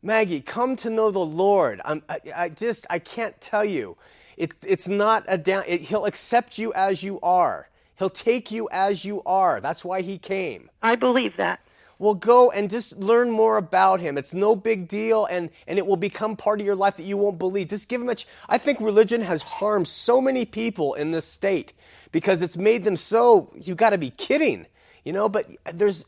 Maggie, 0.03 0.41
come 0.41 0.75
to 0.77 0.89
know 0.89 1.09
the 1.09 1.19
Lord. 1.19 1.81
I'm, 1.83 2.03
I, 2.07 2.19
I 2.35 2.49
just, 2.49 2.85
I 2.89 2.99
can't 2.99 3.39
tell 3.41 3.65
you. 3.65 3.97
It, 4.37 4.53
it's 4.65 4.87
not 4.87 5.25
a 5.27 5.37
down. 5.37 5.63
It, 5.67 5.81
he'll 5.81 6.05
accept 6.05 6.57
you 6.57 6.71
as 6.73 7.03
you 7.03 7.19
are. 7.21 7.69
He'll 7.97 8.09
take 8.09 8.51
you 8.51 8.69
as 8.71 9.03
you 9.03 9.23
are. 9.25 9.59
That's 9.59 9.83
why 9.83 10.01
he 10.01 10.17
came. 10.19 10.69
I 10.83 10.95
believe 10.95 11.35
that. 11.37 11.59
Well, 11.99 12.13
go 12.13 12.51
and 12.51 12.69
just 12.69 12.95
learn 12.99 13.31
more 13.31 13.57
about 13.57 13.99
him. 13.99 14.19
It's 14.19 14.35
no 14.35 14.55
big 14.55 14.87
deal, 14.87 15.25
and, 15.25 15.49
and 15.65 15.79
it 15.79 15.85
will 15.87 15.97
become 15.97 16.35
part 16.35 16.59
of 16.59 16.65
your 16.65 16.75
life 16.75 16.97
that 16.97 17.03
you 17.03 17.17
won't 17.17 17.39
believe. 17.39 17.69
Just 17.69 17.89
give 17.89 17.99
him 17.99 18.09
a. 18.09 18.15
Ch- 18.15 18.27
I 18.47 18.59
think 18.59 18.79
religion 18.79 19.21
has 19.21 19.41
harmed 19.41 19.87
so 19.87 20.21
many 20.21 20.45
people 20.45 20.93
in 20.93 21.09
this 21.09 21.25
state 21.25 21.73
because 22.11 22.43
it's 22.43 22.55
made 22.55 22.83
them 22.83 22.97
so. 22.97 23.51
You 23.55 23.73
got 23.73 23.89
to 23.89 23.97
be 23.97 24.11
kidding, 24.11 24.67
you 25.03 25.11
know. 25.11 25.27
But 25.27 25.47
there's 25.73 26.05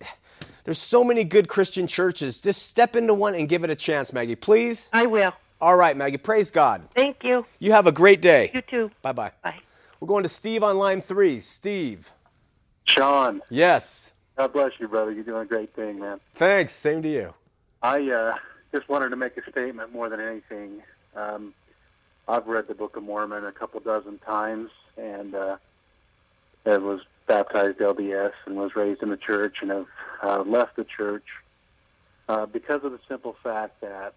there's 0.64 0.78
so 0.78 1.04
many 1.04 1.24
good 1.24 1.48
Christian 1.48 1.88
churches. 1.88 2.40
Just 2.40 2.68
step 2.68 2.96
into 2.96 3.16
one 3.16 3.34
and 3.34 3.50
give 3.50 3.64
it 3.64 3.72
a 3.72 3.76
chance, 3.76 4.14
Maggie. 4.14 4.36
Please. 4.36 4.92
I 4.94 5.08
will. 5.08 5.34
All 5.62 5.76
right, 5.76 5.96
Maggie. 5.96 6.18
Praise 6.18 6.52
God. 6.52 6.88
Thank 6.96 7.24
you. 7.24 7.46
You 7.60 7.74
have 7.74 7.86
a 7.86 7.92
great 7.92 8.22
day. 8.22 8.50
You 8.54 8.62
too. 8.62 8.92
Bye 9.02 9.12
bye. 9.12 9.32
Bye. 9.44 9.60
We're 10.00 10.08
going 10.08 10.24
to 10.24 10.30
Steve 10.30 10.64
on 10.64 10.78
line 10.78 11.02
three. 11.02 11.40
Steve. 11.40 12.14
Shawn, 12.86 13.42
Yes. 13.50 14.14
God 14.38 14.54
bless 14.54 14.72
you, 14.80 14.88
brother. 14.88 15.12
You're 15.12 15.26
doing 15.26 15.42
a 15.42 15.46
great 15.46 15.76
thing, 15.76 16.00
man. 16.00 16.20
Thanks. 16.34 16.72
Same 16.72 17.02
to 17.04 17.10
you. 17.10 17.34
I 17.84 18.10
uh, 18.10 18.36
just 18.74 18.88
wanted 18.88 19.10
to 19.10 19.18
make 19.18 19.36
a 19.38 19.52
statement 19.52 19.92
more 19.92 20.08
than 20.08 20.22
anything. 20.22 20.82
Um, 21.14 21.54
I've 22.28 22.48
read 22.48 22.68
the 22.70 22.74
Book 22.74 22.96
of 22.96 23.04
Mormon 23.04 23.46
a 23.46 23.52
couple 23.52 23.82
dozen 23.82 24.18
times, 24.20 24.70
and 24.98 25.36
uh, 25.36 25.58
I 26.66 26.78
was 26.78 27.02
baptized 27.28 27.80
LDS 27.80 28.32
and 28.46 28.56
was 28.56 28.76
raised 28.78 29.04
in 29.04 29.10
the 29.10 29.18
church, 29.18 29.62
and 29.62 29.72
have 29.72 29.86
uh, 30.24 30.42
left 30.44 30.78
the 30.78 30.86
church 30.86 31.26
uh, 32.30 32.46
because 32.46 32.84
of 32.86 32.94
the 32.94 33.00
simple 33.10 33.36
fact 33.44 33.82
that 33.82 34.14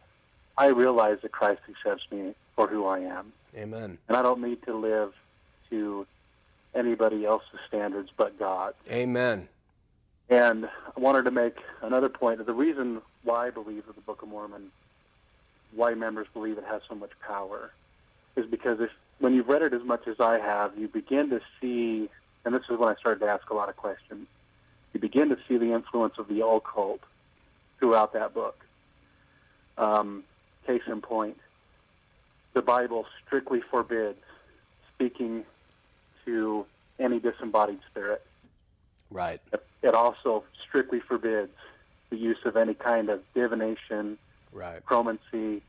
I 0.56 0.66
realize 0.66 1.18
that 1.22 1.32
Christ 1.32 1.60
accepts 1.68 2.10
me 2.10 2.34
for 2.54 2.66
who 2.66 2.86
I 2.86 3.00
am, 3.00 3.32
Amen. 3.56 3.98
and 4.08 4.16
I 4.16 4.22
don't 4.22 4.42
need 4.42 4.62
to 4.64 4.74
live 4.74 5.12
to 5.70 6.06
anybody 6.74 7.24
else's 7.24 7.60
standards 7.68 8.10
but 8.16 8.38
God. 8.38 8.74
Amen. 8.90 9.48
And 10.28 10.66
I 10.66 11.00
wanted 11.00 11.24
to 11.24 11.30
make 11.30 11.56
another 11.82 12.08
point. 12.08 12.44
The 12.44 12.52
reason 12.52 13.02
why 13.22 13.48
I 13.48 13.50
believe 13.50 13.86
that 13.86 13.96
the 13.96 14.02
Book 14.02 14.22
of 14.22 14.28
Mormon, 14.28 14.70
why 15.74 15.94
members 15.94 16.26
believe 16.32 16.58
it 16.58 16.64
has 16.64 16.82
so 16.88 16.94
much 16.94 17.10
power, 17.26 17.72
is 18.36 18.46
because 18.46 18.80
if 18.80 18.90
when 19.18 19.34
you've 19.34 19.48
read 19.48 19.62
it 19.62 19.72
as 19.72 19.82
much 19.84 20.06
as 20.08 20.20
I 20.20 20.38
have, 20.38 20.76
you 20.76 20.88
begin 20.88 21.30
to 21.30 21.40
see, 21.60 22.08
and 22.44 22.54
this 22.54 22.62
is 22.70 22.78
when 22.78 22.88
I 22.88 22.96
started 22.96 23.20
to 23.20 23.30
ask 23.30 23.48
a 23.50 23.54
lot 23.54 23.68
of 23.68 23.76
questions, 23.76 24.26
you 24.92 25.00
begin 25.00 25.28
to 25.28 25.38
see 25.48 25.56
the 25.58 25.72
influence 25.72 26.14
of 26.18 26.28
the 26.28 26.44
occult 26.44 27.00
throughout 27.78 28.12
that 28.14 28.34
book. 28.34 28.64
Um, 29.78 30.24
case 30.66 30.82
in 30.86 31.00
point, 31.00 31.38
the 32.54 32.62
Bible 32.62 33.06
strictly 33.24 33.60
forbids 33.60 34.18
speaking 34.94 35.44
to 36.24 36.66
any 36.98 37.18
disembodied 37.18 37.80
spirit. 37.90 38.24
Right. 39.10 39.40
It 39.82 39.94
also 39.94 40.44
strictly 40.66 41.00
forbids 41.00 41.52
the 42.10 42.16
use 42.16 42.38
of 42.44 42.56
any 42.56 42.74
kind 42.74 43.08
of 43.08 43.22
divination, 43.34 44.18
Right. 44.52 44.84
chromancy, 44.84 45.62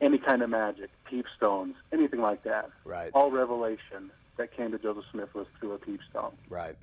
any 0.00 0.18
kind 0.18 0.42
of 0.42 0.50
magic, 0.50 0.90
peep 1.04 1.26
stones, 1.36 1.76
anything 1.92 2.20
like 2.20 2.42
that. 2.42 2.70
Right. 2.84 3.10
All 3.14 3.30
revelation 3.30 4.10
that 4.36 4.52
came 4.56 4.72
to 4.72 4.78
Joseph 4.78 5.04
Smith 5.12 5.32
was 5.34 5.46
through 5.58 5.72
a 5.72 5.78
peepstone. 5.78 6.32
Right. 6.48 6.76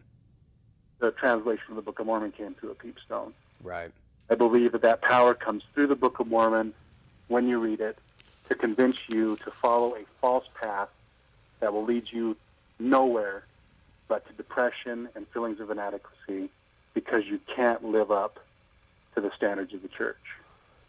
The 1.00 1.12
translation 1.12 1.66
of 1.70 1.76
the 1.76 1.82
Book 1.82 2.00
of 2.00 2.06
Mormon 2.06 2.32
came 2.32 2.54
through 2.56 2.72
a 2.72 2.76
peepstone. 2.76 3.34
Right. 3.62 3.92
I 4.30 4.36
believe 4.36 4.72
that 4.74 4.82
that 4.82 5.02
power 5.02 5.34
comes 5.34 5.64
through 5.74 5.88
the 5.88 5.96
Book 5.96 6.20
of 6.20 6.28
Mormon 6.28 6.74
when 7.28 7.48
you 7.48 7.60
read 7.60 7.80
it 7.80 7.98
to 8.50 8.56
convince 8.56 8.98
you 9.10 9.36
to 9.38 9.52
follow 9.52 9.96
a 9.96 10.06
false 10.22 10.46
path 10.62 10.90
that 11.60 11.74
will 11.74 11.84
lead 11.84 12.12
you 12.12 12.38
nowhere 12.80 13.44
but 14.08 14.26
to 14.28 14.34
depression 14.34 15.10
and 15.16 15.28
feelings 15.28 15.60
of 15.60 15.70
inadequacy 15.70 16.50
because 16.94 17.26
you 17.26 17.40
can't 17.54 17.84
live 17.84 18.12
up 18.12 18.40
to 19.16 19.22
the 19.22 19.32
standards 19.36 19.74
of 19.74 19.82
the 19.82 19.88
church. 19.88 20.18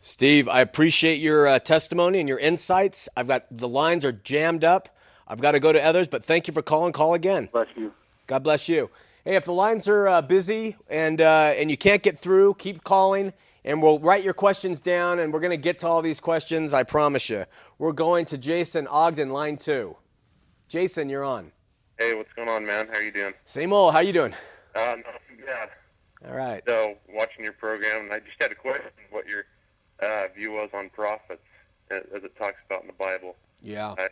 Steve, 0.01 0.49
I 0.49 0.61
appreciate 0.61 1.17
your 1.17 1.49
uh, 1.49 1.59
testimony 1.59 2.21
and 2.21 2.29
your 2.29 2.39
insights. 2.39 3.09
I've 3.17 3.27
got 3.27 3.45
the 3.51 3.69
lines 3.69 4.05
are 4.05 4.13
jammed 4.13 4.65
up. 4.65 4.89
I've 5.27 5.41
got 5.41 5.53
to 5.53 5.61
go 5.61 5.73
to 5.73 5.83
others, 5.83 6.07
but 6.07 6.25
thank 6.25 6.47
you 6.47 6.55
for 6.55 6.63
calling. 6.63 6.93
Call 6.93 7.15
again. 7.15 7.49
Bless 7.53 7.69
you. 7.77 7.93
God 8.27 8.43
bless 8.45 8.69
you. 8.69 8.91
Hey, 9.25 9.35
if 9.35 9.45
the 9.45 9.53
lines 9.53 9.89
are 9.89 10.09
uh, 10.09 10.23
busy 10.23 10.77
and 10.89 11.21
uh, 11.21 11.53
and 11.57 11.71
you 11.71 11.77
can't 11.77 12.03
get 12.03 12.19
through, 12.19 12.55
keep 12.55 12.85
calling, 12.85 13.33
and 13.69 13.83
we'll 13.83 13.99
write 13.99 14.25
your 14.25 14.33
questions 14.33 14.81
down, 14.81 15.19
and 15.19 15.31
we're 15.33 15.41
going 15.41 15.51
to 15.51 15.57
get 15.59 15.79
to 15.81 15.87
all 15.87 16.01
these 16.01 16.21
questions, 16.21 16.73
I 16.73 16.83
promise 16.85 17.29
you. 17.29 17.45
We're 17.79 17.93
going 17.93 18.25
to 18.27 18.39
Jason 18.39 18.87
Ogden, 18.89 19.29
line 19.31 19.59
two. 19.59 19.97
Jason, 20.69 21.09
you're 21.11 21.23
on. 21.23 21.53
Hey, 21.99 22.15
what's 22.15 22.33
going 22.33 22.49
on, 22.49 22.65
man? 22.65 22.89
How 22.93 22.99
you 23.01 23.13
doing? 23.13 23.35
Same 23.45 23.73
old. 23.73 23.93
How 23.93 24.01
you 24.01 24.13
doing? 24.15 24.33
Uh, 24.75 24.97
not 24.97 25.21
too 25.29 25.45
bad. 25.45 25.69
All 26.27 26.35
right. 26.35 26.63
So, 26.67 26.95
watching 27.13 27.45
your 27.45 27.53
program, 27.53 28.05
and 28.05 28.13
I 28.13 28.21
just 28.21 28.41
had 28.41 28.51
a 28.53 28.55
question: 28.55 28.91
what 29.11 29.27
your 29.27 29.45
uh, 30.01 30.29
view 30.35 30.53
was 30.53 30.71
on 30.73 30.89
prophets, 30.91 31.43
as 31.91 32.03
as 32.17 32.25
it 32.25 32.37
talks 32.39 32.57
about 32.67 32.83
in 32.83 32.87
the 32.87 32.93
Bible. 32.95 33.37
Yeah. 33.63 33.95
I 33.99 34.09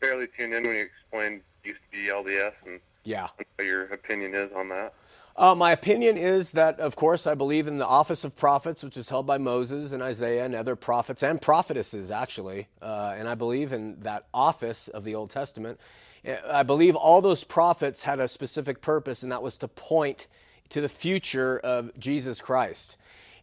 fairly 0.00 0.26
tuned 0.38 0.52
in 0.54 0.64
when 0.64 0.76
you 0.76 0.82
explained 0.84 1.40
used 1.64 1.80
to 1.90 1.96
be 1.96 2.10
LDS, 2.10 2.52
and 2.66 2.80
Yeah. 3.04 3.28
what 3.56 3.66
your 3.66 3.84
opinion 3.92 4.34
is 4.34 4.50
on 4.54 4.68
that. 4.70 4.92
Uh, 5.36 5.54
my 5.54 5.72
opinion 5.72 6.16
is 6.16 6.52
that, 6.52 6.80
of 6.80 6.96
course, 6.96 7.26
I 7.26 7.34
believe 7.34 7.66
in 7.66 7.78
the 7.78 7.86
office 7.86 8.24
of 8.24 8.36
prophets, 8.36 8.82
which 8.82 8.96
was 8.96 9.08
held 9.08 9.26
by 9.26 9.38
Moses 9.38 9.92
and 9.92 10.02
Isaiah 10.02 10.44
and 10.44 10.54
other 10.54 10.76
prophets 10.76 11.22
and 11.22 11.40
prophetesses, 11.40 12.10
actually. 12.10 12.66
Uh, 12.82 13.14
and 13.16 13.28
I 13.28 13.34
believe 13.34 13.72
in 13.72 14.00
that 14.00 14.26
office 14.34 14.88
of 14.88 15.04
the 15.04 15.14
Old 15.14 15.30
Testament. 15.30 15.80
Uh, 16.26 16.36
I 16.50 16.62
believe 16.62 16.96
all 16.96 17.22
those 17.22 17.44
prophets 17.44 18.02
had 18.02 18.20
a 18.20 18.28
specific 18.28 18.80
purpose, 18.80 19.22
and 19.22 19.32
that 19.32 19.42
was 19.42 19.56
to 19.58 19.68
point 19.68 20.26
to 20.70 20.80
the 20.80 20.88
future 20.88 21.58
of 21.58 21.96
Jesus 21.98 22.40
Christ. 22.40 22.98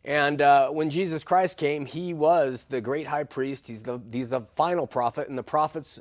And 0.05 0.41
uh, 0.41 0.69
when 0.69 0.89
Jesus 0.89 1.23
Christ 1.23 1.57
came, 1.57 1.85
he 1.85 2.13
was 2.13 2.65
the 2.65 2.79
great 2.79 3.07
high 3.07 3.23
priest. 3.23 3.67
He's 3.67 3.83
the, 3.83 4.01
he's 4.11 4.29
the 4.29 4.41
final 4.41 4.87
prophet, 4.87 5.29
and 5.29 5.37
the 5.37 5.43
prophets 5.43 5.99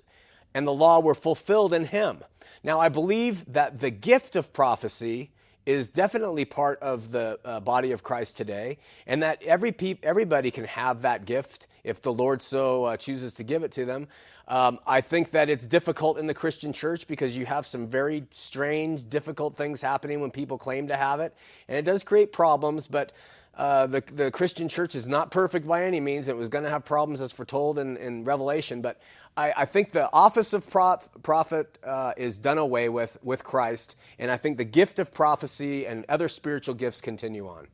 and 0.54 0.66
the 0.66 0.72
law 0.72 1.00
were 1.00 1.14
fulfilled 1.14 1.72
in 1.72 1.84
him. 1.84 2.24
Now, 2.62 2.80
I 2.80 2.88
believe 2.88 3.52
that 3.52 3.78
the 3.78 3.90
gift 3.90 4.36
of 4.36 4.52
prophecy 4.52 5.30
is 5.66 5.90
definitely 5.90 6.44
part 6.44 6.78
of 6.80 7.10
the 7.10 7.38
uh, 7.44 7.60
body 7.60 7.92
of 7.92 8.02
Christ 8.02 8.36
today, 8.36 8.78
and 9.06 9.22
that 9.22 9.42
every 9.42 9.72
peop- 9.72 10.04
everybody 10.04 10.50
can 10.50 10.64
have 10.64 11.02
that 11.02 11.26
gift 11.26 11.66
if 11.82 12.00
the 12.00 12.12
Lord 12.12 12.40
so 12.40 12.84
uh, 12.84 12.96
chooses 12.96 13.34
to 13.34 13.44
give 13.44 13.64
it 13.64 13.72
to 13.72 13.84
them. 13.84 14.06
Um, 14.48 14.78
I 14.86 15.00
think 15.00 15.32
that 15.32 15.48
it's 15.48 15.66
difficult 15.66 16.18
in 16.18 16.26
the 16.26 16.34
Christian 16.34 16.72
church 16.72 17.08
because 17.08 17.36
you 17.36 17.46
have 17.46 17.66
some 17.66 17.88
very 17.88 18.26
strange, 18.30 19.08
difficult 19.08 19.56
things 19.56 19.82
happening 19.82 20.20
when 20.20 20.30
people 20.30 20.56
claim 20.56 20.86
to 20.86 20.96
have 20.96 21.18
it, 21.18 21.34
and 21.68 21.76
it 21.76 21.84
does 21.84 22.04
create 22.04 22.32
problems, 22.32 22.86
but 22.86 23.10
uh, 23.56 23.86
the, 23.86 24.02
the 24.12 24.30
Christian 24.30 24.68
church 24.68 24.94
is 24.94 25.08
not 25.08 25.30
perfect 25.30 25.66
by 25.66 25.84
any 25.84 26.00
means. 26.00 26.28
It 26.28 26.36
was 26.36 26.48
going 26.48 26.64
to 26.64 26.70
have 26.70 26.84
problems 26.84 27.20
as 27.20 27.32
foretold 27.32 27.78
in, 27.78 27.96
in 27.96 28.24
Revelation, 28.24 28.82
but 28.82 29.00
I, 29.36 29.52
I 29.56 29.64
think 29.64 29.92
the 29.92 30.10
office 30.12 30.52
of 30.52 30.68
prof, 30.70 31.08
prophet 31.22 31.78
uh, 31.84 32.12
is 32.16 32.38
done 32.38 32.58
away 32.58 32.88
with 32.88 33.18
with 33.22 33.44
Christ, 33.44 33.96
and 34.18 34.30
I 34.30 34.36
think 34.36 34.56
the 34.58 34.64
gift 34.64 34.98
of 34.98 35.12
prophecy 35.12 35.86
and 35.86 36.04
other 36.08 36.28
spiritual 36.28 36.74
gifts 36.74 37.00
continue 37.00 37.46
on. 37.46 37.68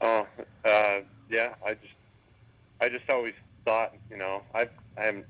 Oh, 0.00 0.26
uh, 0.64 1.00
yeah. 1.30 1.54
I 1.64 1.74
just, 1.74 1.94
I 2.80 2.88
just 2.88 3.08
always 3.10 3.34
thought, 3.64 3.94
you 4.10 4.16
know, 4.16 4.42
I, 4.54 4.68
I 4.98 5.22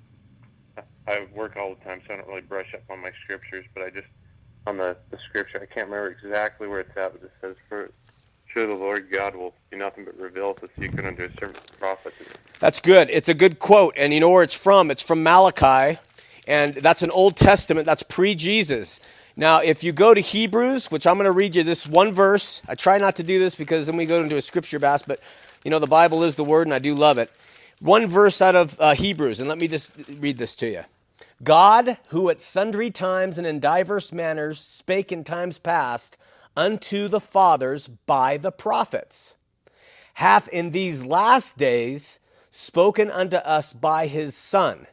I 1.06 1.26
work 1.34 1.56
all 1.56 1.74
the 1.74 1.84
time, 1.84 2.00
so 2.06 2.14
I 2.14 2.16
don't 2.16 2.28
really 2.28 2.40
brush 2.40 2.72
up 2.74 2.82
on 2.90 3.00
my 3.00 3.12
scriptures. 3.22 3.66
But 3.74 3.84
I 3.84 3.90
just, 3.90 4.08
on 4.66 4.78
the 4.78 4.96
the 5.10 5.18
scripture, 5.28 5.58
I 5.62 5.66
can't 5.66 5.88
remember 5.88 6.08
exactly 6.08 6.66
where 6.66 6.80
it's 6.80 6.96
at, 6.96 7.12
but 7.12 7.22
it 7.22 7.32
says, 7.40 7.56
"For 7.68 7.90
sure, 8.54 8.66
the 8.66 8.74
Lord 8.74 9.10
God 9.10 9.34
will 9.34 9.52
do 9.70 9.76
nothing 9.76 10.04
but 10.04 10.18
reveal 10.18 10.54
the 10.54 10.68
secret 10.78 11.04
unto 11.04 11.28
His 11.28 11.32
servant 11.38 11.66
the 11.66 11.76
prophets." 11.76 12.38
That's 12.60 12.80
good. 12.80 13.10
It's 13.10 13.28
a 13.28 13.34
good 13.34 13.58
quote, 13.58 13.94
and 13.96 14.14
you 14.14 14.20
know 14.20 14.30
where 14.30 14.44
it's 14.44 14.54
from? 14.54 14.90
It's 14.90 15.02
from 15.02 15.22
Malachi, 15.22 15.98
and 16.46 16.76
that's 16.76 17.02
an 17.02 17.10
Old 17.10 17.36
Testament. 17.36 17.84
That's 17.84 18.04
pre-Jesus. 18.04 19.00
Now, 19.36 19.60
if 19.60 19.82
you 19.82 19.92
go 19.92 20.14
to 20.14 20.20
Hebrews, 20.20 20.92
which 20.92 21.06
I'm 21.06 21.14
going 21.14 21.24
to 21.24 21.32
read 21.32 21.56
you 21.56 21.64
this 21.64 21.88
one 21.88 22.12
verse, 22.12 22.62
I 22.68 22.76
try 22.76 22.98
not 22.98 23.16
to 23.16 23.24
do 23.24 23.40
this 23.40 23.56
because 23.56 23.88
then 23.88 23.96
we 23.96 24.06
go 24.06 24.22
into 24.22 24.36
a 24.36 24.42
scripture 24.42 24.78
bass, 24.78 25.02
but 25.02 25.18
you 25.64 25.70
know 25.70 25.80
the 25.80 25.88
Bible 25.88 26.22
is 26.22 26.36
the 26.36 26.44
Word, 26.44 26.68
and 26.68 26.74
I 26.74 26.78
do 26.78 26.94
love 26.94 27.18
it. 27.18 27.30
One 27.80 28.06
verse 28.06 28.40
out 28.40 28.54
of 28.54 28.78
uh, 28.78 28.94
Hebrews, 28.94 29.40
and 29.40 29.48
let 29.48 29.58
me 29.58 29.66
just 29.66 29.92
read 30.20 30.38
this 30.38 30.54
to 30.56 30.68
you. 30.68 30.82
God, 31.42 31.98
who 32.08 32.30
at 32.30 32.40
sundry 32.40 32.90
times 32.90 33.36
and 33.36 33.46
in 33.46 33.58
diverse 33.58 34.12
manners 34.12 34.60
spake 34.60 35.10
in 35.10 35.24
times 35.24 35.58
past 35.58 36.16
unto 36.56 37.08
the 37.08 37.20
fathers 37.20 37.88
by 37.88 38.36
the 38.36 38.52
prophets, 38.52 39.36
hath 40.14 40.48
in 40.48 40.70
these 40.70 41.04
last 41.04 41.56
days 41.58 42.20
spoken 42.50 43.10
unto 43.10 43.36
us 43.36 43.72
by 43.72 44.06
his 44.06 44.36
Son, 44.36 44.86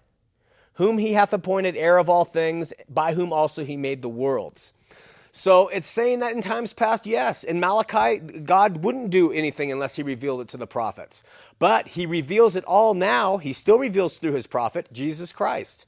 whom 0.74 0.98
he 0.98 1.14
hath 1.14 1.34
appointed 1.34 1.76
heir 1.76 1.98
of 1.98 2.10
all 2.10 2.26
things, 2.26 2.74
by 2.90 3.14
whom 3.14 3.32
also 3.32 3.64
he 3.64 3.78
made 3.78 4.02
the 4.02 4.10
worlds. 4.10 4.74
So 5.34 5.70
it's 5.70 5.88
saying 5.88 6.20
that 6.20 6.36
in 6.36 6.42
times 6.42 6.74
past, 6.74 7.08
yes. 7.08 7.44
In 7.44 7.60
Malachi, 7.60 8.20
God 8.20 8.84
wouldn't 8.84 9.12
do 9.12 9.32
anything 9.32 9.72
unless 9.72 9.96
he 9.96 10.04
revealed 10.04 10.42
it 10.42 10.50
to 10.50 10.58
the 10.58 10.68
prophets. 10.68 11.24
But 11.58 11.88
he 11.88 12.06
reveals 12.06 12.58
it 12.58 12.66
all 12.66 12.94
now. 12.94 13.38
He 13.38 13.54
still 13.54 13.80
reveals 13.80 14.20
through 14.20 14.34
his 14.34 14.48
prophet, 14.48 14.90
Jesus 14.92 15.32
Christ. 15.32 15.88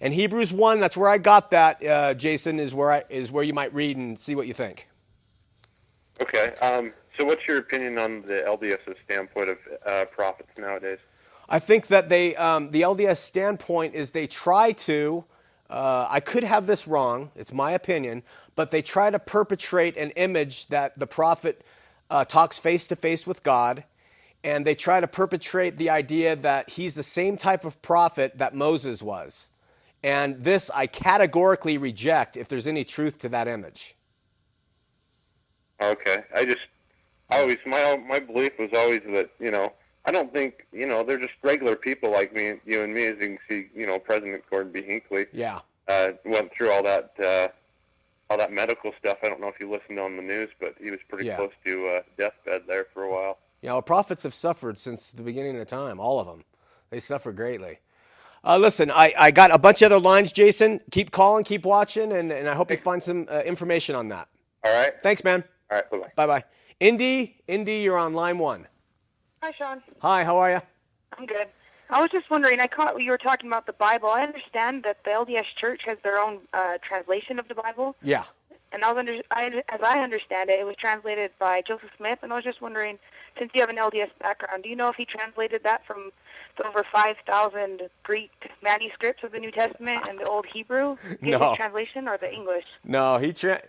And 0.00 0.12
Hebrews 0.12 0.52
1, 0.52 0.80
that's 0.80 0.96
where 0.96 1.08
I 1.08 1.16
got 1.18 1.52
that, 1.52 1.82
uh, 1.84 2.14
Jason, 2.14 2.58
is 2.58 2.74
where, 2.74 2.92
I, 2.92 3.04
is 3.08 3.32
where 3.32 3.44
you 3.44 3.54
might 3.54 3.72
read 3.72 3.96
and 3.96 4.18
see 4.18 4.34
what 4.34 4.46
you 4.46 4.52
think. 4.52 4.88
Okay. 6.22 6.52
Um, 6.62 6.92
so, 7.18 7.24
what's 7.24 7.48
your 7.48 7.58
opinion 7.58 7.98
on 7.98 8.22
the 8.22 8.44
LDS's 8.46 8.96
standpoint 9.04 9.48
of 9.48 9.58
uh, 9.84 10.04
prophets 10.06 10.56
nowadays? 10.56 10.98
I 11.48 11.58
think 11.58 11.88
that 11.88 12.08
they, 12.08 12.36
um, 12.36 12.70
the 12.70 12.82
LDS 12.82 13.16
standpoint 13.16 13.94
is 13.94 14.12
they 14.12 14.28
try 14.28 14.70
to, 14.72 15.24
uh, 15.68 16.06
I 16.08 16.20
could 16.20 16.44
have 16.44 16.66
this 16.66 16.86
wrong, 16.86 17.32
it's 17.34 17.52
my 17.52 17.72
opinion, 17.72 18.22
but 18.54 18.70
they 18.70 18.82
try 18.82 19.10
to 19.10 19.18
perpetrate 19.18 19.96
an 19.96 20.10
image 20.10 20.68
that 20.68 20.96
the 20.96 21.08
prophet 21.08 21.66
uh, 22.08 22.24
talks 22.24 22.60
face 22.60 22.86
to 22.86 22.96
face 22.96 23.26
with 23.26 23.42
God, 23.42 23.82
and 24.44 24.64
they 24.64 24.76
try 24.76 25.00
to 25.00 25.08
perpetrate 25.08 25.76
the 25.76 25.90
idea 25.90 26.36
that 26.36 26.70
he's 26.70 26.94
the 26.94 27.02
same 27.02 27.36
type 27.36 27.64
of 27.64 27.82
prophet 27.82 28.38
that 28.38 28.54
Moses 28.54 29.02
was. 29.02 29.50
And 30.04 30.42
this 30.42 30.70
I 30.70 30.86
categorically 30.86 31.78
reject 31.78 32.36
if 32.36 32.48
there's 32.48 32.68
any 32.68 32.84
truth 32.84 33.18
to 33.18 33.28
that 33.30 33.48
image. 33.48 33.96
Okay. 35.90 36.24
I 36.34 36.44
just, 36.44 36.60
I 37.30 37.40
always, 37.40 37.58
my 37.66 37.96
my 38.08 38.20
belief 38.20 38.52
was 38.58 38.70
always 38.74 39.00
that 39.12 39.30
you 39.40 39.50
know, 39.50 39.72
I 40.04 40.10
don't 40.10 40.32
think 40.32 40.66
you 40.72 40.86
know 40.86 41.02
they're 41.02 41.18
just 41.18 41.34
regular 41.42 41.76
people 41.76 42.10
like 42.10 42.34
me, 42.34 42.54
you 42.64 42.82
and 42.82 42.92
me, 42.94 43.06
as 43.06 43.16
you 43.20 43.26
can 43.26 43.38
see. 43.48 43.68
You 43.74 43.86
know, 43.86 43.98
President 43.98 44.42
Gordon 44.50 44.72
B. 44.72 44.82
Hinckley 44.82 45.26
Yeah. 45.32 45.60
uh, 45.88 46.10
went 46.24 46.52
through 46.52 46.70
all 46.72 46.82
that 46.82 47.12
uh, 47.22 47.48
all 48.30 48.38
that 48.38 48.52
medical 48.52 48.92
stuff. 48.98 49.18
I 49.22 49.28
don't 49.28 49.40
know 49.40 49.48
if 49.48 49.60
you 49.60 49.70
listened 49.70 49.98
on 49.98 50.16
the 50.16 50.22
news, 50.22 50.50
but 50.60 50.74
he 50.80 50.90
was 50.90 51.00
pretty 51.08 51.26
Yeah. 51.26 51.36
close 51.36 51.52
to 51.64 51.86
uh, 51.88 52.00
deathbed 52.18 52.62
there 52.66 52.86
for 52.92 53.04
a 53.04 53.10
while. 53.10 53.38
Yeah, 53.60 53.70
know, 53.72 53.82
prophets 53.82 54.24
have 54.24 54.34
suffered 54.34 54.76
since 54.76 55.12
the 55.12 55.22
beginning 55.22 55.58
of 55.60 55.66
time, 55.66 56.00
all 56.00 56.18
of 56.18 56.26
them. 56.26 56.44
They 56.90 56.98
suffer 56.98 57.32
greatly. 57.32 57.78
Uh, 58.44 58.58
listen, 58.58 58.90
I, 58.90 59.12
I 59.18 59.30
got 59.30 59.54
a 59.54 59.58
bunch 59.58 59.82
of 59.82 59.92
other 59.92 60.00
lines, 60.00 60.32
Jason. 60.32 60.80
Keep 60.90 61.12
calling, 61.12 61.44
keep 61.44 61.64
watching, 61.64 62.12
and, 62.12 62.32
and 62.32 62.48
I 62.48 62.54
hope 62.54 62.72
you 62.72 62.76
find 62.76 63.00
some 63.00 63.26
uh, 63.30 63.42
information 63.46 63.94
on 63.94 64.08
that. 64.08 64.28
All 64.64 64.74
right. 64.74 64.92
Thanks, 65.00 65.22
man. 65.22 65.44
All 65.72 65.78
right. 65.78 65.90
Bye 65.90 65.98
bye. 65.98 66.10
Bye 66.16 66.26
bye. 66.26 66.44
Indy, 66.80 67.36
Indy, 67.48 67.76
you're 67.78 67.96
on 67.96 68.12
line 68.12 68.38
one. 68.38 68.66
Hi, 69.42 69.52
Shawn. 69.52 69.82
Hi, 70.00 70.22
how 70.24 70.36
are 70.36 70.50
you? 70.50 70.60
I'm 71.18 71.24
good. 71.26 71.46
I 71.88 72.00
was 72.00 72.10
just 72.10 72.30
wondering. 72.30 72.60
I 72.60 72.66
caught 72.66 73.00
you 73.00 73.10
were 73.10 73.18
talking 73.18 73.48
about 73.48 73.64
the 73.66 73.72
Bible. 73.72 74.08
I 74.10 74.22
understand 74.22 74.82
that 74.84 75.02
the 75.04 75.10
LDS 75.10 75.46
Church 75.56 75.82
has 75.86 75.96
their 76.04 76.18
own 76.18 76.40
uh, 76.52 76.76
translation 76.82 77.38
of 77.38 77.48
the 77.48 77.54
Bible, 77.54 77.96
Yeah. 78.02 78.24
And 78.72 78.84
I 78.84 78.92
was 78.92 78.98
under, 78.98 79.20
I, 79.30 79.62
as 79.68 79.80
I 79.82 80.00
understand 80.00 80.50
it, 80.50 80.58
it 80.58 80.66
was 80.66 80.76
translated 80.76 81.30
by 81.38 81.62
Joseph 81.62 81.90
Smith. 81.96 82.20
And 82.22 82.32
I 82.32 82.36
was 82.36 82.44
just 82.44 82.60
wondering, 82.60 82.98
since 83.38 83.50
you 83.54 83.60
have 83.60 83.70
an 83.70 83.76
LDS 83.76 84.10
background, 84.20 84.62
do 84.62 84.68
you 84.68 84.76
know 84.76 84.88
if 84.88 84.96
he 84.96 85.04
translated 85.04 85.62
that 85.64 85.86
from 85.86 86.10
the 86.56 86.66
over 86.66 86.84
5,000 86.90 87.82
Greek 88.02 88.30
manuscripts 88.62 89.22
of 89.24 89.32
the 89.32 89.38
New 89.38 89.50
Testament 89.50 90.06
and 90.08 90.18
the 90.18 90.24
Old 90.24 90.46
Hebrew? 90.46 90.96
No. 91.20 91.54
translation 91.54 92.08
or 92.08 92.18
the 92.18 92.32
English? 92.32 92.64
No, 92.84 93.18
he 93.18 93.32
tra- 93.32 93.62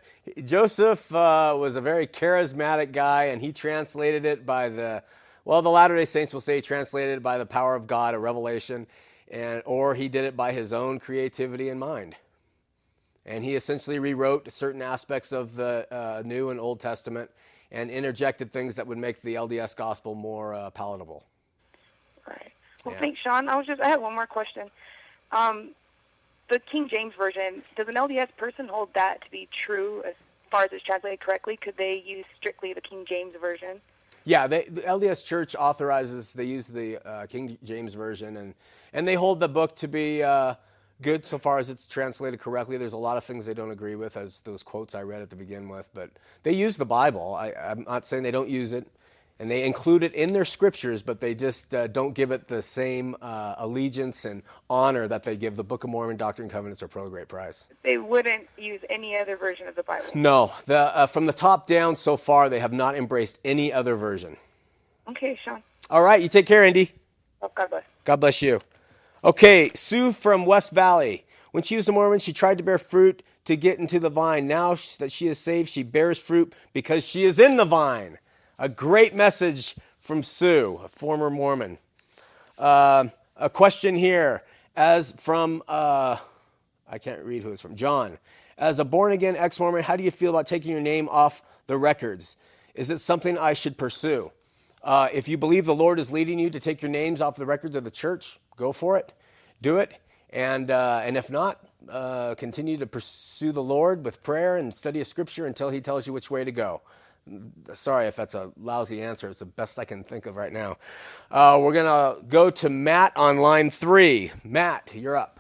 Joseph 0.44 1.14
uh, 1.14 1.56
was 1.58 1.76
a 1.76 1.82
very 1.82 2.08
charismatic 2.08 2.92
guy, 2.92 3.26
and 3.26 3.42
he 3.42 3.52
translated 3.52 4.26
it 4.26 4.46
by 4.46 4.70
the 4.70 5.04
well, 5.46 5.62
the 5.62 5.70
Latter 5.70 5.96
Day 5.96 6.06
Saints 6.06 6.34
will 6.34 6.42
say 6.42 6.56
he 6.56 6.62
translated 6.62 7.18
it 7.18 7.24
by 7.24 7.38
the 7.38 7.46
power 7.46 7.76
of 7.76 7.86
God, 7.86 8.16
a 8.16 8.20
revelation, 8.20 8.88
and 9.30 9.62
or 9.66 9.94
he 9.94 10.08
did 10.08 10.24
it 10.24 10.38
by 10.38 10.54
his 10.54 10.72
own 10.72 11.00
creativity 11.00 11.68
and 11.68 11.80
mind. 11.80 12.16
And 13.26 13.44
he 13.44 13.56
essentially 13.56 14.00
rewrote 14.00 14.52
certain 14.52 14.82
aspects 14.82 15.32
of 15.32 15.56
the 15.56 15.88
uh, 15.92 16.24
New 16.26 16.50
and 16.50 16.60
Old 16.60 16.80
Testament 16.80 17.32
and 17.72 17.90
interjected 17.90 18.52
things 18.52 18.76
that 18.76 18.86
would 18.86 18.98
make 18.98 19.22
the 19.22 19.36
LDS 19.36 19.76
gospel 19.76 20.14
more 20.14 20.54
uh, 20.54 20.70
palatable. 20.70 21.26
Right. 22.28 22.52
Well, 22.84 22.94
Yeah. 22.94 23.00
thanks, 23.00 23.20
Shawn. 23.22 23.48
I 23.50 23.56
was 23.56 23.66
just 23.66 23.82
I 23.82 23.88
had 23.88 24.02
one 24.02 24.14
more 24.14 24.28
question. 24.28 24.70
Um, 25.32 25.70
the 26.50 26.60
King 26.60 26.88
James 26.88 27.14
version, 27.18 27.64
does 27.76 27.88
an 27.88 27.96
LDS 27.96 28.30
person 28.38 28.68
hold 28.68 28.94
that 28.94 29.24
to 29.24 29.32
be 29.32 29.48
true 29.52 30.04
as 30.06 30.14
far 30.52 30.64
as 30.64 30.70
it's 30.72 30.84
translated 30.84 31.20
correctly? 31.22 31.58
Could 31.58 31.78
they 31.78 32.04
use 32.06 32.26
strictly 32.38 32.74
the 32.74 32.82
King 32.82 33.06
James 33.08 33.34
version? 33.40 33.82
Yeah, 34.26 34.48
they, 34.48 34.66
the 34.66 34.82
LDS 34.82 35.26
Church 35.26 35.56
authorizes. 35.56 36.34
They 36.34 36.46
use 36.46 36.68
the 36.68 37.00
uh, 37.06 37.26
King 37.26 37.58
James 37.64 37.94
version, 37.94 38.38
and 38.38 38.54
and 38.94 39.08
they 39.08 39.16
hold 39.16 39.40
the 39.40 39.50
book 39.50 39.76
to 39.78 39.88
be 39.88 40.22
uh, 40.22 40.56
good 41.02 41.26
so 41.26 41.38
far 41.38 41.60
as 41.60 41.70
it's 41.70 41.88
translated 41.88 42.40
correctly. 42.40 42.78
There's 42.78 42.94
a 42.94 42.98
lot 42.98 43.18
of 43.18 43.24
things 43.24 43.46
they 43.46 43.54
don't 43.54 43.72
agree 43.72 43.96
with, 43.96 44.16
as 44.18 44.42
those 44.42 44.64
quotes 44.64 44.96
I 44.96 45.02
read 45.02 45.22
at 45.22 45.30
the 45.30 45.36
begin 45.36 45.68
with, 45.68 45.90
but 45.94 46.12
they 46.44 46.54
use 46.54 46.78
the 46.78 46.86
Bible. 46.86 47.36
I, 47.36 47.52
I'm 47.52 47.84
not 47.84 48.06
saying 48.06 48.24
they 48.24 48.32
don't 48.32 48.50
use 48.50 48.72
it. 48.74 48.88
and 49.40 49.50
they 49.52 49.66
include 49.66 50.04
it 50.04 50.14
in 50.14 50.32
their 50.34 50.46
scriptures, 50.46 51.02
but 51.02 51.20
they 51.20 51.34
just 51.36 51.74
uh, 51.74 51.88
don't 51.88 52.14
give 52.14 52.32
it 52.32 52.48
the 52.48 52.62
same 52.62 53.16
uh, 53.22 53.56
allegiance 53.58 54.26
and 54.26 54.44
honor 54.70 55.08
that 55.08 55.24
they 55.24 55.36
give 55.36 55.56
the 55.56 55.64
Book 55.64 55.84
of 55.84 55.90
Mormon, 55.90 56.18
Doctrine 56.18 56.46
and 56.46 56.52
Covenants, 56.52 56.82
or 56.84 56.88
Pearl 56.88 57.06
of 57.08 57.12
Great 57.12 57.28
Price. 57.28 57.68
They 57.84 57.98
wouldn't 57.98 58.48
use 58.58 58.80
any 58.90 59.18
other 59.18 59.36
version 59.36 59.68
of 59.68 59.76
the 59.76 59.84
Bible. 59.84 60.06
No, 60.16 60.52
the, 60.66 60.78
uh, 60.96 61.08
from 61.08 61.26
the 61.26 61.34
top 61.34 61.68
down 61.68 61.96
so 61.96 62.16
far, 62.16 62.48
they 62.50 62.60
have 62.60 62.72
not 62.74 62.96
embraced 62.96 63.40
any 63.44 63.74
other 63.74 63.96
version. 63.96 64.38
Okay, 65.10 65.38
Shawn. 65.44 65.62
All 65.90 66.04
right, 66.04 66.22
you 66.22 66.30
take 66.30 66.46
care, 66.46 66.64
Andy. 66.64 66.92
Oh, 67.42 67.52
God 67.54 67.70
bless. 67.70 67.84
God 68.06 68.20
bless 68.22 68.42
you. 68.42 68.62
Okay, 69.26 69.72
Sue 69.74 70.12
from 70.12 70.46
West 70.46 70.74
Valley. 70.74 71.24
When 71.52 71.64
she 71.64 71.78
was 71.78 71.88
a 71.88 71.94
Mormon, 71.94 72.20
she 72.20 72.34
tried 72.34 72.58
to 72.58 72.64
bear 72.64 72.78
fruit 72.78 73.24
to 73.46 73.56
get 73.56 73.80
into 73.80 73.98
the 73.98 74.10
vine. 74.10 74.50
Now 74.50 74.76
that 75.00 75.14
she 75.14 75.28
is 75.28 75.38
saved, 75.38 75.70
she 75.70 75.82
bears 75.82 76.20
fruit 76.22 76.54
because 76.74 77.08
she 77.08 77.24
is 77.24 77.40
in 77.40 77.56
the 77.56 77.64
vine. 77.64 78.18
A 78.60 78.68
great 78.68 79.16
message 79.16 79.76
from 79.98 80.24
Sue, 80.24 80.78
a 80.84 80.90
former 80.90 81.30
Mormon. 81.30 81.78
Uh, 82.58 83.06
a 83.38 83.50
question 83.50 83.96
here, 83.96 84.44
as 84.76 85.14
from, 85.14 85.64
uh, 85.70 86.18
I 86.92 86.98
can't 86.98 87.24
read 87.24 87.44
who 87.44 87.52
it's 87.54 87.62
from, 87.62 87.76
John. 87.76 88.18
As 88.58 88.80
a 88.80 88.86
born 88.86 89.14
again 89.14 89.38
ex 89.38 89.58
Mormon, 89.58 89.84
how 89.84 89.96
do 89.96 90.04
you 90.04 90.12
feel 90.12 90.32
about 90.32 90.48
taking 90.48 90.74
your 90.74 90.82
name 90.82 91.08
off 91.08 91.42
the 91.68 91.78
records? 91.78 92.36
Is 92.76 92.92
it 92.92 92.98
something 92.98 93.38
I 93.38 93.54
should 93.54 93.78
pursue? 93.78 94.34
Uh, 94.84 95.08
if 95.14 95.30
you 95.30 95.38
believe 95.38 95.64
the 95.66 95.74
Lord 95.74 95.98
is 95.98 96.12
leading 96.12 96.40
you 96.40 96.50
to 96.50 96.60
take 96.60 96.82
your 96.82 96.92
names 96.92 97.22
off 97.22 97.38
the 97.38 97.46
records 97.46 97.78
of 97.78 97.86
the 97.86 97.92
church, 97.92 98.38
go 98.56 98.72
for 98.72 98.98
it. 98.98 99.14
Do 99.62 99.78
it. 99.78 99.98
And, 100.30 100.72
uh, 100.72 101.02
and 101.04 101.16
if 101.18 101.30
not, 101.30 101.60
uh, 101.90 102.36
continue 102.36 102.78
to 102.78 102.88
pursue 102.88 103.52
the 103.52 103.64
Lord 103.64 104.06
with 104.06 104.24
prayer 104.24 104.58
and 104.58 104.74
study 104.74 105.02
of 105.02 105.08
scripture 105.08 105.46
until 105.46 105.70
He 105.70 105.82
tells 105.82 106.08
you 106.08 106.14
which 106.14 106.32
way 106.32 106.44
to 106.44 106.52
go. 106.52 106.82
Sorry 107.74 108.08
if 108.08 108.16
that's 108.16 108.34
a 108.36 108.52
lousy 108.58 109.02
answer. 109.02 109.30
It's 109.30 109.40
the 109.40 109.46
best 109.46 109.80
I 109.80 109.86
can 109.86 110.04
think 110.04 110.26
of 110.26 110.36
right 110.36 110.52
now. 110.52 110.78
Uh, 111.32 111.60
we're 111.62 111.72
going 111.72 111.86
to 111.86 112.26
go 112.28 112.50
to 112.50 112.70
Matt 112.70 113.16
on 113.16 113.38
line 113.38 113.70
three. 113.70 114.32
Matt, 114.44 114.94
you're 114.96 115.16
up. 115.16 115.40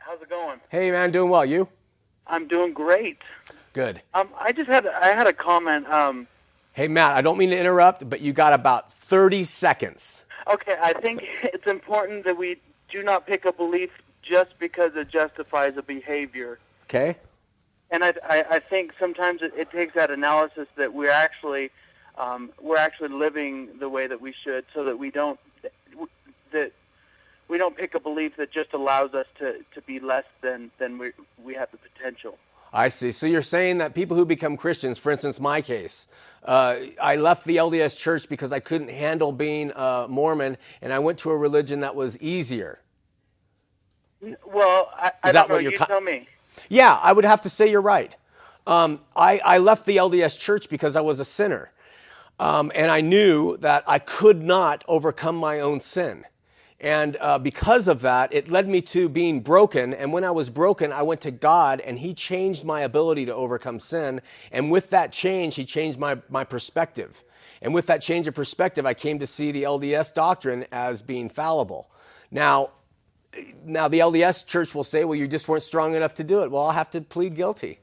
How's 0.00 0.22
it 0.22 0.30
going? 0.30 0.60
Hey, 0.70 0.90
man, 0.90 1.10
doing 1.10 1.30
well. 1.30 1.44
You? 1.44 1.68
I'm 2.26 2.48
doing 2.48 2.72
great. 2.72 3.18
Good. 3.72 4.00
Um, 4.14 4.28
I 4.38 4.52
just 4.52 4.68
had 4.68 4.86
I 4.86 5.08
had 5.08 5.26
a 5.26 5.32
comment. 5.32 5.86
Um, 5.88 6.26
Hey, 6.72 6.86
Matt, 6.86 7.16
I 7.16 7.20
don't 7.20 7.36
mean 7.36 7.50
to 7.50 7.58
interrupt, 7.58 8.08
but 8.08 8.20
you 8.20 8.32
got 8.32 8.52
about 8.52 8.92
30 8.92 9.42
seconds. 9.42 10.24
Okay, 10.52 10.76
I 10.80 10.92
think 10.92 11.24
it's 11.42 11.66
important 11.66 12.24
that 12.24 12.36
we 12.36 12.60
do 12.90 13.02
not 13.02 13.26
pick 13.26 13.44
a 13.44 13.52
belief 13.52 13.90
just 14.22 14.58
because 14.58 14.92
it 14.96 15.08
justifies 15.08 15.76
a 15.76 15.82
behavior. 15.82 16.58
Okay? 16.84 17.16
And 17.90 18.04
I, 18.04 18.12
I, 18.28 18.44
I 18.50 18.58
think 18.58 18.92
sometimes 18.98 19.42
it, 19.42 19.52
it 19.56 19.70
takes 19.70 19.94
that 19.94 20.10
analysis 20.10 20.68
that 20.76 20.92
we're 20.94 21.10
actually 21.10 21.70
um, 22.18 22.50
we're 22.60 22.76
actually 22.76 23.08
living 23.08 23.68
the 23.78 23.88
way 23.88 24.06
that 24.06 24.20
we 24.20 24.34
should, 24.44 24.66
so 24.74 24.84
that 24.84 24.98
we 24.98 25.10
don't 25.10 25.40
that 26.52 26.72
we 27.48 27.58
don't 27.58 27.76
pick 27.76 27.94
a 27.94 28.00
belief 28.00 28.36
that 28.36 28.52
just 28.52 28.72
allows 28.74 29.14
us 29.14 29.26
to, 29.38 29.56
to 29.74 29.80
be 29.82 30.00
less 30.00 30.24
than 30.42 30.70
than 30.78 30.98
we 30.98 31.12
we 31.42 31.54
have 31.54 31.70
the 31.70 31.78
potential. 31.78 32.38
I 32.72 32.88
see. 32.88 33.12
So 33.12 33.26
you're 33.26 33.42
saying 33.42 33.78
that 33.78 33.94
people 33.94 34.16
who 34.16 34.24
become 34.24 34.56
Christians, 34.56 34.98
for 34.98 35.10
instance, 35.12 35.40
my 35.40 35.60
case, 35.60 36.06
uh, 36.44 36.76
I 37.02 37.16
left 37.16 37.44
the 37.44 37.56
LDS 37.56 37.98
church 37.98 38.28
because 38.28 38.52
I 38.52 38.60
couldn't 38.60 38.90
handle 38.90 39.32
being 39.32 39.72
a 39.76 40.06
Mormon, 40.08 40.56
and 40.80 40.92
I 40.92 40.98
went 41.00 41.18
to 41.20 41.30
a 41.30 41.36
religion 41.36 41.80
that 41.80 41.94
was 41.94 42.18
easier. 42.20 42.80
Well, 44.46 44.90
I, 44.96 45.12
I 45.22 45.28
Is 45.28 45.34
don't 45.34 45.34
that 45.34 45.48
know. 45.48 45.54
what 45.56 45.62
you're 45.62 45.72
you 45.72 45.78
tell 45.78 46.00
me. 46.00 46.28
Yeah, 46.68 46.98
I 47.02 47.12
would 47.12 47.24
have 47.24 47.40
to 47.42 47.50
say 47.50 47.70
you're 47.70 47.80
right. 47.82 48.16
Um, 48.66 49.00
I, 49.16 49.40
I 49.44 49.58
left 49.58 49.86
the 49.86 49.96
LDS 49.96 50.38
church 50.38 50.68
because 50.70 50.96
I 50.96 51.00
was 51.00 51.20
a 51.20 51.24
sinner. 51.24 51.72
Um, 52.38 52.72
and 52.74 52.90
I 52.90 53.00
knew 53.00 53.56
that 53.58 53.84
I 53.86 53.98
could 53.98 54.42
not 54.42 54.84
overcome 54.88 55.36
my 55.36 55.60
own 55.60 55.80
sin. 55.80 56.24
And 56.80 57.18
uh, 57.20 57.38
because 57.38 57.88
of 57.88 58.00
that, 58.00 58.32
it 58.32 58.48
led 58.48 58.66
me 58.66 58.80
to 58.82 59.08
being 59.08 59.40
broken. 59.40 59.92
And 59.92 60.12
when 60.12 60.24
I 60.24 60.30
was 60.30 60.48
broken, 60.48 60.92
I 60.92 61.02
went 61.02 61.20
to 61.22 61.30
God 61.30 61.80
and 61.80 61.98
He 61.98 62.14
changed 62.14 62.64
my 62.64 62.80
ability 62.80 63.26
to 63.26 63.34
overcome 63.34 63.80
sin. 63.80 64.22
And 64.50 64.70
with 64.70 64.88
that 64.90 65.12
change, 65.12 65.56
He 65.56 65.66
changed 65.66 65.98
my, 65.98 66.18
my 66.30 66.42
perspective. 66.44 67.22
And 67.60 67.74
with 67.74 67.86
that 67.86 68.00
change 68.00 68.26
of 68.26 68.34
perspective, 68.34 68.86
I 68.86 68.94
came 68.94 69.18
to 69.18 69.26
see 69.26 69.52
the 69.52 69.64
LDS 69.64 70.14
doctrine 70.14 70.64
as 70.72 71.02
being 71.02 71.28
fallible. 71.28 71.90
Now, 72.30 72.70
now 73.62 73.88
the 73.88 73.98
LDS 73.98 74.46
church 74.46 74.74
will 74.74 74.84
say, 74.84 75.04
well, 75.04 75.16
you 75.16 75.28
just 75.28 75.48
weren't 75.48 75.62
strong 75.62 75.94
enough 75.94 76.14
to 76.14 76.24
do 76.24 76.42
it. 76.42 76.50
Well, 76.50 76.62
I'll 76.62 76.72
have 76.72 76.90
to 76.90 77.02
plead 77.02 77.34
guilty. 77.34 77.80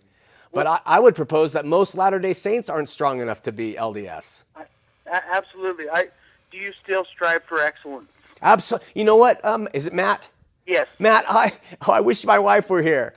But 0.54 0.66
I, 0.66 0.80
I 0.86 1.00
would 1.00 1.14
propose 1.14 1.54
that 1.54 1.66
most 1.66 1.94
Latter 1.94 2.18
day 2.18 2.34
Saints 2.34 2.68
aren't 2.70 2.90
strong 2.90 3.20
enough 3.20 3.44
to 3.44 3.52
be 3.52 3.74
LDS. 3.74 4.46
A- 4.56 4.66
absolutely. 5.06 5.88
I 5.88 6.08
do 6.50 6.58
you 6.58 6.74
still 6.84 7.06
strive 7.06 7.44
for 7.44 7.60
excellence? 7.60 8.12
Absolutely. 8.42 8.88
You 8.96 9.04
know 9.04 9.18
what? 9.18 9.44
Um, 9.46 9.68
is 9.74 9.86
it 9.86 9.94
Matt? 9.94 10.30
Yes. 10.66 10.88
Matt, 11.00 11.26
I, 11.28 11.54
oh, 11.88 11.94
I 11.94 12.02
wish 12.02 12.26
my 12.26 12.40
wife 12.40 12.70
were 12.70 12.82
here. 12.82 13.14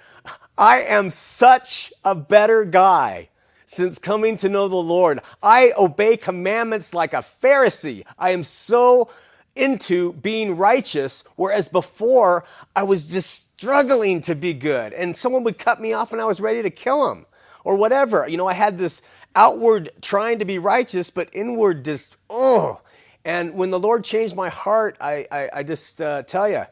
I 0.57 0.83
am 0.87 1.11
such 1.11 1.93
a 2.05 2.15
better 2.15 2.65
guy 2.65 3.29
since 3.67 3.99
coming 3.99 4.37
to 4.39 4.49
know 4.49 4.69
the 4.69 4.77
Lord. 4.77 5.21
I 5.43 5.73
obey 5.79 6.17
commandments 6.17 6.93
like 6.93 7.13
a 7.13 7.19
Pharisee. 7.19 8.05
I 8.19 8.31
am 8.31 8.43
so 8.43 9.11
into 9.57 10.13
being 10.15 10.57
righteous, 10.57 11.25
whereas 11.37 11.69
before 11.69 12.45
I 12.75 12.85
was 12.85 13.11
just 13.11 13.31
struggling 13.31 14.21
to 14.23 14.35
be 14.35 14.53
good. 14.53 14.93
And 14.93 15.17
someone 15.17 15.45
would 15.45 15.59
cut 15.59 15.81
me 15.81 15.93
off 15.93 16.13
and 16.13 16.21
I 16.21 16.25
was 16.25 16.41
ready 16.41 16.63
to 16.63 16.71
kill 16.71 17.11
him 17.11 17.27
or 17.65 17.77
whatever. 17.77 18.27
You 18.29 18.37
know, 18.37 18.47
I 18.47 18.55
had 18.55 18.79
this 18.79 19.03
outward 19.35 19.91
trying 20.03 20.39
to 20.39 20.45
be 20.45 20.59
righteous, 20.59 21.11
but 21.11 21.29
inward 21.33 21.85
just, 21.85 22.17
oh. 22.29 22.81
And 23.25 23.55
when 23.55 23.71
the 23.71 23.79
Lord 23.79 24.05
changed 24.05 24.35
my 24.35 24.49
heart, 24.49 24.97
I, 25.01 25.27
I, 25.31 25.49
I 25.57 25.63
just 25.63 26.01
uh, 26.01 26.23
tell 26.23 26.49
you, 26.49 26.63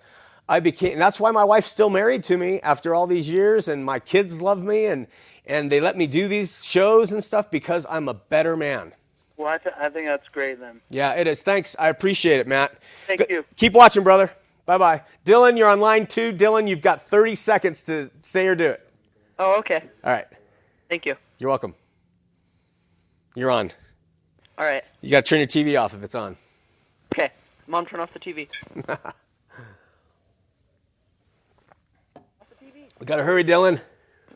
I 0.49 0.61
became, 0.61 0.93
and 0.93 1.01
that's 1.01 1.21
why 1.21 1.31
my 1.31 1.45
wife's 1.45 1.67
still 1.67 1.91
married 1.91 2.23
to 2.25 2.39
me 2.39 2.61
after 2.61 2.95
all 2.95 3.07
these 3.07 3.31
years, 3.31 3.69
and 3.69 3.85
my 3.85 3.99
kids 3.99 4.41
love 4.41 4.63
me, 4.63 4.87
and, 4.87 5.07
and 5.47 5.71
they 5.71 5.81
let 5.81 5.97
me 5.97 6.07
do 6.07 6.27
these 6.27 6.65
shows 6.65 7.13
and 7.13 7.23
stuff 7.23 7.51
because 7.51 7.87
I'm 7.91 8.09
a 8.09 8.15
better 8.15 8.57
man. 8.57 8.95
Well, 9.37 9.49
I, 9.49 9.59
th- 9.59 9.75
I 9.79 9.89
think 9.91 10.07
that's 10.07 10.27
great 10.29 10.59
then. 10.59 10.81
Yeah, 10.89 11.15
it 11.15 11.27
is. 11.27 11.43
Thanks. 11.43 11.77
I 11.79 11.91
appreciate 11.91 12.41
it, 12.41 12.47
Matt. 12.49 12.83
Thank 13.07 13.29
you. 13.29 13.45
Keep 13.57 13.75
watching, 13.75 14.03
brother. 14.03 14.33
Bye 14.67 14.79
bye. 14.79 15.03
Dylan, 15.25 15.57
you're 15.57 15.69
on 15.69 15.81
line 15.81 16.07
two. 16.07 16.33
Dylan, 16.33 16.69
you've 16.69 16.83
got 16.83 17.01
30 17.01 17.37
seconds 17.37 17.85
to 17.85 18.11
say 18.21 18.47
or 18.49 18.55
do 18.55 18.65
it. 18.71 18.91
Oh, 19.39 19.59
okay. 19.61 19.83
All 20.05 20.13
right. 20.13 20.27
Thank 20.91 21.07
you. 21.07 21.15
You're 21.39 21.49
welcome. 21.49 21.75
You're 23.35 23.51
on. 23.51 23.73
All 24.59 24.65
right. 24.67 24.83
You 25.01 25.11
got 25.11 25.25
to 25.25 25.29
turn 25.31 25.39
your 25.39 25.47
TV 25.47 25.81
off 25.81 25.95
if 25.95 26.03
it's 26.03 26.15
on. 26.15 26.37
Okay. 27.15 27.31
Mom, 27.67 27.87
turn 27.87 28.01
off 28.01 28.13
the 28.13 28.19
TV. 28.21 28.49
We 33.01 33.07
got 33.07 33.17
to 33.19 33.23
hurry, 33.23 33.45
Dylan. 33.45 33.81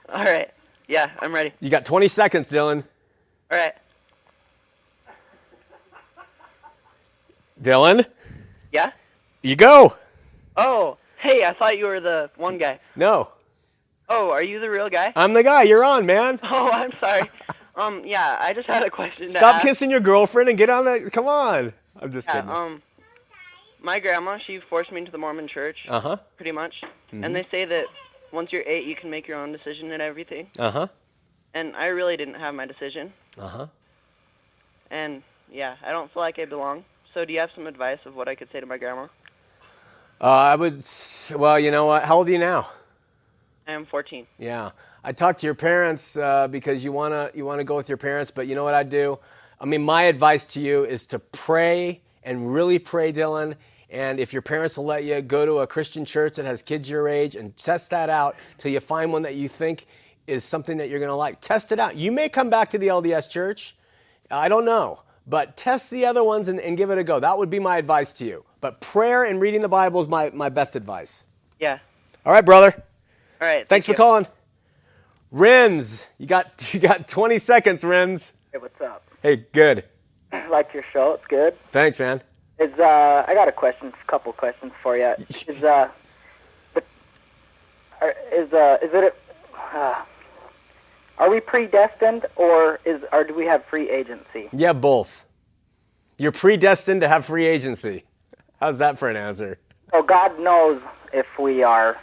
All 0.09 0.23
right. 0.23 0.49
Yeah, 0.87 1.11
I'm 1.19 1.35
ready. 1.35 1.53
You 1.59 1.69
got 1.69 1.85
20 1.85 2.07
seconds, 2.07 2.49
Dylan. 2.49 2.85
All 3.51 3.59
right. 3.59 3.75
Dylan, 7.61 8.07
Yeah? 8.71 8.93
you 9.43 9.57
go. 9.57 9.95
Oh, 10.57 10.97
hey, 11.19 11.45
I 11.45 11.53
thought 11.55 11.77
you 11.77 11.87
were 11.89 11.99
the 12.01 12.31
one 12.37 12.57
guy. 12.59 12.79
No, 12.95 13.33
Oh, 14.09 14.31
are 14.31 14.43
you 14.45 14.61
the 14.61 14.69
real 14.71 14.89
guy? 14.91 15.13
I'm 15.17 15.33
the 15.33 15.43
guy. 15.43 15.63
You're 15.63 15.85
on, 15.85 16.07
man. 16.07 16.39
Oh, 16.45 16.71
I'm 16.71 16.93
sorry. 16.99 17.23
Um, 17.77 18.03
yeah, 18.05 18.37
I 18.41 18.53
just 18.53 18.69
had 18.69 18.83
a 18.85 18.91
question 18.91 19.23
to 19.27 19.29
Stop 19.29 19.57
ask. 19.57 19.67
kissing 19.67 19.91
your 19.91 20.01
girlfriend 20.01 20.49
and 20.49 20.59
get 20.59 20.69
on 20.71 20.85
the. 20.85 21.11
Come 21.13 21.27
on. 21.27 21.73
I'm 22.01 22.13
just 22.13 22.29
Yeah, 22.29 22.41
kidding. 22.41 22.51
um, 22.51 22.83
my 23.81 23.99
grandma, 24.01 24.39
she 24.39 24.61
forced 24.61 24.91
me 24.93 24.99
into 24.99 25.11
the 25.13 25.19
Mormon 25.19 25.49
church. 25.49 25.87
Uh 25.89 26.01
huh. 26.01 26.17
Pretty 26.37 26.53
much. 26.53 26.83
Mhm. 27.13 27.25
And 27.25 27.35
they 27.37 27.47
say 27.51 27.65
that 27.65 27.87
once 28.33 28.53
you're 28.53 28.65
eight, 28.67 28.85
you 28.87 28.95
can 28.95 29.11
make 29.11 29.27
your 29.29 29.39
own 29.39 29.53
decision 29.53 29.91
and 29.93 30.03
everything. 30.03 30.49
Uh 30.59 30.71
huh. 30.71 30.87
And 31.55 31.75
I 31.77 31.87
really 31.87 32.17
didn't 32.17 32.35
have 32.35 32.55
my 32.55 32.67
decision. 32.67 33.13
Uh 33.39 33.49
huh. 33.49 33.67
And 34.91 35.23
yeah, 35.51 35.77
I 35.85 35.91
don't 35.93 36.13
feel 36.13 36.23
like 36.23 36.39
I 36.39 36.45
belong. 36.45 36.85
So 37.15 37.25
do 37.25 37.33
you 37.33 37.41
have 37.41 37.51
some 37.55 37.67
advice 37.67 37.99
of 38.07 38.15
what 38.15 38.29
I 38.29 38.35
could 38.35 38.49
say 38.53 38.61
to 38.61 38.67
my 38.67 38.79
grandma? 38.79 39.09
Uh, 40.21 40.27
I 40.53 40.57
would. 40.57 40.83
Well, 41.37 41.59
you 41.59 41.71
know 41.71 41.87
what? 41.87 42.05
How 42.05 42.17
old 42.17 42.29
are 42.29 42.31
you 42.33 42.39
now? 42.39 42.69
I 43.67 43.73
am 43.73 43.87
14. 43.87 44.27
Yeah, 44.39 44.71
I 45.05 45.13
talk 45.13 45.39
to 45.39 45.47
your 45.47 45.55
parents 45.55 46.17
uh, 46.17 46.47
because 46.47 46.85
you 46.85 46.93
wanna 46.93 47.31
you 47.35 47.45
wanna 47.45 47.65
go 47.65 47.77
with 47.77 47.89
your 47.89 47.99
parents, 47.99 48.31
but 48.31 48.47
you 48.47 48.55
know 48.55 48.63
what 48.63 48.75
I 48.75 48.85
do? 48.85 49.19
I 49.61 49.65
mean, 49.65 49.83
my 49.83 50.05
advice 50.05 50.47
to 50.47 50.61
you 50.61 50.85
is 50.85 51.07
to 51.09 51.19
pray 51.19 52.03
and 52.23 52.53
really 52.53 52.79
pray, 52.79 53.13
Dylan. 53.13 53.57
And 53.91 54.21
if 54.21 54.33
your 54.33 54.43
parents 54.43 54.79
will 54.79 54.85
let 54.85 55.05
you 55.05 55.21
go 55.21 55.45
to 55.45 55.59
a 55.59 55.67
Christian 55.67 56.05
church 56.05 56.37
that 56.37 56.47
has 56.47 56.63
kids 56.63 56.89
your 56.89 57.09
age 57.09 57.35
and 57.35 57.57
test 57.57 57.91
that 57.91 58.11
out 58.11 58.37
till 58.59 58.71
you 58.71 58.81
find 58.81 59.13
one 59.13 59.23
that 59.23 59.35
you 59.35 59.49
think 59.49 59.87
is 60.27 60.45
something 60.45 60.79
that 60.79 60.89
you're 60.89 61.01
gonna 61.01 61.17
like. 61.17 61.41
Test 61.41 61.73
it 61.73 61.81
out. 61.81 61.97
You 61.97 62.13
may 62.13 62.29
come 62.29 62.49
back 62.49 62.71
to 62.71 62.79
the 62.79 62.87
LDS 62.87 63.29
church. 63.29 63.77
I 64.31 64.49
don't 64.49 64.65
know. 64.65 65.03
But 65.27 65.57
test 65.57 65.91
the 65.91 66.07
other 66.07 66.25
ones 66.25 66.49
and, 66.49 66.61
and 66.61 66.77
give 66.77 66.91
it 66.91 66.99
a 66.99 67.05
go. 67.05 67.21
That 67.21 67.39
would 67.39 67.51
be 67.51 67.59
my 67.59 67.77
advice 67.77 68.13
to 68.15 68.25
you. 68.25 68.45
But 68.61 68.81
prayer 68.81 69.25
and 69.25 69.41
reading 69.41 69.63
the 69.63 69.69
Bible 69.69 70.01
is 70.01 70.09
my, 70.09 70.31
my 70.33 70.49
best 70.49 70.75
advice. 70.75 71.27
Yeah. 71.61 71.79
All 72.25 72.33
right, 72.33 72.45
brother. 72.45 72.73
All 73.41 73.49
right. 73.49 73.69
Thanks 73.69 73.87
for 73.87 73.95
calling. 73.95 74.27
Renz, 75.33 76.09
you 76.19 76.27
got 76.27 76.75
you 76.75 76.81
got 76.81 77.09
20 77.09 77.39
seconds, 77.39 77.83
Renz. 77.83 78.35
Hey, 78.53 78.59
what's 78.59 78.81
up? 78.81 79.05
Hey, 79.23 79.37
good. 79.53 79.85
like 80.51 80.75
your 80.75 80.85
show. 80.93 81.15
It's 81.15 81.27
good. 81.27 81.59
Thanks, 81.69 81.99
man. 81.99 82.23
Is 82.59 82.79
uh, 82.79 83.25
I 83.27 83.35
got 83.35 83.49
a 83.49 83.53
question, 83.53 83.89
a 83.89 84.07
couple 84.07 84.33
questions 84.33 84.73
for 84.83 84.97
you. 84.97 85.15
Is 85.49 85.65
uh, 85.65 85.89
is 88.33 88.53
uh, 88.53 88.79
is 88.83 88.91
it? 88.93 89.15
Uh, 89.73 90.03
are 91.19 91.31
we 91.31 91.41
predestined, 91.41 92.27
or 92.37 92.81
is 92.85 93.01
or 93.13 93.23
do 93.25 93.33
we 93.35 93.47
have 93.47 93.65
free 93.65 93.89
agency? 93.89 94.49
Yeah, 94.53 94.73
both. 94.73 95.25
You're 96.19 96.33
predestined 96.33 97.01
to 97.01 97.09
have 97.09 97.25
free 97.25 97.47
agency. 97.47 98.05
How's 98.61 98.79
that 98.79 98.99
for 98.99 99.09
an 99.09 99.17
answer? 99.17 99.59
So 99.93 100.03
God 100.03 100.39
knows 100.41 100.83
if 101.13 101.39
we 101.39 101.63
are, 101.63 101.99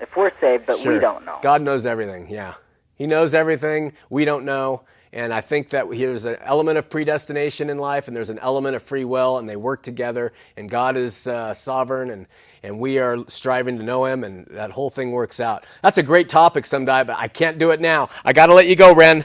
if 0.00 0.14
we're 0.16 0.32
saved, 0.38 0.66
but 0.66 0.84
we 0.84 0.98
don't 0.98 1.24
know. 1.24 1.38
God 1.42 1.62
knows 1.62 1.86
everything. 1.86 2.28
Yeah. 2.28 2.54
He 2.98 3.06
knows 3.06 3.32
everything. 3.32 3.92
We 4.10 4.24
don't 4.24 4.44
know. 4.44 4.82
And 5.12 5.32
I 5.32 5.40
think 5.40 5.70
that 5.70 5.88
there's 5.88 6.26
an 6.26 6.36
element 6.40 6.76
of 6.76 6.90
predestination 6.90 7.70
in 7.70 7.78
life 7.78 8.08
and 8.08 8.16
there's 8.16 8.28
an 8.28 8.38
element 8.40 8.76
of 8.76 8.82
free 8.82 9.06
will, 9.06 9.38
and 9.38 9.48
they 9.48 9.56
work 9.56 9.82
together. 9.82 10.34
And 10.56 10.68
God 10.68 10.98
is 10.98 11.26
uh, 11.26 11.54
sovereign, 11.54 12.10
and, 12.10 12.26
and 12.62 12.78
we 12.78 12.98
are 12.98 13.16
striving 13.28 13.78
to 13.78 13.84
know 13.84 14.04
Him, 14.04 14.22
and 14.22 14.46
that 14.48 14.72
whole 14.72 14.90
thing 14.90 15.12
works 15.12 15.40
out. 15.40 15.64
That's 15.80 15.96
a 15.96 16.02
great 16.02 16.28
topic 16.28 16.66
someday, 16.66 17.04
but 17.04 17.16
I 17.16 17.28
can't 17.28 17.56
do 17.56 17.70
it 17.70 17.80
now. 17.80 18.08
I 18.22 18.34
got 18.34 18.46
to 18.46 18.54
let 18.54 18.66
you 18.68 18.76
go, 18.76 18.94
Ren. 18.94 19.24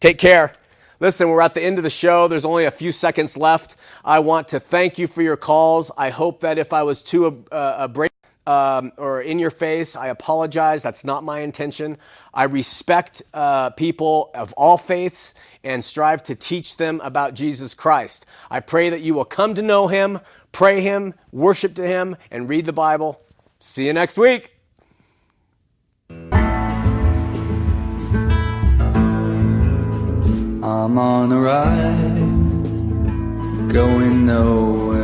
Take 0.00 0.16
care. 0.16 0.54
Listen, 0.98 1.28
we're 1.28 1.42
at 1.42 1.52
the 1.52 1.62
end 1.62 1.76
of 1.76 1.84
the 1.84 1.90
show. 1.90 2.28
There's 2.28 2.44
only 2.46 2.64
a 2.64 2.70
few 2.70 2.92
seconds 2.92 3.36
left. 3.36 3.76
I 4.02 4.20
want 4.20 4.48
to 4.48 4.60
thank 4.60 4.98
you 4.98 5.06
for 5.06 5.20
your 5.20 5.36
calls. 5.36 5.90
I 5.98 6.08
hope 6.08 6.40
that 6.40 6.56
if 6.56 6.72
I 6.72 6.84
was 6.84 7.02
too 7.02 7.44
uh, 7.52 7.76
abrasive 7.80 8.12
um, 8.46 8.92
or 8.96 9.20
in 9.22 9.38
your 9.38 9.50
face, 9.50 9.96
I 9.96 10.08
apologize. 10.08 10.82
That's 10.82 11.04
not 11.04 11.24
my 11.24 11.40
intention. 11.40 11.96
I 12.32 12.44
respect 12.44 13.22
uh, 13.32 13.70
people 13.70 14.30
of 14.34 14.52
all 14.56 14.76
faiths 14.76 15.34
and 15.62 15.82
strive 15.82 16.22
to 16.24 16.34
teach 16.34 16.76
them 16.76 17.00
about 17.02 17.34
Jesus 17.34 17.74
Christ. 17.74 18.26
I 18.50 18.60
pray 18.60 18.90
that 18.90 19.00
you 19.00 19.14
will 19.14 19.24
come 19.24 19.54
to 19.54 19.62
know 19.62 19.88
Him, 19.88 20.20
pray 20.52 20.80
Him, 20.80 21.14
worship 21.32 21.74
to 21.76 21.86
Him, 21.86 22.16
and 22.30 22.48
read 22.48 22.66
the 22.66 22.72
Bible. 22.72 23.20
See 23.60 23.86
you 23.86 23.92
next 23.92 24.18
week. 24.18 24.50
I'm 30.66 30.98
on 30.98 31.30
a 31.30 31.40
ride, 31.40 32.18
going 33.72 34.26
nowhere. 34.26 35.03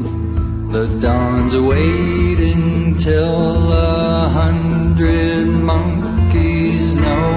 the 0.71 0.87
dawn's 1.01 1.53
waiting 1.53 2.97
till 2.97 3.73
a 3.73 4.29
hundred 4.29 5.45
monkeys 5.47 6.95
know. 6.95 7.31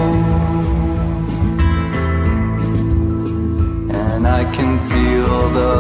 And 3.91 4.25
I 4.25 4.45
can 4.53 4.79
feel 4.89 5.49
the 5.51 5.75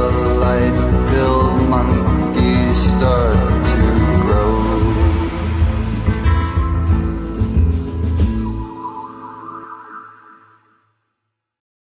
light 0.44 1.08
filled 1.10 1.68
monkeys 1.68 2.76
start 2.76 3.63